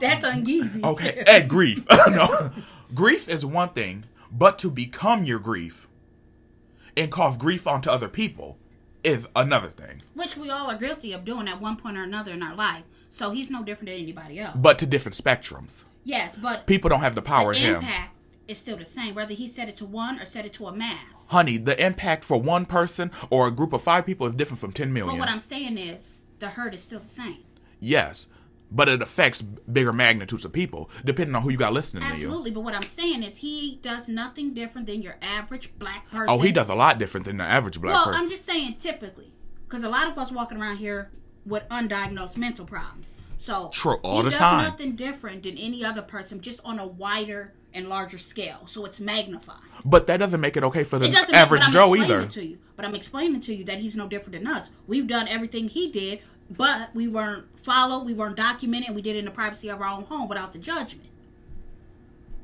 That's 0.00 0.24
ungeevy. 0.24 0.82
Okay, 0.84 1.22
and 1.28 1.48
grief. 1.48 1.84
no, 2.08 2.50
grief 2.94 3.28
is 3.28 3.44
one 3.44 3.70
thing, 3.70 4.04
but 4.30 4.58
to 4.60 4.70
become 4.70 5.24
your 5.24 5.38
grief 5.38 5.88
and 6.96 7.10
cause 7.10 7.36
grief 7.36 7.66
onto 7.66 7.90
other 7.90 8.08
people 8.08 8.58
is 9.04 9.26
another 9.36 9.68
thing. 9.68 10.02
Which 10.14 10.36
we 10.36 10.50
all 10.50 10.68
are 10.70 10.76
guilty 10.76 11.12
of 11.12 11.24
doing 11.24 11.48
at 11.48 11.60
one 11.60 11.76
point 11.76 11.96
or 11.96 12.02
another 12.02 12.32
in 12.32 12.42
our 12.42 12.54
life. 12.54 12.82
So 13.10 13.30
he's 13.30 13.50
no 13.50 13.62
different 13.62 13.88
than 13.90 14.00
anybody 14.00 14.38
else. 14.40 14.56
But 14.56 14.78
to 14.80 14.86
different 14.86 15.16
spectrums. 15.16 15.84
Yes, 16.04 16.36
but 16.36 16.66
People 16.66 16.90
don't 16.90 17.00
have 17.00 17.14
the 17.14 17.22
power 17.22 17.52
the 17.54 17.60
in 17.60 17.64
him. 17.66 17.74
impact 17.76 18.14
is 18.48 18.58
still 18.58 18.76
the 18.76 18.84
same, 18.84 19.14
whether 19.14 19.34
he 19.34 19.46
said 19.46 19.68
it 19.68 19.76
to 19.76 19.84
one 19.84 20.18
or 20.18 20.24
said 20.24 20.44
it 20.46 20.52
to 20.54 20.66
a 20.66 20.72
mass. 20.74 21.28
Honey, 21.30 21.58
the 21.58 21.80
impact 21.84 22.24
for 22.24 22.40
one 22.40 22.64
person 22.66 23.10
or 23.30 23.46
a 23.46 23.50
group 23.50 23.72
of 23.72 23.82
five 23.82 24.06
people 24.06 24.26
is 24.26 24.34
different 24.34 24.58
from 24.60 24.72
10 24.72 24.92
million. 24.92 25.14
But 25.14 25.20
what 25.20 25.28
I'm 25.28 25.40
saying 25.40 25.76
is, 25.78 26.18
the 26.38 26.48
hurt 26.50 26.74
is 26.74 26.82
still 26.82 27.00
the 27.00 27.06
same. 27.08 27.44
yes, 27.78 28.26
but 28.70 28.86
it 28.86 29.00
affects 29.00 29.40
bigger 29.40 29.94
magnitudes 29.94 30.44
of 30.44 30.52
people 30.52 30.90
depending 31.02 31.34
on 31.34 31.40
who 31.42 31.50
you 31.50 31.56
got 31.56 31.72
listening 31.72 32.02
to 32.02 32.08
you. 32.10 32.26
Absolutely, 32.26 32.50
but 32.50 32.60
what 32.60 32.74
I'm 32.74 32.82
saying 32.82 33.22
is, 33.22 33.38
he 33.38 33.78
does 33.82 34.08
nothing 34.08 34.52
different 34.52 34.86
than 34.86 35.00
your 35.02 35.16
average 35.22 35.72
black 35.78 36.10
person. 36.10 36.26
Oh, 36.28 36.40
he 36.40 36.52
does 36.52 36.68
a 36.68 36.74
lot 36.74 36.98
different 36.98 37.24
than 37.26 37.38
the 37.38 37.44
average 37.44 37.80
black 37.80 37.94
Well, 37.94 38.04
person. 38.04 38.12
Well, 38.14 38.22
I'm 38.24 38.30
just 38.30 38.44
saying, 38.44 38.74
typically, 38.78 39.32
because 39.66 39.84
a 39.84 39.88
lot 39.88 40.10
of 40.10 40.18
us 40.18 40.30
walking 40.30 40.60
around 40.60 40.76
here 40.76 41.10
with 41.46 41.66
undiagnosed 41.70 42.36
mental 42.36 42.66
problems. 42.66 43.14
So 43.38 43.70
True, 43.72 43.94
all 44.02 44.18
he 44.18 44.24
the 44.24 44.30
does 44.30 44.38
time. 44.38 44.64
nothing 44.64 44.96
different 44.96 45.44
than 45.44 45.56
any 45.56 45.82
other 45.84 46.02
person, 46.02 46.40
just 46.42 46.60
on 46.64 46.78
a 46.78 46.86
wider 46.86 47.54
larger 47.86 48.18
scale. 48.18 48.66
So 48.66 48.84
it's 48.84 49.00
magnified. 49.00 49.56
But 49.84 50.06
that 50.06 50.16
doesn't 50.16 50.40
make 50.40 50.56
it 50.56 50.64
okay 50.64 50.84
for 50.84 50.98
the 50.98 51.08
average 51.32 51.62
Joe 51.70 51.94
either. 51.94 52.26
To 52.26 52.44
you, 52.44 52.58
but 52.76 52.84
I'm 52.84 52.94
explaining 52.94 53.40
to 53.42 53.54
you 53.54 53.64
that 53.64 53.78
he's 53.78 53.94
no 53.94 54.08
different 54.08 54.32
than 54.32 54.46
us. 54.46 54.70
We've 54.86 55.06
done 55.06 55.28
everything 55.28 55.68
he 55.68 55.90
did 55.90 56.20
but 56.50 56.94
we 56.94 57.08
weren't 57.08 57.44
followed, 57.58 58.04
we 58.04 58.14
weren't 58.14 58.36
documented, 58.36 58.88
and 58.88 58.96
we 58.96 59.02
did 59.02 59.16
it 59.16 59.20
in 59.20 59.24
the 59.26 59.30
privacy 59.30 59.68
of 59.68 59.80
our 59.80 59.88
own 59.88 60.04
home 60.04 60.28
without 60.28 60.52
the 60.52 60.58
judgment. 60.58 61.08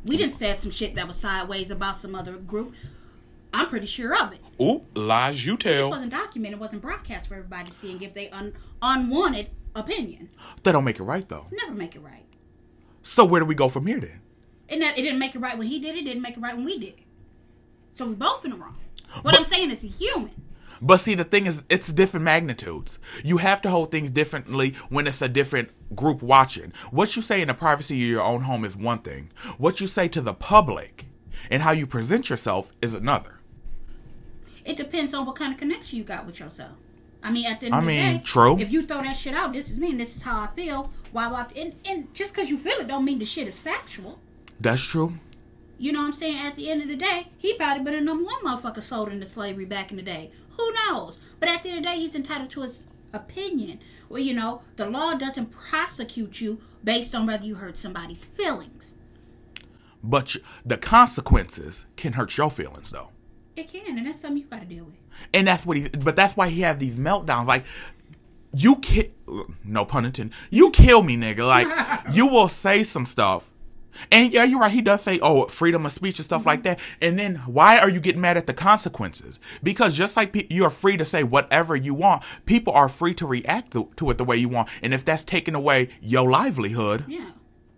We 0.05 0.17
didn't 0.19 0.35
say 0.35 0.53
some 0.55 0.71
shit 0.71 0.95
that 0.97 1.09
was 1.09 1.17
sideways 1.17 1.71
about 1.71 1.97
some 1.97 2.15
other 2.15 2.37
group. 2.37 2.75
I'm 3.55 3.69
pretty 3.69 3.87
sure 3.87 4.15
of 4.21 4.33
it. 4.33 4.41
Oop, 4.61 4.85
lies 4.95 5.47
you 5.47 5.57
tell. 5.57 5.73
It 5.73 5.77
just 5.77 5.91
wasn't 5.91 6.13
documented, 6.13 6.59
it 6.59 6.61
wasn't 6.61 6.83
broadcast 6.83 7.29
for 7.29 7.35
everybody 7.35 7.69
to 7.69 7.73
see 7.73 7.91
and 7.93 8.01
give 8.01 8.13
their 8.13 8.29
un- 8.33 8.53
unwanted 8.83 9.49
opinion. 9.75 10.29
That 10.63 10.73
don't 10.73 10.85
make 10.85 10.99
it 10.99 11.05
right 11.05 11.27
though. 11.27 11.47
Never 11.51 11.73
make 11.73 11.97
it 11.97 12.01
right. 12.01 12.27
So 13.03 13.25
where 13.25 13.41
do 13.41 13.47
we 13.47 13.55
go 13.55 13.69
from 13.69 13.87
here 13.87 14.01
then? 14.01 14.21
And 14.69 14.83
that 14.83 14.99
it 14.99 15.03
didn't 15.03 15.19
make 15.19 15.35
it 15.35 15.41
right 15.41 15.57
when 15.59 15.67
he 15.67 15.79
did 15.79 15.95
it, 15.97 16.05
didn't 16.05 16.23
make 16.23 16.37
it 16.37 16.41
right 16.41 16.57
when 16.57 16.65
we 16.65 16.79
did 16.79 16.89
it. 16.91 16.99
So 17.93 18.07
we 18.07 18.15
both 18.15 18.45
in 18.45 18.51
the 18.53 18.57
wrong. 18.57 18.77
What 19.23 19.33
But- 19.33 19.39
I'm 19.39 19.45
saying 19.45 19.71
is 19.71 19.83
he's 19.83 19.99
human. 19.99 20.33
But 20.83 20.99
see, 20.99 21.15
the 21.15 21.25
thing 21.25 21.47
is, 21.47 21.63
it's 21.69 21.93
different 21.93 22.25
magnitudes. 22.25 22.99
You 23.25 23.39
have 23.39 23.63
to 23.63 23.71
hold 23.71 23.91
things 23.91 24.11
differently 24.11 24.75
when 24.89 25.07
it's 25.07 25.23
a 25.23 25.29
different 25.29 25.71
group 25.95 26.21
watching. 26.21 26.73
What 26.91 27.15
you 27.15 27.23
say 27.23 27.41
in 27.41 27.49
the 27.49 27.55
privacy 27.55 28.03
of 28.03 28.11
your 28.11 28.23
own 28.23 28.43
home 28.43 28.65
is 28.65 28.77
one 28.77 28.99
thing. 28.99 29.31
What 29.57 29.81
you 29.81 29.87
say 29.87 30.09
to 30.09 30.21
the 30.21 30.35
public 30.35 31.07
and 31.51 31.63
how 31.63 31.71
you 31.71 31.87
present 31.87 32.29
yourself 32.29 32.73
is 32.83 32.93
another. 32.93 33.39
It 34.65 34.77
depends 34.77 35.15
on 35.15 35.27
what 35.27 35.37
kind 35.37 35.53
of 35.53 35.59
connection 35.59 35.99
you 35.99 36.05
got 36.05 36.27
with 36.27 36.41
yourself. 36.41 36.73
I 37.23 37.31
mean, 37.31 37.47
at 37.47 37.61
the 37.61 37.67
end 37.67 37.75
I 37.75 37.79
of 37.79 37.85
the 37.85 37.89
mean, 37.89 38.17
day, 38.19 38.23
true. 38.23 38.59
If 38.59 38.71
you 38.71 38.85
throw 38.85 39.03
that 39.03 39.17
shit 39.17 39.35
out, 39.35 39.53
this 39.53 39.71
is 39.71 39.79
me 39.79 39.91
and 39.91 40.01
this 40.01 40.17
is 40.17 40.23
how 40.23 40.41
I 40.43 40.49
feel. 40.49 40.91
Why? 41.13 41.29
why 41.29 41.47
and, 41.57 41.75
and 41.85 42.13
just 42.15 42.35
because 42.35 42.51
you 42.51 42.59
feel 42.59 42.79
it, 42.81 42.89
don't 42.89 43.05
mean 43.05 43.19
the 43.19 43.25
shit 43.25 43.49
is 43.49 43.57
factual. 43.57 44.19
That's 44.61 44.83
true. 44.83 45.19
You 45.79 45.93
know 45.93 46.01
what 46.01 46.07
I'm 46.07 46.13
saying? 46.13 46.39
At 46.39 46.55
the 46.57 46.71
end 46.71 46.83
of 46.83 46.89
the 46.89 46.97
day, 46.97 47.29
he 47.37 47.55
probably 47.55 47.85
been 47.85 47.95
a 47.95 48.01
number 48.01 48.25
one 48.25 48.43
motherfucker 48.45 48.83
sold 48.83 49.11
into 49.11 49.27
slavery 49.27 49.65
back 49.65 49.91
in 49.91 49.97
the 49.97 50.03
day. 50.03 50.31
Who 50.57 50.73
knows? 50.73 51.19
But 51.41 51.49
at 51.49 51.63
the 51.63 51.71
end 51.71 51.79
of 51.79 51.85
the 51.85 51.91
day, 51.91 51.97
he's 51.97 52.15
entitled 52.15 52.51
to 52.51 52.63
his 52.63 52.85
opinion. 53.13 53.81
Well, 54.09 54.23
you 54.23 54.35
know, 54.35 54.63
the 54.77 54.89
law 54.89 55.15
doesn't 55.15 55.51
prosecute 55.51 56.41
you 56.41 56.61
based 56.83 57.15
on 57.15 57.27
whether 57.27 57.45
you 57.45 57.57
hurt 57.57 57.77
somebody's 57.77 58.25
feelings. 58.25 58.95
But 60.03 60.37
the 60.65 60.77
consequences 60.77 61.87
can 61.97 62.13
hurt 62.13 62.37
your 62.37 62.51
feelings 62.51 62.91
though. 62.91 63.11
It 63.57 63.73
can, 63.73 63.97
and 63.97 64.07
that's 64.07 64.21
something 64.21 64.43
you 64.43 64.45
got 64.45 64.61
to 64.61 64.67
deal 64.67 64.85
with. 64.85 64.95
And 65.33 65.47
that's 65.47 65.65
what 65.65 65.77
he. 65.77 65.89
But 65.89 66.17
that's 66.17 66.37
why 66.37 66.49
he 66.49 66.61
have 66.61 66.79
these 66.79 66.97
meltdowns. 66.97 67.47
Like 67.47 67.65
you 68.55 68.77
kill. 68.77 69.07
No 69.65 69.85
pun 69.85 70.05
intended. 70.05 70.37
You 70.51 70.71
kill 70.71 71.03
me, 71.03 71.17
nigga. 71.17 71.47
Like 71.47 71.69
you 72.13 72.27
will 72.27 72.49
say 72.49 72.83
some 72.83 73.07
stuff. 73.07 73.51
And 74.11 74.33
yeah, 74.33 74.45
you're 74.45 74.61
right. 74.61 74.73
He 74.73 74.81
does 74.83 75.03
say, 75.03 75.19
"Oh, 75.23 75.47
freedom 75.47 75.87
of 75.87 75.93
speech 75.93 76.19
and 76.19 76.25
stuff 76.25 76.47
like 76.47 76.61
mm-hmm. 76.61 76.75
that." 76.75 76.81
And 77.01 77.19
then, 77.19 77.37
why 77.47 77.79
are 77.79 77.89
you 77.89 78.01
getting 78.01 78.21
mad 78.21 78.37
at 78.37 78.47
the 78.47 78.55
consequences? 78.55 79.39
Because 79.63 79.97
just 79.97 80.17
like 80.17 80.33
pe- 80.33 80.47
you 80.51 80.65
are 80.65 80.71
free 80.71 80.97
to 80.97 81.05
say 81.05 81.23
whatever 81.23 81.77
you 81.77 81.95
want, 81.95 82.23
people 82.47 82.73
are 82.73 82.89
free 82.89 83.15
to 83.15 83.27
react 83.27 83.73
to, 83.73 83.91
to 83.97 84.11
it 84.11 84.19
the 84.19 84.25
way 84.25 84.37
you 84.37 84.49
want. 84.49 84.69
And 84.83 84.93
if 84.95 85.05
that's 85.05 85.25
taking 85.25 85.55
away 85.55 85.89
your 86.01 86.31
livelihood, 86.31 87.05
Yeah. 87.09 87.31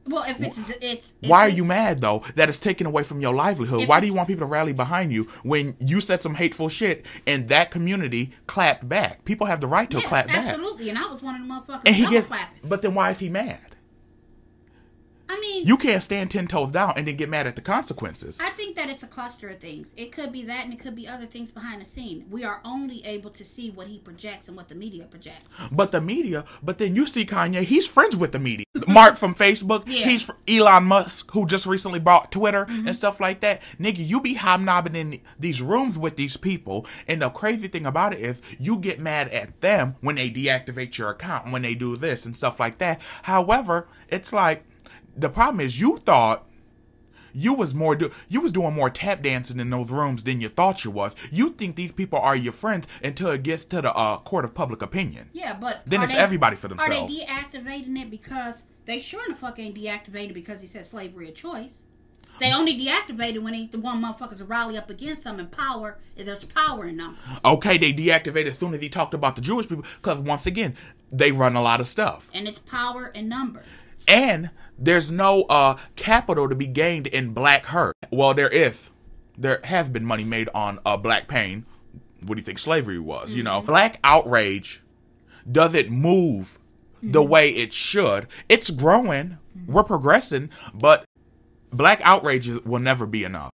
Well, 0.09 0.23
if 0.23 0.41
it's 0.41 0.61
it's 0.81 1.15
if 1.21 1.29
why 1.29 1.41
are 1.41 1.49
you 1.49 1.65
mad 1.65 2.01
though 2.01 2.23
that 2.37 2.49
it's 2.49 2.61
taken 2.61 2.87
away 2.87 3.03
from 3.03 3.21
your 3.21 3.35
livelihood? 3.35 3.89
Why 3.89 3.99
do 3.99 4.07
you 4.07 4.15
want 4.15 4.29
people 4.29 4.47
to 4.47 4.51
rally 4.53 4.73
behind 4.73 5.13
you 5.13 5.25
when 5.43 5.75
you 5.81 6.01
said 6.01 6.23
some 6.23 6.37
hateful 6.37 6.69
shit 6.69 7.05
and 7.27 7.49
that 7.49 7.73
community 7.73 8.31
clapped 8.47 8.89
back? 8.89 9.25
People 9.25 9.49
have 9.49 9.61
the 9.61 9.67
right 9.67 9.91
to 9.91 9.99
Yeah, 9.99 10.07
clap 10.07 10.29
back. 10.29 10.37
absolutely. 10.47 10.91
And 10.91 10.99
I 10.99 11.07
was 11.07 11.23
one 11.23 11.35
of 11.35 11.41
the 11.47 11.53
motherfuckers. 11.53 11.83
And 11.87 11.97
he 11.97 12.03
that 12.05 12.11
gets, 12.13 12.31
was 12.31 12.39
clapping. 12.39 12.69
but 12.69 12.83
then 12.83 12.95
why 12.95 13.11
is 13.11 13.19
he 13.19 13.29
mad? 13.29 13.76
I 15.29 15.39
mean, 15.41 15.67
You 15.67 15.77
can't 15.77 16.03
stand 16.03 16.31
ten 16.31 16.47
toes 16.47 16.71
down 16.73 16.95
and 16.97 17.07
then 17.09 17.17
get 17.17 17.29
mad 17.29 17.47
at 17.47 17.57
the 17.57 17.63
consequences. 17.63 18.39
I 18.41 18.51
think 18.51 18.77
that 18.77 18.89
it's 18.89 19.03
a 19.03 19.07
cluster 19.07 19.49
of 19.49 19.59
things. 19.59 19.93
It 19.97 20.13
could 20.13 20.31
be 20.33 20.45
that, 20.45 20.65
and 20.65 20.73
it 20.73 20.79
could 20.79 20.95
be 20.95 21.09
other 21.09 21.27
things 21.27 21.51
behind 21.51 21.81
the 21.81 21.85
scene. 21.85 22.25
We 22.31 22.45
are 22.45 22.61
only 22.65 23.05
able 23.05 23.31
to 23.31 23.45
see 23.45 23.71
what 23.71 23.87
he 23.89 23.99
projects 23.99 24.49
and 24.49 24.57
what 24.57 24.69
the 24.69 24.75
media 24.75 25.05
projects. 25.05 25.53
But 25.73 25.91
the 25.93 26.01
media, 26.01 26.45
but 26.63 26.79
then 26.79 26.95
you 26.95 27.07
see 27.07 27.25
Kanye, 27.27 27.63
he's 27.63 27.87
friends 27.87 28.17
with 28.17 28.33
the 28.33 28.39
media. 28.39 28.67
Mark 28.87 29.17
from 29.17 29.35
Facebook, 29.35 29.85
Yeah. 29.87 30.05
he's 30.07 30.31
Elon 30.49 30.85
Musk, 30.85 31.31
who 31.33 31.47
just 31.47 31.67
recently 31.67 31.99
bought 31.99 32.31
Twitter 32.31 32.65
Mm-hmm. 32.67 32.87
and 32.87 32.97
stuff 32.97 33.21
like 33.21 33.41
that. 33.41 33.63
Nigga, 33.81 34.07
you 34.07 34.21
be 34.21 34.35
hobnobbing 34.35 34.95
in 34.97 35.21
these 35.39 35.61
rooms 35.63 35.99
with 35.99 36.17
these 36.17 36.37
people, 36.37 36.87
and 37.09 37.21
the 37.23 37.31
crazy 37.31 37.69
thing 37.69 37.85
about 37.87 38.13
it 38.15 38.21
is 38.21 38.41
you 38.59 38.77
get 38.79 39.01
mad 39.01 39.29
at 39.31 39.61
them 39.61 39.97
when 40.01 40.15
they 40.17 40.31
deactivate 40.31 40.97
your 40.99 41.11
account, 41.11 41.51
when 41.51 41.63
they 41.63 41.75
do 41.75 41.97
this 41.97 42.25
and 42.27 42.35
stuff 42.37 42.61
like 42.61 42.79
that. 42.79 43.01
However, 43.23 43.89
it's 44.09 44.33
like 44.33 44.65
the 45.17 45.29
problem 45.29 45.61
is 45.61 45.81
you 45.81 45.99
thought 45.99 46.47
you 47.33 47.53
was 47.53 47.75
more 47.75 47.95
do 47.95 48.11
you 48.29 48.41
was 48.41 48.51
doing 48.53 48.73
more 48.73 48.89
tap 48.89 49.23
dancing 49.23 49.61
in 49.61 49.69
those 49.69 49.91
rooms 49.91 50.25
than 50.25 50.41
you 50.41 50.49
thought 50.49 50.85
you 50.85 50.91
was. 50.91 51.15
You 51.31 51.51
think 51.51 51.77
these 51.77 51.93
people 51.93 52.19
are 52.19 52.35
your 52.37 52.53
friends 52.53 52.87
until 53.05 53.31
it 53.31 53.43
gets 53.43 53.65
to 53.67 53.83
the 53.83 53.95
uh, 53.95 54.17
court 54.19 54.45
of 54.47 54.55
public 54.55 54.81
opinion. 54.81 55.29
Yeah, 55.33 55.53
but 55.55 55.83
Then 55.87 56.03
it's 56.03 56.13
they- 56.13 56.19
everybody 56.19 56.57
for 56.57 56.69
themselves. 56.69 56.93
Are 56.93 57.07
they 57.09 57.25
deactivating 57.27 57.99
it 58.01 58.11
because 58.11 58.65
they 58.87 58.99
sure 58.99 59.23
in 59.27 59.33
the 59.33 59.37
fuck 59.39 59.59
ain't 59.59 59.75
deactivated 59.77 60.33
because 60.33 60.63
he 60.63 60.67
said 60.67 60.87
slavery 60.87 61.29
a 61.29 61.33
choice? 61.33 61.83
They 62.39 62.53
only 62.53 62.79
deactivated 62.79 63.43
when 63.43 63.55
they 63.55 63.67
the 63.67 63.79
one 63.79 64.03
motherfuckers 64.03 64.47
rally 64.47 64.77
up 64.77 64.91
against 64.91 65.25
them 65.25 65.41
in 65.41 65.47
power. 65.47 65.99
There's 66.17 66.45
power 66.45 66.87
in 66.87 66.97
numbers. 66.97 67.21
Okay, 67.45 67.79
they 67.79 67.95
deactivated 67.95 68.49
as 68.49 68.59
soon 68.59 68.75
as 68.75 68.81
he 68.83 68.91
talked 68.91 69.15
about 69.15 69.37
the 69.37 69.43
Jewish 69.43 69.69
people 69.69 69.85
because 70.03 70.19
once 70.19 70.45
again, 70.45 70.75
they 71.11 71.33
run 71.33 71.57
a 71.57 71.63
lot 71.63 71.81
of 71.81 71.89
stuff. 71.89 72.29
and 72.35 72.47
it's 72.47 72.59
power 72.59 73.09
in 73.09 73.29
numbers. 73.29 73.83
And 74.09 74.51
there's 74.79 75.11
no 75.11 75.43
uh 75.43 75.77
capital 75.97 76.49
to 76.49 76.55
be 76.55 76.67
gained 76.67 77.07
in 77.07 77.33
black 77.33 77.67
hurt. 77.67 77.95
Well, 78.11 78.35
there 78.35 78.49
is. 78.49 78.91
There 79.39 79.61
has 79.65 79.89
been 79.89 80.05
money 80.05 80.25
made 80.25 80.49
on 80.55 80.79
uh 80.85 80.97
black 80.97 81.29
pain. 81.29 81.67
What 82.21 82.37
do 82.37 82.41
you 82.41 82.45
think 82.45 82.59
slavery 82.59 82.99
was? 82.99 83.35
You 83.35 83.43
know, 83.43 83.61
black 83.61 83.99
outrage 84.03 84.83
doesn't 85.51 85.91
move 85.91 86.59
the 87.03 87.23
way 87.23 87.51
it 87.51 87.73
should. 87.73 88.27
It's 88.49 88.71
growing. 88.71 89.39
We're 89.67 89.85
progressing, 89.85 90.51
but 90.75 91.05
black 91.71 92.01
outrage 92.03 92.49
will 92.65 92.81
never 92.81 93.07
be 93.07 93.25
enough. 93.25 93.51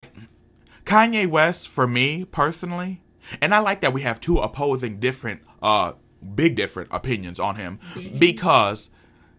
Kanye 0.85 1.27
West, 1.27 1.69
for 1.69 1.87
me 1.87 2.25
personally, 2.25 3.03
and 3.41 3.55
I 3.55 3.59
like 3.59 3.81
that 3.81 3.93
we 3.93 4.03
have 4.03 4.21
two 4.21 4.39
opposing 4.39 5.01
different, 5.01 5.43
uh, 5.63 5.93
big 6.35 6.57
different 6.57 6.89
opinions 6.93 7.39
on 7.39 7.57
him 7.57 7.79
because 8.19 8.91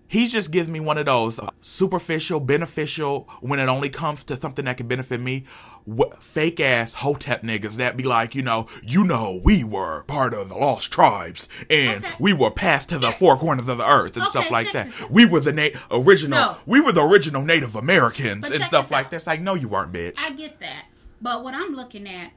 he 0.10 0.26
just 0.28 0.52
gives 0.52 0.68
me 0.68 0.80
one 0.80 0.98
of 0.98 1.06
those 1.06 1.40
superficial, 1.62 2.40
beneficial 2.40 3.30
when 3.42 3.60
it 3.60 3.70
only 3.70 3.90
comes 3.90 4.24
to 4.26 4.36
something 4.36 4.66
that 4.66 4.76
can 4.78 4.88
benefit 4.88 5.22
me. 5.22 5.46
Wh- 5.88 6.12
fake 6.20 6.60
ass 6.60 6.96
hotep 6.96 7.44
niggas 7.44 7.76
that 7.76 7.96
be 7.96 8.04
like, 8.04 8.34
you 8.34 8.42
know, 8.42 8.66
you 8.84 9.04
know, 9.04 9.40
we 9.44 9.64
were 9.64 10.04
part 10.06 10.34
of 10.34 10.50
the 10.50 10.56
lost 10.56 10.92
tribes 10.92 11.48
and 11.70 12.04
Okay. 12.04 12.16
we 12.20 12.34
were 12.34 12.50
passed 12.52 12.90
to 12.90 12.98
the 12.98 13.12
four 13.12 13.38
corners 13.38 13.68
of 13.68 13.78
the 13.78 13.88
earth 13.90 14.14
and 14.18 14.24
Okay, 14.24 14.30
stuff 14.32 14.50
like 14.52 14.74
that. 14.74 14.92
We 15.12 15.26
were 15.26 15.40
the 15.40 15.54
na- 15.54 15.80
original, 15.92 16.40
No. 16.40 16.58
we 16.66 16.82
were 16.82 16.92
the 16.92 17.04
original 17.06 17.44
Native 17.44 17.76
Americans 17.76 18.48
But 18.48 18.56
and 18.56 18.66
stuff 18.66 18.90
like 18.92 19.12
that. 19.12 19.18
It's 19.18 19.28
like, 19.28 19.42
no, 19.42 19.54
you 19.54 19.68
weren't, 19.68 19.94
bitch. 19.94 20.20
I 20.20 20.32
get 20.32 20.60
that, 20.60 20.86
but 21.22 21.44
what 21.44 21.54
I'm 21.54 21.76
looking 21.76 22.10
at, 22.10 22.32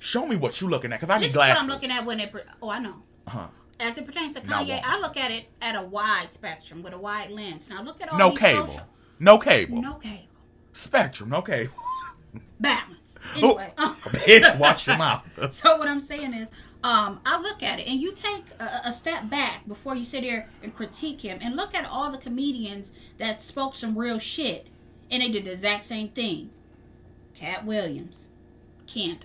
Show 0.00 0.26
me 0.26 0.36
what 0.36 0.60
you're 0.60 0.70
looking 0.70 0.92
at, 0.92 1.00
cause 1.00 1.10
I 1.10 1.18
need 1.18 1.24
this 1.24 1.30
is 1.32 1.36
what 1.38 1.60
I'm 1.60 1.66
looking 1.66 1.90
at 1.90 2.04
when 2.06 2.20
it. 2.20 2.32
Oh, 2.62 2.70
I 2.70 2.78
know. 2.78 2.94
Uh-huh. 3.26 3.46
As 3.80 3.96
it 3.96 4.06
pertains 4.06 4.34
to 4.34 4.40
Kanye. 4.40 4.80
I 4.84 4.98
look 4.98 5.16
at 5.16 5.30
it 5.30 5.46
at 5.62 5.76
a 5.76 5.82
wide 5.82 6.28
spectrum 6.30 6.82
with 6.82 6.92
a 6.92 6.98
wide 6.98 7.30
lens. 7.30 7.68
Now 7.70 7.82
look 7.82 8.00
at 8.02 8.10
all 8.12 8.18
No 8.18 8.30
these 8.30 8.38
cable. 8.40 8.66
social- 8.66 8.86
No 9.20 9.38
cable. 9.38 9.80
no 9.82 9.94
cable, 9.94 10.24
Spectrum. 10.72 11.30
No 11.30 11.42
cable. 11.42 11.72
balance. 12.60 13.18
Oh, 13.36 13.56
Anyway, 13.56 13.72
um, 13.78 13.94
bitch, 13.96 14.58
watch 14.58 14.86
your 14.86 14.96
mouth. 14.96 15.52
so 15.52 15.76
what 15.76 15.86
I'm 15.88 16.00
saying 16.00 16.34
is, 16.34 16.50
um, 16.84 17.20
I 17.24 17.40
look 17.40 17.62
at 17.62 17.78
it 17.80 17.86
and 17.88 18.00
you 18.00 18.12
take 18.12 18.44
a, 18.60 18.82
a 18.86 18.92
step 18.92 19.28
back 19.30 19.66
before 19.66 19.94
you 19.96 20.04
sit 20.04 20.22
here 20.22 20.46
and 20.62 20.74
critique 20.74 21.20
him 21.22 21.38
and 21.40 21.56
look 21.56 21.74
at 21.74 21.84
all 21.86 22.10
the 22.10 22.18
comedians 22.18 22.92
that 23.18 23.42
spoke 23.42 23.74
some 23.74 23.96
real 23.98 24.18
shit 24.18 24.66
and 25.10 25.22
they 25.22 25.28
did 25.28 25.44
the 25.44 25.52
exact 25.52 25.84
same 25.84 26.08
thing. 26.08 26.50
Katt 27.34 27.64
Williams, 27.64 28.26
him, 28.86 29.18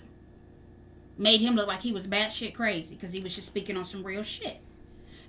made 1.17 1.41
him 1.41 1.55
look 1.55 1.67
like 1.67 1.81
he 1.81 1.91
was 1.91 2.07
batshit 2.07 2.53
crazy 2.53 2.95
because 2.95 3.11
he 3.13 3.19
was 3.19 3.35
just 3.35 3.47
speaking 3.47 3.77
on 3.77 3.85
some 3.85 4.03
real 4.03 4.23
shit. 4.23 4.59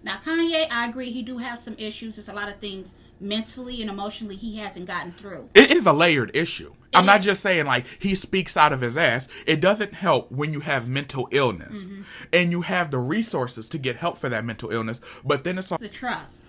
Now 0.03 0.19
Kanye, 0.19 0.67
I 0.71 0.87
agree, 0.87 1.11
he 1.11 1.23
do 1.23 1.39
have 1.39 1.59
some 1.59 1.75
issues. 1.79 2.17
There's 2.17 2.29
a 2.29 2.35
lot 2.35 2.49
of 2.49 2.59
things 2.59 2.95
mentally 3.21 3.81
and 3.81 3.91
emotionally 3.91 4.37
he 4.37 4.57
hasn't 4.59 4.87
gotten 4.87 5.13
through. 5.13 5.49
It 5.55 5.71
is 5.71 5.87
a 5.87 5.93
layered 5.93 6.31
issue. 6.35 6.75
I'm 6.93 7.05
It 7.05 7.07
not 7.07 7.23
just 7.23 7.43
saying 7.43 7.65
like 7.67 7.87
he 8.01 8.15
speaks 8.15 8.57
out 8.57 8.73
of 8.73 8.83
his 8.83 8.97
ass. 8.99 9.29
It 9.47 9.61
doesn't 9.61 9.95
help 9.95 10.31
when 10.31 10.53
you 10.53 10.61
have 10.61 10.89
mental 10.89 11.29
illness 11.31 11.85
Mm-hmm. 11.87 12.03
and 12.33 12.51
you 12.53 12.63
have 12.63 12.91
the 12.91 12.99
resources 12.99 13.69
to 13.71 13.79
get 13.79 13.97
help 13.97 14.19
for 14.19 14.29
that 14.29 14.45
mental 14.45 14.71
illness. 14.71 15.01
But 15.25 15.45
then 15.45 15.57
it's 15.59 15.71
like, 15.71 15.81
the 15.81 15.89
trust. 15.89 16.45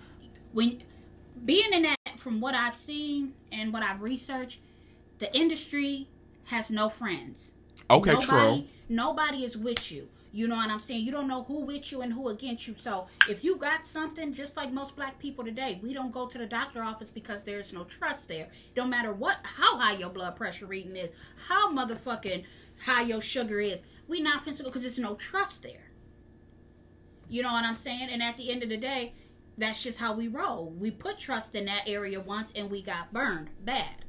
When 0.52 0.82
being 1.44 1.72
in 1.72 1.82
that, 1.82 1.96
from 2.18 2.40
what 2.40 2.54
I've 2.54 2.76
seen 2.76 3.34
and 3.50 3.72
what 3.72 3.82
I've 3.82 4.02
researched, 4.02 4.60
the 5.18 5.34
industry 5.36 6.08
has 6.46 6.70
no 6.70 6.88
friends. 6.90 7.52
Okay, 7.90 8.12
nobody, 8.12 8.26
true. 8.26 8.64
Nobody 8.88 9.44
is 9.44 9.56
with 9.56 9.90
you. 9.90 10.08
You 10.32 10.48
know 10.48 10.56
what 10.56 10.68
I'm 10.68 10.80
saying? 10.80 11.02
You 11.02 11.12
don't 11.12 11.28
know 11.28 11.44
who 11.44 11.60
with 11.60 11.90
you 11.90 12.02
and 12.02 12.12
who 12.12 12.28
against 12.28 12.68
you. 12.68 12.74
So 12.76 13.06
if 13.28 13.42
you 13.42 13.56
got 13.56 13.86
something, 13.86 14.34
just 14.34 14.54
like 14.54 14.70
most 14.70 14.94
black 14.94 15.18
people 15.18 15.44
today, 15.44 15.80
we 15.82 15.94
don't 15.94 16.12
go 16.12 16.26
to 16.26 16.36
the 16.36 16.44
doctor 16.44 16.82
office 16.82 17.08
because 17.08 17.42
there's 17.44 17.72
no 17.72 17.84
trust 17.84 18.28
there. 18.28 18.48
Don't 18.74 18.90
matter 18.90 19.14
what, 19.14 19.38
how 19.42 19.78
high 19.78 19.94
your 19.94 20.10
blood 20.10 20.36
pressure 20.36 20.66
reading 20.66 20.94
is, 20.94 21.10
how 21.48 21.72
motherfucking 21.72 22.44
high 22.84 23.02
your 23.02 23.22
sugar 23.22 23.60
is. 23.60 23.82
We 24.08 24.20
not 24.20 24.44
finna 24.44 24.62
because 24.62 24.82
there's 24.82 24.98
no 24.98 25.14
trust 25.14 25.62
there. 25.62 25.90
You 27.28 27.42
know 27.42 27.52
what 27.52 27.64
I'm 27.64 27.74
saying? 27.74 28.08
And 28.10 28.22
at 28.22 28.36
the 28.36 28.50
end 28.50 28.62
of 28.62 28.68
the 28.68 28.76
day, 28.76 29.14
that's 29.58 29.82
just 29.82 29.98
how 29.98 30.12
we 30.12 30.28
roll. 30.28 30.70
We 30.70 30.90
put 30.90 31.18
trust 31.18 31.54
in 31.54 31.64
that 31.64 31.84
area 31.88 32.20
once 32.20 32.52
and 32.54 32.70
we 32.70 32.82
got 32.82 33.12
burned 33.12 33.48
bad. 33.64 34.04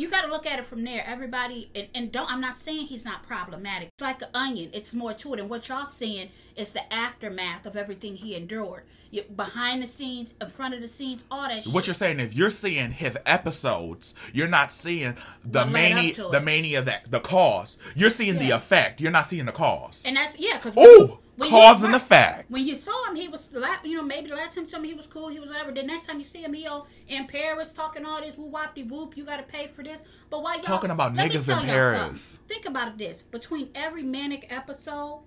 You 0.00 0.08
got 0.08 0.22
to 0.22 0.28
look 0.28 0.46
at 0.46 0.58
it 0.58 0.64
from 0.64 0.82
there. 0.82 1.04
Everybody, 1.06 1.70
and, 1.74 1.88
and 1.94 2.10
don't, 2.10 2.30
I'm 2.32 2.40
not 2.40 2.54
saying 2.54 2.86
he's 2.86 3.04
not 3.04 3.22
problematic. 3.22 3.90
It's 3.92 4.02
like 4.02 4.22
an 4.22 4.28
onion, 4.32 4.70
it's 4.72 4.94
more 4.94 5.12
to 5.12 5.34
it. 5.34 5.40
And 5.40 5.50
what 5.50 5.68
y'all 5.68 5.84
seeing 5.84 6.30
is 6.56 6.72
the 6.72 6.90
aftermath 6.90 7.66
of 7.66 7.76
everything 7.76 8.16
he 8.16 8.34
endured. 8.34 8.84
You, 9.10 9.24
behind 9.24 9.82
the 9.82 9.86
scenes, 9.86 10.34
in 10.40 10.48
front 10.48 10.72
of 10.72 10.80
the 10.80 10.88
scenes, 10.88 11.24
all 11.30 11.42
that 11.48 11.64
shit. 11.64 11.72
What 11.74 11.86
you're 11.86 11.92
saying 11.92 12.18
is 12.18 12.34
you're 12.34 12.48
seeing 12.48 12.92
his 12.92 13.18
episodes. 13.26 14.14
You're 14.32 14.48
not 14.48 14.72
seeing 14.72 15.16
the 15.44 15.66
mania, 15.66 16.14
the 16.30 16.40
mania 16.40 16.80
that 16.80 17.10
the 17.10 17.20
cause. 17.20 17.76
You're 17.94 18.08
seeing 18.08 18.38
the 18.38 18.50
effect. 18.52 19.02
You're 19.02 19.10
not 19.10 19.26
seeing 19.26 19.44
the 19.44 19.52
cause. 19.52 20.02
And 20.06 20.16
that's, 20.16 20.38
yeah, 20.38 20.60
because. 20.62 20.78
Ooh, 20.78 21.18
cause 21.48 21.82
and 21.82 21.94
effect. 21.94 22.50
When 22.50 22.66
you 22.66 22.76
saw 22.76 23.08
him, 23.08 23.16
he 23.16 23.28
was, 23.28 23.50
you 23.84 23.96
know, 23.96 24.02
maybe 24.02 24.28
the 24.28 24.36
last 24.36 24.54
time 24.54 24.64
you 24.64 24.70
saw 24.70 24.76
him, 24.76 24.84
he 24.84 24.94
was 24.94 25.06
cool, 25.06 25.28
he 25.28 25.40
was 25.40 25.48
whatever. 25.50 25.72
The 25.72 25.82
next 25.82 26.06
time 26.06 26.18
you 26.18 26.24
see 26.24 26.42
him, 26.42 26.52
he 26.52 26.66
all 26.66 26.86
in 27.08 27.26
Paris 27.26 27.72
talking 27.72 28.04
all 28.04 28.20
this 28.20 28.36
wop 28.36 28.74
de 28.74 28.82
whoop, 28.82 29.16
you 29.16 29.24
got 29.24 29.38
to 29.38 29.42
pay 29.42 29.66
for 29.66 29.82
this. 29.82 30.04
But 30.28 30.42
why 30.42 30.54
y'all 30.54 30.62
Talking 30.62 30.90
about 30.90 31.14
niggas 31.14 31.48
in 31.48 31.66
Paris. 31.66 32.20
something. 32.20 32.46
Think 32.48 32.66
about 32.66 32.88
it 32.88 32.98
this: 32.98 33.22
between 33.22 33.70
every 33.74 34.02
manic 34.02 34.46
episode, 34.50 35.22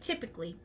typically, 0.00 0.56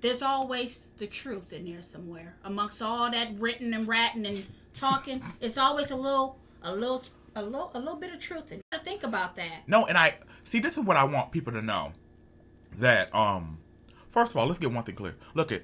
there's 0.00 0.22
always 0.22 0.88
the 0.98 1.06
truth 1.06 1.52
in 1.52 1.64
there 1.64 1.82
somewhere. 1.82 2.36
Amongst 2.44 2.82
all 2.82 3.10
that 3.10 3.38
written 3.38 3.72
and 3.72 3.88
ratting 3.88 4.26
and 4.26 4.46
talking, 4.74 5.22
it's 5.40 5.56
always 5.56 5.90
a 5.90 5.96
little, 5.96 6.38
a 6.62 6.74
little, 6.74 7.00
a 7.36 7.42
little, 7.42 7.70
a 7.74 7.78
little 7.78 7.96
bit 7.96 8.12
of 8.12 8.20
truth 8.20 8.52
in. 8.52 8.60
it. 8.72 8.84
Think 8.84 9.02
about 9.02 9.36
that. 9.36 9.62
No, 9.66 9.86
and 9.86 9.96
I 9.96 10.18
see. 10.42 10.60
This 10.60 10.76
is 10.76 10.84
what 10.84 10.96
I 10.96 11.04
want 11.04 11.32
people 11.32 11.52
to 11.52 11.62
know. 11.62 11.92
That 12.78 13.14
um, 13.14 13.58
first 14.08 14.32
of 14.32 14.36
all, 14.36 14.46
let's 14.46 14.58
get 14.58 14.72
one 14.72 14.84
thing 14.84 14.94
clear. 14.94 15.14
Look 15.34 15.52
at, 15.52 15.62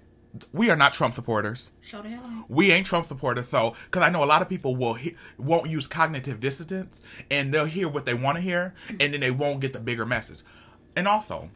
we 0.53 0.71
are 0.71 0.77
not 0.77 0.93
Trump 0.93 1.15
supporters. 1.15 1.71
Show 1.81 2.03
the 2.03 2.09
hell 2.11 2.25
on. 2.25 2.45
We 2.49 2.71
ain't 2.73 2.87
Trump 2.87 3.07
supporters, 3.07 3.49
so 3.49 3.75
because 3.85 4.03
I 4.03 4.11
know 4.11 4.23
a 4.23 4.27
lot 4.27 4.43
of 4.43 4.49
people 4.49 4.77
will 4.77 4.95
he, 4.95 5.17
won't 5.39 5.71
use 5.71 5.87
cognitive 5.87 6.41
dissonance, 6.41 7.03
and 7.31 7.53
they'll 7.53 7.65
hear 7.65 7.89
what 7.89 8.07
they 8.07 8.15
want 8.15 8.37
to 8.37 8.43
hear, 8.43 8.75
and 8.89 9.13
then 9.13 9.21
they 9.21 9.31
won't 9.31 9.61
get 9.61 9.73
the 9.73 9.81
bigger 9.81 10.07
message. 10.07 10.43
And 10.97 11.07
also, 11.09 11.51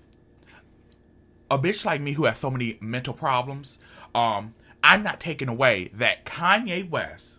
a 1.50 1.59
bitch 1.59 1.85
like 1.85 2.00
me 2.00 2.12
who 2.12 2.24
has 2.24 2.38
so 2.38 2.50
many 2.50 2.79
mental 2.81 3.14
problems, 3.14 3.79
um, 4.14 4.55
I'm 4.83 5.03
not 5.03 5.20
taking 5.20 5.48
away 5.48 5.90
that 5.94 6.24
Kanye 6.24 6.88
West, 6.88 7.38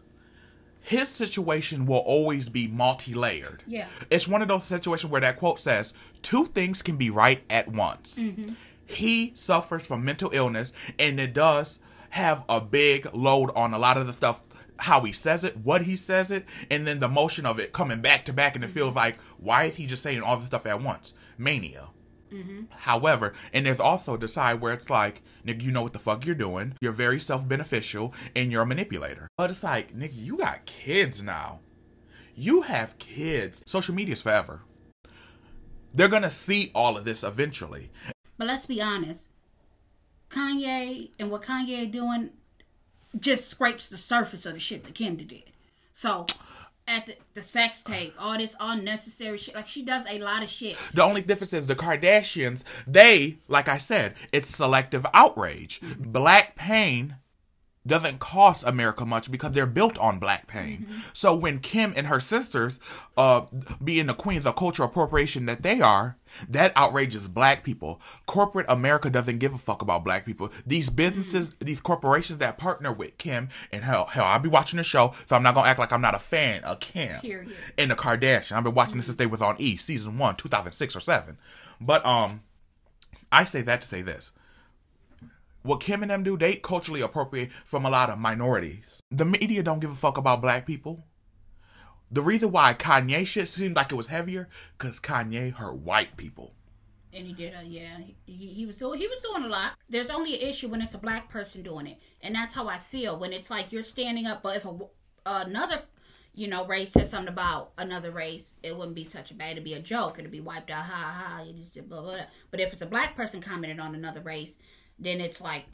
his 0.85 1.09
situation 1.09 1.87
will 1.87 1.97
always 1.97 2.47
be 2.47 2.67
multi-layered. 2.67 3.63
Yeah. 3.65 3.87
It's 4.11 4.27
one 4.27 4.43
of 4.43 4.47
those 4.47 4.65
situations 4.65 5.11
where 5.11 5.21
that 5.21 5.37
quote 5.37 5.59
says, 5.59 5.95
two 6.21 6.45
things 6.45 6.83
can 6.83 6.95
be 6.95 7.09
right 7.09 7.43
at 7.49 7.67
once. 7.67 8.19
Mm-hmm. 8.19 8.53
He 8.85 9.31
suffers 9.33 9.83
from 9.83 10.05
mental 10.05 10.29
illness, 10.31 10.73
and 10.99 11.19
it 11.19 11.33
does 11.33 11.79
have 12.11 12.43
a 12.47 12.61
big 12.61 13.07
load 13.15 13.49
on 13.55 13.73
a 13.73 13.79
lot 13.79 13.97
of 13.97 14.05
the 14.05 14.13
stuff 14.13 14.43
how 14.77 15.01
he 15.01 15.11
says 15.11 15.43
it, 15.43 15.57
what 15.57 15.83
he 15.83 15.95
says 15.95 16.29
it, 16.29 16.45
and 16.69 16.85
then 16.85 16.99
the 16.99 17.09
motion 17.09 17.47
of 17.47 17.59
it 17.59 17.73
coming 17.73 18.01
back 18.01 18.25
to 18.25 18.33
back, 18.33 18.53
and 18.53 18.63
it 18.63 18.69
feels 18.69 18.93
like, 18.93 19.19
why 19.37 19.63
is 19.63 19.77
he 19.77 19.87
just 19.87 20.03
saying 20.03 20.21
all 20.21 20.37
this 20.37 20.45
stuff 20.47 20.67
at 20.67 20.83
once? 20.83 21.15
Mania. 21.37 21.87
Mm-hmm. 22.31 22.63
However, 22.69 23.33
and 23.53 23.65
there's 23.65 23.79
also 23.79 24.17
the 24.17 24.27
side 24.27 24.61
where 24.61 24.73
it's 24.73 24.89
like, 24.89 25.23
nigga, 25.45 25.61
you 25.61 25.71
know 25.71 25.83
what 25.83 25.93
the 25.93 25.99
fuck 25.99 26.25
you're 26.25 26.35
doing. 26.35 26.73
You're 26.81 26.91
very 26.91 27.19
self 27.19 27.47
beneficial 27.47 28.13
and 28.35 28.51
you're 28.51 28.63
a 28.63 28.65
manipulator. 28.65 29.27
But 29.37 29.51
it's 29.51 29.63
like, 29.63 29.95
nigga, 29.95 30.15
you 30.15 30.37
got 30.37 30.65
kids 30.65 31.21
now. 31.21 31.59
You 32.33 32.63
have 32.63 32.97
kids. 32.99 33.63
Social 33.65 33.95
media's 33.95 34.21
forever. 34.21 34.61
They're 35.93 36.09
gonna 36.09 36.29
see 36.29 36.71
all 36.75 36.97
of 36.97 37.05
this 37.05 37.23
eventually. 37.23 37.91
But 38.37 38.47
let's 38.47 38.65
be 38.65 38.81
honest. 38.81 39.29
Kanye 40.29 41.11
and 41.19 41.31
what 41.31 41.43
Kanye 41.43 41.89
doing 41.89 42.31
just 43.17 43.47
scrapes 43.47 43.87
the 43.87 43.97
surface 43.97 44.45
of 44.45 44.53
the 44.53 44.59
shit 44.59 44.83
that 44.83 44.95
Kim 44.95 45.15
did. 45.15 45.51
So 45.93 46.25
at 46.87 47.07
the, 47.07 47.15
the 47.33 47.41
sex 47.41 47.83
tape, 47.83 48.13
all 48.19 48.37
this 48.37 48.55
unnecessary 48.59 49.37
shit. 49.37 49.55
Like 49.55 49.67
she 49.67 49.83
does 49.83 50.05
a 50.09 50.19
lot 50.19 50.43
of 50.43 50.49
shit. 50.49 50.77
The 50.93 51.03
only 51.03 51.21
difference 51.21 51.53
is 51.53 51.67
the 51.67 51.75
Kardashians, 51.75 52.63
they, 52.87 53.37
like 53.47 53.67
I 53.67 53.77
said, 53.77 54.13
it's 54.31 54.55
selective 54.55 55.05
outrage. 55.13 55.81
Black 55.97 56.55
pain 56.55 57.17
doesn't 57.87 58.19
cost 58.19 58.63
America 58.67 59.05
much 59.05 59.31
because 59.31 59.51
they're 59.51 59.65
built 59.65 59.97
on 59.99 60.19
black 60.19 60.47
pain. 60.47 60.87
So 61.13 61.35
when 61.35 61.59
Kim 61.59 61.93
and 61.95 62.07
her 62.07 62.19
sisters, 62.19 62.79
uh, 63.17 63.45
being 63.83 64.07
the 64.07 64.13
queens 64.13 64.39
of 64.39 64.43
the 64.45 64.51
cultural 64.53 64.87
appropriation 64.89 65.45
that 65.45 65.61
they 65.61 65.81
are, 65.81 66.17
that 66.49 66.73
outrages 66.75 67.27
black 67.27 67.63
people. 67.63 68.01
Corporate 68.25 68.65
America 68.67 69.09
doesn't 69.09 69.37
give 69.37 69.53
a 69.53 69.57
fuck 69.57 69.81
about 69.81 70.03
black 70.03 70.25
people. 70.25 70.51
These 70.65 70.89
businesses, 70.89 71.55
these 71.59 71.79
corporations 71.79 72.39
that 72.39 72.57
partner 72.57 72.91
with 72.91 73.17
Kim, 73.17 73.49
and 73.71 73.83
hell, 73.83 74.05
hell, 74.07 74.25
I'll 74.25 74.39
be 74.39 74.49
watching 74.49 74.77
the 74.77 74.83
show, 74.83 75.13
so 75.27 75.35
I'm 75.35 75.43
not 75.43 75.53
gonna 75.55 75.67
act 75.69 75.79
like 75.79 75.93
I'm 75.93 76.01
not 76.01 76.15
a 76.15 76.19
fan 76.19 76.63
of 76.63 76.79
Kim 76.79 77.19
Period. 77.21 77.53
and 77.77 77.91
the 77.91 77.95
Kardashian. 77.95 78.53
I've 78.53 78.63
been 78.63 78.73
watching 78.73 78.97
this 78.97 79.05
since 79.05 79.17
they 79.17 79.27
was 79.27 79.41
on 79.41 79.55
E, 79.59 79.75
season 79.77 80.17
one, 80.17 80.35
2006 80.35 80.95
or 80.95 80.99
seven. 80.99 81.37
But 81.79 82.05
um, 82.05 82.41
I 83.31 83.43
say 83.43 83.61
that 83.61 83.81
to 83.81 83.87
say 83.87 84.01
this. 84.01 84.31
What 85.65 85.79
Kim 85.79 86.03
and 86.03 86.11
them 86.11 86.21
do, 86.21 86.37
they 86.37 86.57
culturally 86.57 87.01
appropriate 87.01 87.51
from 87.51 87.87
a 87.87 87.89
lot 87.89 88.11
of 88.11 88.19
minorities. 88.19 89.01
The 89.09 89.25
media 89.25 89.63
don't 89.63 89.79
give 89.79 89.91
a 89.91 89.95
fuck 89.95 90.15
about 90.15 90.39
black 90.39 90.67
people. 90.67 91.05
The 92.11 92.21
reason 92.21 92.51
why 92.51 92.75
Kanye 92.75 93.25
shit 93.25 93.49
seemed 93.49 93.75
like 93.75 93.91
it 93.91 93.95
was 93.95 94.09
heavier, 94.09 94.47
cause 94.77 94.99
Kanye 94.99 95.53
hurt 95.53 95.77
white 95.77 96.17
people. 96.17 96.53
And 97.11 97.25
he 97.25 97.33
did, 97.33 97.55
uh, 97.55 97.63
yeah, 97.65 97.97
he, 98.27 98.31
he 98.31 98.65
was 98.67 98.77
doing 98.77 98.99
he 98.99 99.07
was 99.07 99.19
doing 99.21 99.43
a 99.43 99.47
lot. 99.47 99.71
There's 99.89 100.11
only 100.11 100.35
an 100.35 100.47
issue 100.47 100.67
when 100.67 100.83
it's 100.83 100.93
a 100.93 100.99
black 100.99 101.29
person 101.29 101.63
doing 101.63 101.87
it, 101.87 101.97
and 102.21 102.35
that's 102.35 102.53
how 102.53 102.67
I 102.67 102.77
feel 102.77 103.17
when 103.17 103.33
it's 103.33 103.49
like 103.49 103.71
you're 103.71 103.81
standing 103.81 104.27
up. 104.27 104.43
But 104.43 104.57
if 104.57 104.65
a, 104.65 104.77
another, 105.25 105.81
you 106.35 106.47
know, 106.47 106.67
race 106.67 106.91
says 106.91 107.09
something 107.09 107.33
about 107.33 107.71
another 107.79 108.11
race, 108.11 108.53
it 108.61 108.77
wouldn't 108.77 108.93
be 108.95 109.03
such 109.03 109.31
a 109.31 109.33
bad. 109.33 109.53
It'd 109.53 109.63
be 109.63 109.73
a 109.73 109.79
joke. 109.79 110.19
It'd 110.19 110.29
be 110.29 110.41
wiped 110.41 110.69
out. 110.69 110.85
Ha 110.85 110.93
ha. 110.93 111.41
You 111.41 111.53
just 111.53 111.73
blah, 111.89 112.01
blah, 112.01 112.11
blah. 112.17 112.25
But 112.51 112.59
if 112.59 112.71
it's 112.71 112.83
a 112.83 112.85
black 112.85 113.15
person 113.15 113.41
commenting 113.41 113.79
on 113.79 113.95
another 113.95 114.21
race, 114.21 114.59
then 114.99 115.21
it's 115.21 115.41
like 115.41 115.65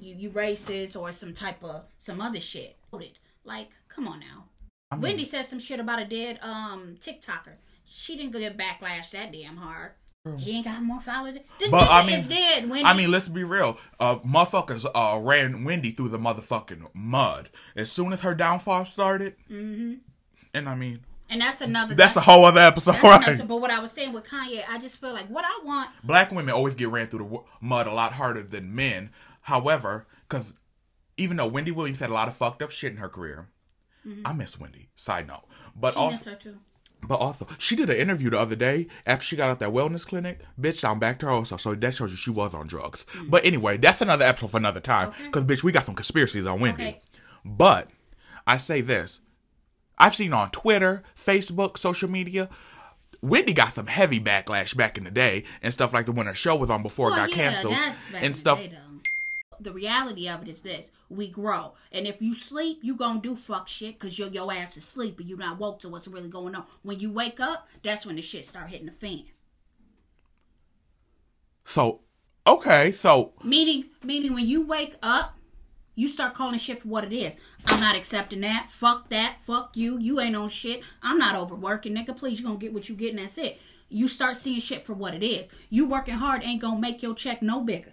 you 0.00 0.14
you 0.14 0.30
racist 0.30 0.98
or 1.00 1.12
some 1.12 1.32
type 1.32 1.62
of 1.62 1.84
some 1.98 2.20
other 2.20 2.40
shit. 2.40 2.76
Like, 3.44 3.70
come 3.88 4.06
on 4.06 4.20
now. 4.20 4.44
Wendy 4.98 5.24
said 5.24 5.46
some 5.46 5.58
shit 5.58 5.80
about 5.80 6.00
a 6.00 6.04
dead 6.04 6.38
um 6.42 6.96
TikToker. 7.00 7.54
She 7.84 8.16
didn't 8.16 8.32
get 8.32 8.56
backlash 8.56 9.10
that 9.10 9.32
damn 9.32 9.56
hard. 9.56 9.92
He 10.38 10.52
ain't 10.56 10.66
got 10.66 10.80
more 10.82 11.00
followers. 11.00 11.36
The 11.58 11.68
But, 11.68 11.90
I 11.90 12.06
mean- 12.06 12.14
is 12.14 12.28
dead. 12.28 12.70
Wendy. 12.70 12.84
I 12.84 12.94
mean, 12.94 13.10
let's 13.10 13.28
be 13.28 13.42
real. 13.42 13.76
Uh, 13.98 14.16
motherfuckers 14.20 14.86
uh, 14.94 15.18
ran 15.18 15.64
Wendy 15.64 15.90
through 15.90 16.10
the 16.10 16.18
motherfucking 16.18 16.90
mud 16.94 17.48
as 17.74 17.90
soon 17.90 18.12
as 18.12 18.20
her 18.20 18.32
downfall 18.32 18.84
started. 18.84 19.34
Mm-hmm. 19.50 19.94
And 20.54 20.68
I 20.68 20.76
mean, 20.76 21.00
and 21.32 21.40
that's 21.40 21.60
another. 21.60 21.94
that's 21.94 22.14
a 22.16 22.20
whole 22.20 22.44
other 22.44 22.60
episode, 22.60 22.92
that's 22.92 23.02
right? 23.04 23.26
another- 23.26 23.44
But 23.44 23.60
what 23.60 23.70
I 23.70 23.80
was 23.80 23.90
saying 23.90 24.12
with 24.12 24.24
Kanye, 24.24 24.62
I 24.68 24.78
just 24.78 25.00
feel 25.00 25.12
like 25.12 25.26
what 25.28 25.44
I 25.44 25.60
want. 25.64 25.90
black 26.04 26.30
women 26.30 26.54
always 26.54 26.74
get 26.74 26.88
ran 26.90 27.08
through 27.08 27.28
the 27.28 27.40
mud 27.60 27.86
a 27.88 27.92
lot 27.92 28.12
harder 28.12 28.42
than 28.42 28.74
men. 28.74 29.10
However, 29.42 30.06
because 30.28 30.54
even 31.16 31.36
though 31.38 31.46
Wendy 31.48 31.72
Williams 31.72 31.98
had 31.98 32.10
a 32.10 32.14
lot 32.14 32.28
of 32.28 32.36
fucked 32.36 32.62
up 32.62 32.70
shit 32.70 32.92
in 32.92 32.98
her 32.98 33.08
career, 33.08 33.48
mm-hmm. 34.06 34.22
I 34.24 34.32
miss 34.32 34.60
Wendy. 34.60 34.90
Side 34.94 35.26
note, 35.26 35.44
but 35.74 35.94
She 35.94 35.98
also, 35.98 36.12
miss 36.14 36.24
her 36.26 36.34
too. 36.36 36.58
but 37.02 37.16
also, 37.16 37.46
she 37.58 37.74
did 37.76 37.90
an 37.90 37.96
interview 37.96 38.30
the 38.30 38.38
other 38.38 38.54
day 38.56 38.86
after 39.06 39.24
she 39.24 39.36
got 39.36 39.50
out 39.50 39.58
that 39.60 39.70
wellness 39.70 40.06
clinic. 40.06 40.40
Bitch, 40.60 40.88
I'm 40.88 40.98
back 41.00 41.18
to 41.20 41.26
her 41.26 41.32
also, 41.32 41.56
so 41.56 41.74
that 41.74 41.94
shows 41.94 42.10
you 42.12 42.16
she 42.16 42.30
was 42.30 42.54
on 42.54 42.66
drugs. 42.66 43.04
Mm. 43.14 43.30
But 43.30 43.44
anyway, 43.44 43.76
that's 43.78 44.00
another 44.00 44.24
episode 44.24 44.50
for 44.52 44.58
another 44.58 44.80
time. 44.80 45.08
Okay. 45.08 45.24
Because 45.24 45.44
bitch, 45.44 45.62
we 45.64 45.72
got 45.72 45.86
some 45.86 45.94
conspiracies 45.96 46.46
on 46.46 46.60
Wendy. 46.60 46.82
Okay. 46.82 47.00
But 47.44 47.88
I 48.46 48.56
say 48.56 48.80
this: 48.80 49.20
I've 50.02 50.16
seen 50.16 50.32
on 50.32 50.50
Twitter, 50.50 51.04
Facebook, 51.16 51.78
social 51.78 52.10
media. 52.10 52.48
Wendy 53.20 53.52
got 53.52 53.74
some 53.74 53.86
heavy 53.86 54.18
backlash 54.18 54.76
back 54.76 54.98
in 54.98 55.04
the 55.04 55.12
day 55.12 55.44
and 55.62 55.72
stuff 55.72 55.92
like 55.92 56.06
the 56.06 56.12
when 56.12 56.26
her 56.26 56.34
show 56.34 56.56
was 56.56 56.70
on 56.70 56.82
before 56.82 57.12
it 57.12 57.14
got 57.14 57.30
yeah, 57.30 57.36
canceled 57.36 57.74
that's 57.74 58.10
back 58.10 58.20
in 58.20 58.26
and 58.26 58.36
stuff. 58.36 58.58
day. 58.58 58.76
The 59.60 59.72
reality 59.72 60.28
of 60.28 60.42
it 60.42 60.48
is 60.48 60.62
this: 60.62 60.90
we 61.08 61.28
grow, 61.28 61.74
and 61.92 62.08
if 62.08 62.20
you 62.20 62.34
sleep, 62.34 62.80
you 62.82 62.96
gonna 62.96 63.20
do 63.20 63.36
fuck 63.36 63.68
shit 63.68 63.96
because 63.96 64.18
your 64.18 64.26
your 64.30 64.52
ass 64.52 64.76
is 64.76 64.82
asleep 64.82 65.20
and 65.20 65.28
you 65.28 65.36
not 65.36 65.60
woke 65.60 65.78
to 65.80 65.88
what's 65.88 66.08
really 66.08 66.28
going 66.28 66.56
on. 66.56 66.64
When 66.82 66.98
you 66.98 67.12
wake 67.12 67.38
up, 67.38 67.68
that's 67.84 68.04
when 68.04 68.16
the 68.16 68.22
shit 68.22 68.44
start 68.44 68.70
hitting 68.70 68.86
the 68.86 68.92
fan. 68.92 69.26
So, 71.64 72.00
okay, 72.44 72.90
so 72.90 73.34
Meaning, 73.44 73.84
meaning 74.02 74.34
when 74.34 74.48
you 74.48 74.66
wake 74.66 74.96
up, 75.00 75.38
you 75.94 76.08
start 76.08 76.34
calling 76.34 76.58
shit 76.58 76.82
for 76.82 76.88
what 76.88 77.04
it 77.04 77.12
is. 77.12 77.36
I'm 77.66 77.80
not 77.80 77.96
accepting 77.96 78.40
that. 78.42 78.68
Fuck 78.70 79.08
that. 79.10 79.36
Fuck 79.42 79.76
you. 79.76 79.98
You 79.98 80.20
ain't 80.20 80.36
on 80.36 80.48
shit. 80.48 80.82
I'm 81.02 81.18
not 81.18 81.34
overworking, 81.36 81.94
nigga. 81.94 82.16
Please, 82.16 82.40
you 82.40 82.46
gonna 82.46 82.58
get 82.58 82.72
what 82.72 82.88
you 82.88 82.94
get, 82.94 83.10
and 83.10 83.18
that's 83.18 83.38
it. 83.38 83.60
You 83.88 84.08
start 84.08 84.36
seeing 84.36 84.60
shit 84.60 84.84
for 84.84 84.94
what 84.94 85.14
it 85.14 85.22
is. 85.22 85.50
You 85.68 85.86
working 85.86 86.14
hard 86.14 86.42
ain't 86.44 86.62
gonna 86.62 86.80
make 86.80 87.02
your 87.02 87.14
check 87.14 87.42
no 87.42 87.60
bigger. 87.60 87.92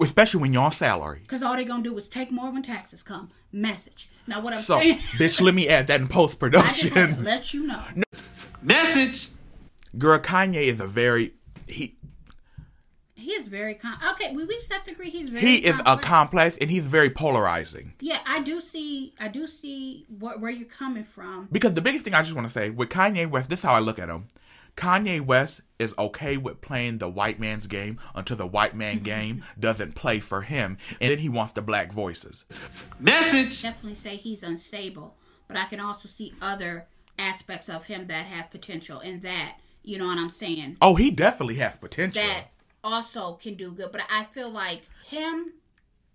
especially 0.00 0.40
when 0.40 0.52
you're 0.52 0.62
on 0.62 0.72
salary. 0.72 1.22
Cause 1.26 1.42
all 1.42 1.54
they 1.56 1.64
gonna 1.64 1.82
do 1.82 1.96
is 1.98 2.08
take 2.08 2.30
more 2.30 2.50
when 2.50 2.62
taxes 2.62 3.02
come. 3.02 3.30
Message. 3.52 4.08
Now 4.26 4.40
what 4.40 4.54
I'm 4.54 4.60
So, 4.62 4.78
saying, 4.78 4.98
bitch, 5.18 5.40
let 5.42 5.54
me 5.54 5.68
add 5.68 5.88
that 5.88 6.00
in 6.00 6.08
post 6.08 6.38
I 6.42 6.48
just 6.72 6.94
had 6.94 7.10
to 7.10 7.14
production. 7.16 7.24
let 7.24 7.52
you 7.52 7.66
know. 7.66 7.82
Message. 8.62 9.28
Girl, 9.98 10.18
Kanye 10.18 10.62
is 10.62 10.80
a 10.80 10.86
very 10.86 11.34
he. 11.66 11.96
He 13.22 13.32
is 13.32 13.46
very 13.46 13.74
com- 13.74 13.98
okay. 14.12 14.34
We, 14.34 14.44
we 14.44 14.56
just 14.56 14.72
have 14.72 14.84
to 14.84 14.92
agree 14.92 15.10
he's 15.10 15.28
very. 15.28 15.44
He 15.44 15.56
is 15.58 15.78
a 15.80 15.82
complex. 15.82 16.08
complex 16.08 16.56
and 16.60 16.70
he's 16.70 16.84
very 16.84 17.10
polarizing. 17.10 17.94
Yeah, 18.00 18.20
I 18.26 18.42
do 18.42 18.60
see. 18.60 19.14
I 19.20 19.28
do 19.28 19.46
see 19.46 20.06
what 20.08 20.40
where 20.40 20.50
you're 20.50 20.68
coming 20.68 21.04
from. 21.04 21.48
Because 21.50 21.74
the 21.74 21.80
biggest 21.80 22.04
thing 22.04 22.14
I 22.14 22.22
just 22.22 22.34
want 22.34 22.46
to 22.46 22.52
say 22.52 22.70
with 22.70 22.88
Kanye 22.88 23.28
West, 23.28 23.48
this 23.50 23.60
is 23.60 23.64
how 23.64 23.72
I 23.72 23.78
look 23.78 23.98
at 23.98 24.08
him. 24.08 24.28
Kanye 24.76 25.20
West 25.20 25.60
is 25.78 25.94
okay 25.98 26.36
with 26.36 26.60
playing 26.60 26.98
the 26.98 27.08
white 27.08 27.38
man's 27.38 27.66
game 27.66 27.98
until 28.14 28.36
the 28.36 28.46
white 28.46 28.74
man 28.74 28.96
mm-hmm. 28.96 29.04
game 29.04 29.44
doesn't 29.58 29.94
play 29.94 30.18
for 30.18 30.42
him, 30.42 30.78
and 31.00 31.10
then 31.10 31.18
he 31.18 31.28
wants 31.28 31.52
the 31.52 31.62
black 31.62 31.92
voices. 31.92 32.46
Message. 32.98 33.62
Definitely 33.62 33.94
say 33.94 34.16
he's 34.16 34.42
unstable, 34.42 35.16
but 35.46 35.56
I 35.56 35.66
can 35.66 35.80
also 35.80 36.08
see 36.08 36.32
other 36.40 36.86
aspects 37.18 37.68
of 37.68 37.84
him 37.84 38.06
that 38.06 38.26
have 38.26 38.50
potential, 38.50 39.00
and 39.00 39.22
that 39.22 39.58
you 39.82 39.98
know 39.98 40.06
what 40.06 40.18
I'm 40.18 40.30
saying. 40.30 40.78
Oh, 40.80 40.94
he 40.94 41.10
definitely 41.10 41.56
has 41.56 41.76
potential. 41.76 42.22
that 42.22 42.46
also 42.84 43.34
can 43.34 43.54
do 43.54 43.72
good. 43.72 43.92
But 43.92 44.02
I 44.10 44.24
feel 44.24 44.50
like 44.50 44.82
him 45.06 45.52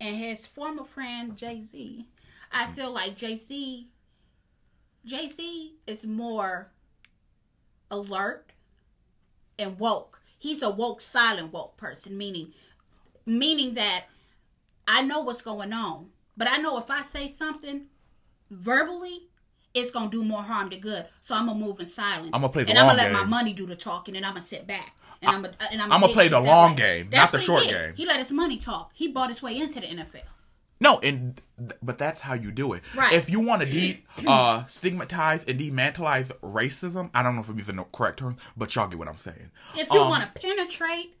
and 0.00 0.16
his 0.16 0.46
former 0.46 0.84
friend 0.84 1.36
Jay 1.36 1.62
Z, 1.62 2.06
I 2.52 2.66
mm. 2.66 2.70
feel 2.70 2.92
like 2.92 3.16
Jay 3.16 3.34
Z, 3.34 3.88
Jay 5.04 5.26
Z 5.26 5.74
is 5.86 6.06
more 6.06 6.70
alert 7.90 8.52
and 9.58 9.78
woke. 9.78 10.20
He's 10.38 10.62
a 10.62 10.70
woke, 10.70 11.00
silent 11.00 11.52
woke 11.52 11.76
person, 11.76 12.16
meaning, 12.16 12.52
meaning 13.26 13.74
that 13.74 14.04
I 14.86 15.02
know 15.02 15.20
what's 15.20 15.42
going 15.42 15.72
on, 15.72 16.10
but 16.36 16.48
I 16.48 16.58
know 16.58 16.78
if 16.78 16.90
I 16.90 17.02
say 17.02 17.26
something 17.26 17.86
verbally. 18.50 19.24
It's 19.74 19.90
gonna 19.90 20.10
do 20.10 20.24
more 20.24 20.42
harm 20.42 20.70
than 20.70 20.80
good, 20.80 21.04
so 21.20 21.36
I'm 21.36 21.46
gonna 21.46 21.58
move 21.58 21.78
in 21.78 21.86
silence. 21.86 22.30
I'ma 22.32 22.48
play 22.48 22.64
the 22.64 22.70
and 22.70 22.78
I'm 22.78 22.86
gonna 22.86 22.98
let 22.98 23.12
my 23.12 23.24
money 23.24 23.52
do 23.52 23.66
the 23.66 23.76
talking, 23.76 24.16
and 24.16 24.24
I'm 24.24 24.32
gonna 24.32 24.44
sit 24.44 24.66
back. 24.66 24.96
And 25.22 25.30
I'm 25.30 25.42
gonna, 25.42 25.56
and 25.72 25.82
I'm 25.82 25.92
I'ma 25.92 26.06
play 26.08 26.28
the 26.28 26.40
long 26.40 26.74
game, 26.76 27.08
That's 27.10 27.32
not 27.32 27.38
the 27.38 27.44
short 27.44 27.64
game. 27.64 27.94
He 27.96 28.06
let 28.06 28.18
his 28.18 28.30
money 28.32 28.56
talk. 28.56 28.92
He 28.94 29.08
bought 29.08 29.28
his 29.30 29.42
way 29.42 29.56
into 29.58 29.80
the 29.80 29.86
NFL. 29.88 30.22
No, 30.80 31.00
and 31.00 31.40
but 31.82 31.98
that's 31.98 32.20
how 32.20 32.34
you 32.34 32.52
do 32.52 32.72
it. 32.72 32.82
Right. 32.96 33.12
If 33.12 33.28
you 33.28 33.40
want 33.40 33.62
to 33.62 33.68
de 33.68 34.04
uh, 34.28 34.64
stigmatize 34.66 35.44
and 35.48 35.58
demantelize 35.58 36.30
racism, 36.40 37.10
I 37.14 37.24
don't 37.24 37.34
know 37.34 37.40
if 37.40 37.48
I'm 37.48 37.58
using 37.58 37.76
the 37.76 37.82
correct 37.84 38.20
term, 38.20 38.36
but 38.56 38.74
y'all 38.76 38.86
get 38.86 38.96
what 38.98 39.08
I'm 39.08 39.18
saying. 39.18 39.50
If 39.76 39.88
you 39.92 40.00
Um, 40.00 40.08
want 40.08 40.32
to 40.32 40.40
penetrate 40.40 41.14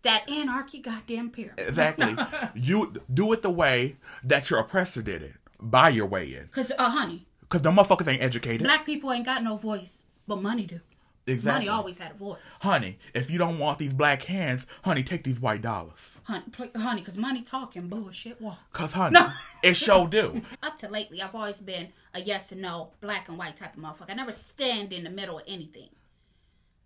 that 0.00 0.28
anarchy, 0.30 0.78
goddamn 0.78 1.28
pyramid. 1.30 1.58
Exactly. 1.60 2.16
you 2.54 2.94
do 3.12 3.32
it 3.34 3.42
the 3.42 3.50
way 3.50 3.96
that 4.24 4.48
your 4.48 4.60
oppressor 4.60 5.02
did 5.02 5.20
it. 5.22 5.34
Buy 5.60 5.90
your 5.90 6.06
way 6.06 6.32
in. 6.34 6.44
Because, 6.46 6.72
uh, 6.78 6.88
honey, 6.88 7.26
Because 7.42 7.60
the 7.62 7.70
motherfuckers 7.70 8.08
ain't 8.08 8.22
educated. 8.22 8.62
black 8.66 8.86
people 8.86 9.12
ain't 9.12 9.26
got 9.26 9.44
no 9.44 9.56
voice, 9.58 10.04
but 10.26 10.40
money 10.42 10.64
do. 10.66 10.80
Exactly. 11.26 11.66
Money 11.66 11.68
always 11.68 11.98
had 11.98 12.12
a 12.12 12.14
voice, 12.14 12.38
Honey, 12.60 12.98
if 13.14 13.30
you 13.30 13.38
don't 13.38 13.58
want 13.58 13.78
these 13.78 13.92
black 13.94 14.22
hands, 14.24 14.66
honey, 14.84 15.02
take 15.02 15.24
these 15.24 15.40
white 15.40 15.62
dollars. 15.62 16.18
honey. 16.24 16.44
Honey, 16.76 17.00
because 17.00 17.16
money 17.18 17.42
talking 17.42 17.88
bullshit 17.88 18.40
walk. 18.40 18.58
Cause 18.72 18.92
honey, 18.94 19.18
it 19.62 19.74
sure 19.74 20.06
do. 20.08 20.42
Up 20.62 20.76
to 20.78 20.88
lately, 20.88 21.22
I've 21.22 21.34
always 21.34 21.60
been 21.60 21.88
a 22.14 22.20
yes 22.20 22.52
and 22.52 22.62
no, 22.62 22.90
black 23.00 23.28
and 23.28 23.38
white 23.38 23.56
type 23.56 23.76
of 23.76 23.82
motherfucker. 23.82 24.10
I 24.10 24.14
never 24.14 24.32
stand 24.32 24.92
in 24.92 25.04
the 25.04 25.10
middle 25.10 25.38
of 25.38 25.44
anything. 25.46 25.88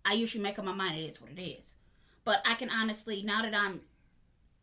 I 0.05 0.13
usually 0.13 0.41
make 0.41 0.57
up 0.57 0.65
my 0.65 0.73
mind. 0.73 0.99
It 0.99 1.03
is 1.03 1.21
what 1.21 1.31
it 1.31 1.41
is. 1.41 1.75
But 2.23 2.41
I 2.45 2.55
can 2.55 2.69
honestly, 2.69 3.23
now 3.23 3.41
that 3.41 3.53
I'm 3.53 3.81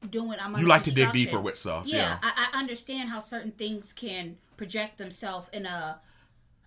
doing, 0.09 0.39
I'm 0.41 0.57
You 0.59 0.67
like 0.67 0.85
to 0.85 0.93
dig 0.93 1.13
deeper 1.13 1.41
with 1.41 1.59
stuff, 1.59 1.87
Yeah, 1.87 1.97
yeah. 1.97 2.19
I, 2.23 2.49
I 2.53 2.59
understand 2.59 3.11
how 3.11 3.21
certain 3.21 3.53
things 3.53 3.93
can 3.93 4.37
project 4.57 4.99
themselves 4.99 5.49
in 5.53 5.67
a 5.67 6.01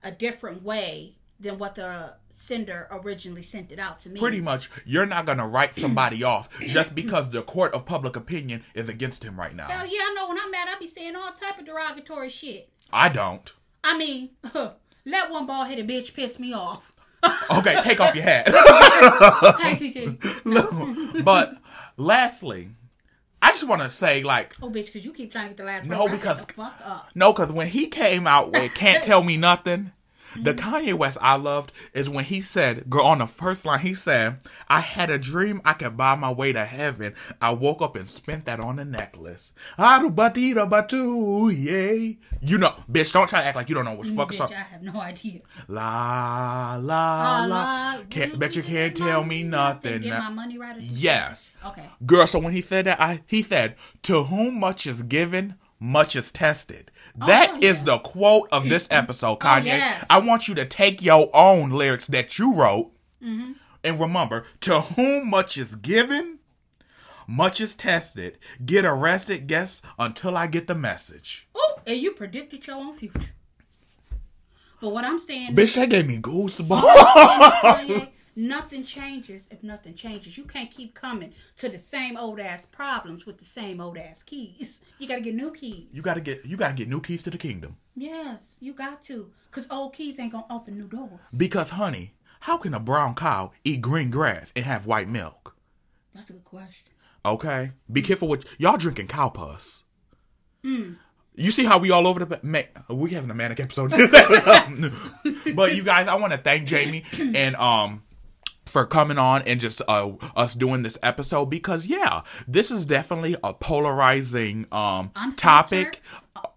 a 0.04 0.12
different 0.12 0.64
way 0.64 1.17
than 1.40 1.58
what 1.58 1.76
the 1.76 2.14
sender 2.30 2.88
originally 2.92 3.42
sent 3.44 3.72
it 3.72 3.80
out 3.80 4.00
to 4.00 4.10
me. 4.10 4.20
Pretty 4.20 4.42
much, 4.42 4.70
you're 4.86 5.06
not 5.06 5.26
gonna 5.26 5.48
write 5.48 5.76
somebody 5.76 6.24
off 6.24 6.50
just 6.60 6.96
because 6.96 7.32
the 7.32 7.42
court 7.44 7.74
of 7.74 7.86
public 7.86 8.16
opinion 8.16 8.64
is 8.74 8.90
against 8.90 9.24
him 9.24 9.40
right 9.40 9.56
now. 9.56 9.68
Hell 9.68 9.86
yeah, 9.86 10.02
I 10.04 10.14
know. 10.16 10.28
When 10.30 10.40
I'm 10.40 10.50
mad, 10.52 10.68
I 10.70 10.78
be 10.80 10.88
saying 10.88 11.16
all 11.16 11.32
type 11.34 11.60
of 11.60 11.66
derogatory 11.66 12.30
shit. 12.30 12.70
I 12.92 13.10
don't. 13.10 13.54
I 13.84 13.98
mean, 13.98 14.30
let 15.06 15.30
one 15.32 15.46
bald 15.46 15.68
headed 15.68 15.88
bitch 15.88 16.14
piss 16.14 16.40
me 16.40 16.54
off. 16.54 16.92
Okay, 17.50 17.80
take 17.82 18.00
off 18.00 18.14
your 18.14 18.24
hat. 18.24 18.48
hey, 19.60 19.76
TT. 19.76 21.24
but 21.26 21.58
lastly, 21.98 22.70
I 23.42 23.52
just 23.52 23.68
want 23.68 23.82
to 23.82 23.90
say, 23.90 24.24
like, 24.24 24.54
Oh, 24.62 24.70
bitch, 24.70 24.88
because 24.88 25.04
you 25.06 25.12
keep 25.14 25.32
trying 25.32 25.46
to 25.46 25.50
get 25.50 25.58
the 25.58 25.64
last 25.64 25.86
No, 25.88 26.08
because- 26.08 26.46
the 26.46 26.54
fuck 26.54 26.80
up. 26.84 27.10
no, 27.16 27.34
because 27.34 27.52
when 27.52 27.68
he 27.68 27.88
came 27.88 28.28
out 28.28 28.52
with 28.52 28.74
"Can't 28.76 29.04
Tell 29.04 29.24
Me 29.24 29.36
Nothing," 29.38 29.92
the 30.36 30.54
mm. 30.54 30.58
Kanye 30.58 30.94
West 30.94 31.18
I 31.22 31.36
loved 31.36 31.72
is 31.94 32.10
when 32.10 32.26
he 32.26 32.42
said, 32.42 32.90
"Girl," 32.90 33.06
on 33.06 33.20
the 33.20 33.28
first 33.28 33.66
line, 33.66 33.80
he 33.80 33.94
said, 33.94 34.38
"I 34.68 34.80
had 34.80 35.10
a 35.10 35.18
dream 35.18 35.62
I 35.66 35.74
could 35.74 35.98
buy 35.98 36.16
my 36.16 36.32
way 36.32 36.54
to 36.54 36.66
heaven. 36.66 37.14
I 37.42 37.52
woke 37.52 37.82
up 37.82 37.96
and 37.96 38.10
spent 38.10 38.46
that 38.46 38.60
on 38.60 38.80
a 38.80 38.86
necklace. 38.86 39.54
Yay." 41.50 42.18
You 42.42 42.58
know, 42.58 42.74
bitch, 42.90 43.14
don't 43.14 43.28
try 43.28 43.42
to 43.42 43.48
act 43.48 43.56
like 43.56 43.70
you 43.70 43.76
don't 43.76 43.86
know 43.86 43.94
what 43.94 44.06
the 44.06 44.14
mm, 44.14 44.18
fuck 44.18 44.34
is 44.34 44.40
Bitch, 44.40 44.44
up. 44.44 44.52
I 44.52 44.56
have 44.56 44.84
no 44.84 45.02
idea. 45.02 45.42
La 45.68 46.78
la 46.80 47.46
La. 47.46 47.98
Can't 48.10 48.38
bet 48.40 48.56
you 48.56 48.64
can't 48.64 48.96
tell 48.96 49.24
me 49.24 49.44
nothing. 49.44 50.02
Get 50.02 50.20
my 50.20 50.30
money 50.30 50.58
right 50.58 50.78
or? 50.78 50.80
Yes. 50.80 51.52
Okay. 51.66 51.86
Girl, 52.06 52.28
so 52.28 52.40
when 52.40 52.54
he 52.54 52.62
said 52.62 52.86
that, 52.86 53.00
I 53.00 53.22
he 53.28 53.42
said, 53.42 53.76
"To 54.04 54.24
whom 54.24 54.60
much 54.60 54.86
is 54.86 55.04
given, 55.04 55.56
much 55.80 56.16
is 56.16 56.32
tested." 56.32 56.92
That 57.16 57.64
is 57.64 57.80
yeah. 57.80 57.84
the 57.86 57.98
quote 58.00 58.48
of 58.52 58.70
this 58.70 58.88
episode, 58.92 59.40
Kanye. 59.40 59.66
yes. 59.66 60.06
I 60.10 60.20
want 60.20 60.48
you 60.48 60.56
to 60.56 60.66
take 60.66 61.02
your 61.02 61.30
own 61.36 61.70
lyrics 61.72 62.08
that 62.08 62.38
you 62.40 62.54
wrote, 62.54 62.92
Mm-hmm. 63.24 63.54
and 63.84 64.00
remember, 64.00 64.46
"To 64.62 64.82
whom 64.82 65.30
much 65.30 65.58
is 65.58 65.76
given, 65.76 66.40
much 67.28 67.60
is 67.62 67.76
tested." 67.76 68.38
Get 68.66 68.86
arrested, 68.86 69.48
guess 69.48 69.82
until 69.98 70.38
I 70.38 70.48
get 70.48 70.68
the 70.68 70.76
message. 70.76 71.48
Oh, 71.56 71.80
and 71.88 72.00
you 72.00 72.12
predicted 72.12 72.68
your 72.68 72.76
own 72.78 72.94
future. 72.94 73.32
But 74.80 74.90
what 74.90 75.04
I'm 75.06 75.18
saying 75.18 75.56
Bitch, 75.56 75.74
that 75.76 75.90
gave 75.90 76.06
me 76.08 76.20
goosebumps. 76.20 78.10
Nothing 78.38 78.84
changes 78.84 79.50
if 79.52 79.64
nothing 79.64 79.96
changes. 79.96 80.38
You 80.38 80.44
can't 80.44 80.70
keep 80.70 80.94
coming 80.94 81.34
to 81.56 81.70
the 81.70 81.80
same 81.80 82.16
old 82.16 82.40
ass 82.40 82.68
problems 82.68 83.26
with 83.26 83.40
the 83.40 83.46
same 83.46 83.82
old 83.82 83.98
ass 83.98 84.22
keys. 84.22 84.82
You 85.00 85.08
gotta 85.08 85.22
get 85.22 85.34
new 85.34 85.52
keys. 85.52 85.88
you 85.92 86.04
gotta 86.04 86.22
get 86.22 86.46
you 86.46 86.56
gotta 86.56 86.76
get 86.76 86.88
new 86.88 87.02
keys 87.02 87.24
to 87.24 87.32
the 87.32 87.40
kingdom. 87.40 87.78
yes, 87.96 88.58
you 88.62 88.74
got 88.74 89.02
to. 89.04 89.32
Cause 89.50 89.66
old 89.72 89.94
keys 89.96 90.20
ain't 90.20 90.34
gonna 90.34 90.46
open 90.52 90.78
new 90.78 90.88
doors. 90.88 91.32
Because, 91.36 91.72
honey, 91.72 92.14
how 92.42 92.58
can 92.58 92.76
a 92.76 92.80
brown 92.80 93.16
cow 93.16 93.54
eat 93.64 93.82
green 93.82 94.12
grass 94.12 94.52
and 94.56 94.66
have 94.66 94.86
white 94.86 95.10
milk? 95.10 95.56
That's 96.14 96.30
a 96.30 96.34
good 96.34 96.46
question. 96.46 96.94
Okay, 97.26 97.72
be 97.92 98.04
careful 98.04 98.28
with 98.28 98.46
y'all 98.60 98.78
drinking 98.78 99.08
cow 99.08 99.30
pus. 99.30 99.84
You 100.64 101.52
see 101.52 101.66
how 101.66 101.80
we 101.80 101.90
all 101.90 102.06
over 102.06 102.24
the 102.24 102.40
ma- 102.44 102.62
we 102.90 103.12
having 103.12 103.32
a 103.32 103.34
manic 103.34 103.60
episode, 103.60 103.90
but 105.56 105.76
you 105.76 105.84
guys, 105.84 106.08
I 106.08 106.16
want 106.16 106.34
to 106.34 106.40
thank 106.40 106.68
Jamie 106.68 107.04
and 107.20 107.56
um 107.56 108.04
for 108.68 108.86
coming 108.86 109.18
on 109.18 109.42
and 109.44 109.60
just 109.60 109.82
uh 109.88 110.12
us 110.36 110.54
doing 110.56 110.82
this 110.84 110.98
episode 111.02 111.46
because 111.48 111.88
yeah, 111.88 112.22
this 112.48 112.70
is 112.72 112.86
definitely 112.86 113.36
a 113.44 113.54
polarizing 113.54 114.66
um 114.72 115.12
Unfiltered? 115.16 115.38
topic, 115.38 116.02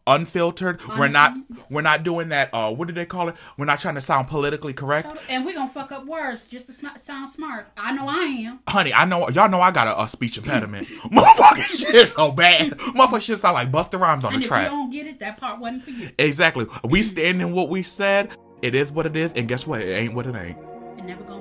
unfiltered. 0.06 0.80
We're 0.98 1.08
not 1.08 1.34
Unfiltered. 1.34 1.64
we're 1.70 1.82
not 1.82 2.02
doing 2.02 2.28
that. 2.30 2.50
Uh, 2.52 2.72
what 2.72 2.88
do 2.88 2.94
they 2.94 3.06
call 3.06 3.28
it? 3.28 3.36
We're 3.56 3.64
not 3.66 3.78
trying 3.78 3.94
to 3.94 4.00
sound 4.00 4.28
politically 4.28 4.72
correct. 4.72 5.16
And 5.28 5.44
we're 5.44 5.54
gonna 5.54 5.70
fuck 5.70 5.92
up 5.92 6.06
words 6.06 6.46
just 6.46 6.66
to 6.66 6.72
sm- 6.72 6.96
sound 6.96 7.28
smart. 7.30 7.68
I 7.76 7.92
know 7.92 8.06
I 8.08 8.14
am. 8.24 8.60
Honey, 8.68 8.92
I 8.92 9.04
know 9.04 9.28
y'all 9.30 9.48
know 9.48 9.60
I 9.60 9.70
got 9.70 9.86
a, 9.88 10.02
a 10.02 10.08
speech 10.08 10.38
impediment. 10.38 10.86
Motherfucking 11.04 11.90
shit 11.92 12.08
so 12.08 12.32
bad. 12.32 12.72
Motherfucking 12.72 13.20
shit 13.22 13.38
sound 13.38 13.54
like 13.54 13.70
Busta 13.70 13.98
Rhymes 14.00 14.24
on 14.24 14.34
And 14.34 14.42
the 14.42 14.46
if 14.46 14.50
you 14.50 14.56
track. 14.56 14.70
don't 14.70 14.90
get 14.90 15.06
it, 15.06 15.18
that 15.20 15.36
part 15.38 15.60
wasn't 15.60 15.84
for 15.84 15.90
you. 15.90 16.10
Exactly. 16.18 16.66
We 16.84 17.02
stand 17.02 17.40
in 17.40 17.52
what 17.52 17.68
we 17.68 17.82
said. 17.82 18.34
It 18.62 18.74
is 18.74 18.92
what 18.92 19.06
it 19.06 19.16
is, 19.16 19.32
and 19.32 19.48
guess 19.48 19.66
what? 19.66 19.80
It 19.80 19.90
ain't 19.92 20.12
what 20.14 20.26
it 20.26 20.34
ain't. 20.36 20.58
It 20.98 21.04
never 21.04 21.22
gonna 21.24 21.39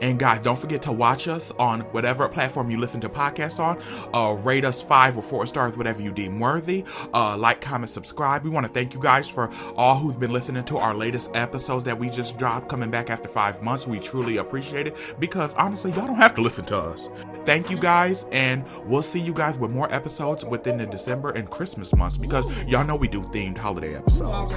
And 0.00 0.18
guys, 0.18 0.40
don't 0.42 0.58
forget 0.58 0.82
to 0.82 0.92
watch 0.92 1.28
us 1.28 1.52
on 1.58 1.80
whatever 1.92 2.28
platform 2.28 2.70
you 2.70 2.78
listen 2.78 3.00
to 3.02 3.08
podcasts 3.08 3.58
on. 3.58 3.78
Uh, 4.14 4.34
rate 4.42 4.64
us 4.64 4.82
five 4.82 5.16
or 5.16 5.22
four 5.22 5.46
stars, 5.46 5.76
whatever 5.76 6.02
you 6.02 6.12
deem 6.12 6.38
worthy. 6.38 6.84
Uh, 7.14 7.36
like, 7.36 7.60
comment, 7.60 7.90
subscribe. 7.90 8.44
We 8.44 8.50
want 8.50 8.66
to 8.66 8.72
thank 8.72 8.94
you 8.94 9.00
guys 9.00 9.28
for 9.28 9.50
all 9.76 9.98
who's 9.98 10.16
been 10.16 10.32
listening 10.32 10.64
to 10.64 10.78
our 10.78 10.94
latest 10.94 11.34
episodes 11.34 11.84
that 11.84 11.98
we 11.98 12.08
just 12.10 12.38
dropped, 12.38 12.68
coming 12.68 12.90
back 12.90 13.10
after 13.10 13.28
five 13.28 13.62
months. 13.62 13.86
We 13.86 13.98
truly 13.98 14.36
appreciate 14.38 14.86
it 14.86 14.96
because 15.18 15.54
honestly, 15.54 15.92
y'all 15.92 16.06
don't 16.06 16.16
have 16.16 16.34
to 16.36 16.42
listen 16.42 16.64
to 16.66 16.78
us. 16.78 17.08
Thank 17.44 17.70
you 17.70 17.78
guys, 17.78 18.26
and 18.32 18.64
we'll 18.84 19.02
see 19.02 19.20
you 19.20 19.32
guys 19.32 19.58
with 19.58 19.70
more 19.70 19.92
episodes 19.92 20.44
within 20.44 20.78
the 20.78 20.86
December 20.86 21.30
and 21.30 21.48
Christmas 21.48 21.94
months 21.94 22.18
because 22.18 22.64
y'all 22.64 22.84
know 22.84 22.96
we 22.96 23.08
do 23.08 23.22
themed 23.22 23.58
holiday 23.58 23.96
episodes. 23.96 24.54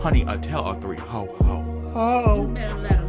Honey, 0.00 0.22
a 0.26 0.38
tell 0.38 0.68
a 0.68 0.80
three 0.80 0.96
ho 0.96 1.26
ho 1.42 1.62
ho. 1.92 3.01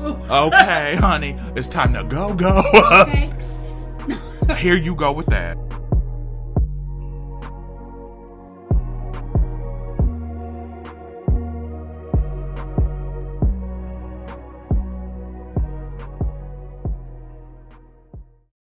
Okay, 0.00 0.96
honey, 0.96 1.36
it's 1.56 1.68
time 1.68 1.92
to 1.94 2.04
go 2.04 2.32
go. 2.34 2.62
Okay. 2.74 3.32
Here 4.58 4.76
you 4.76 4.94
go 4.94 5.12
with 5.12 5.26
that. 5.26 5.67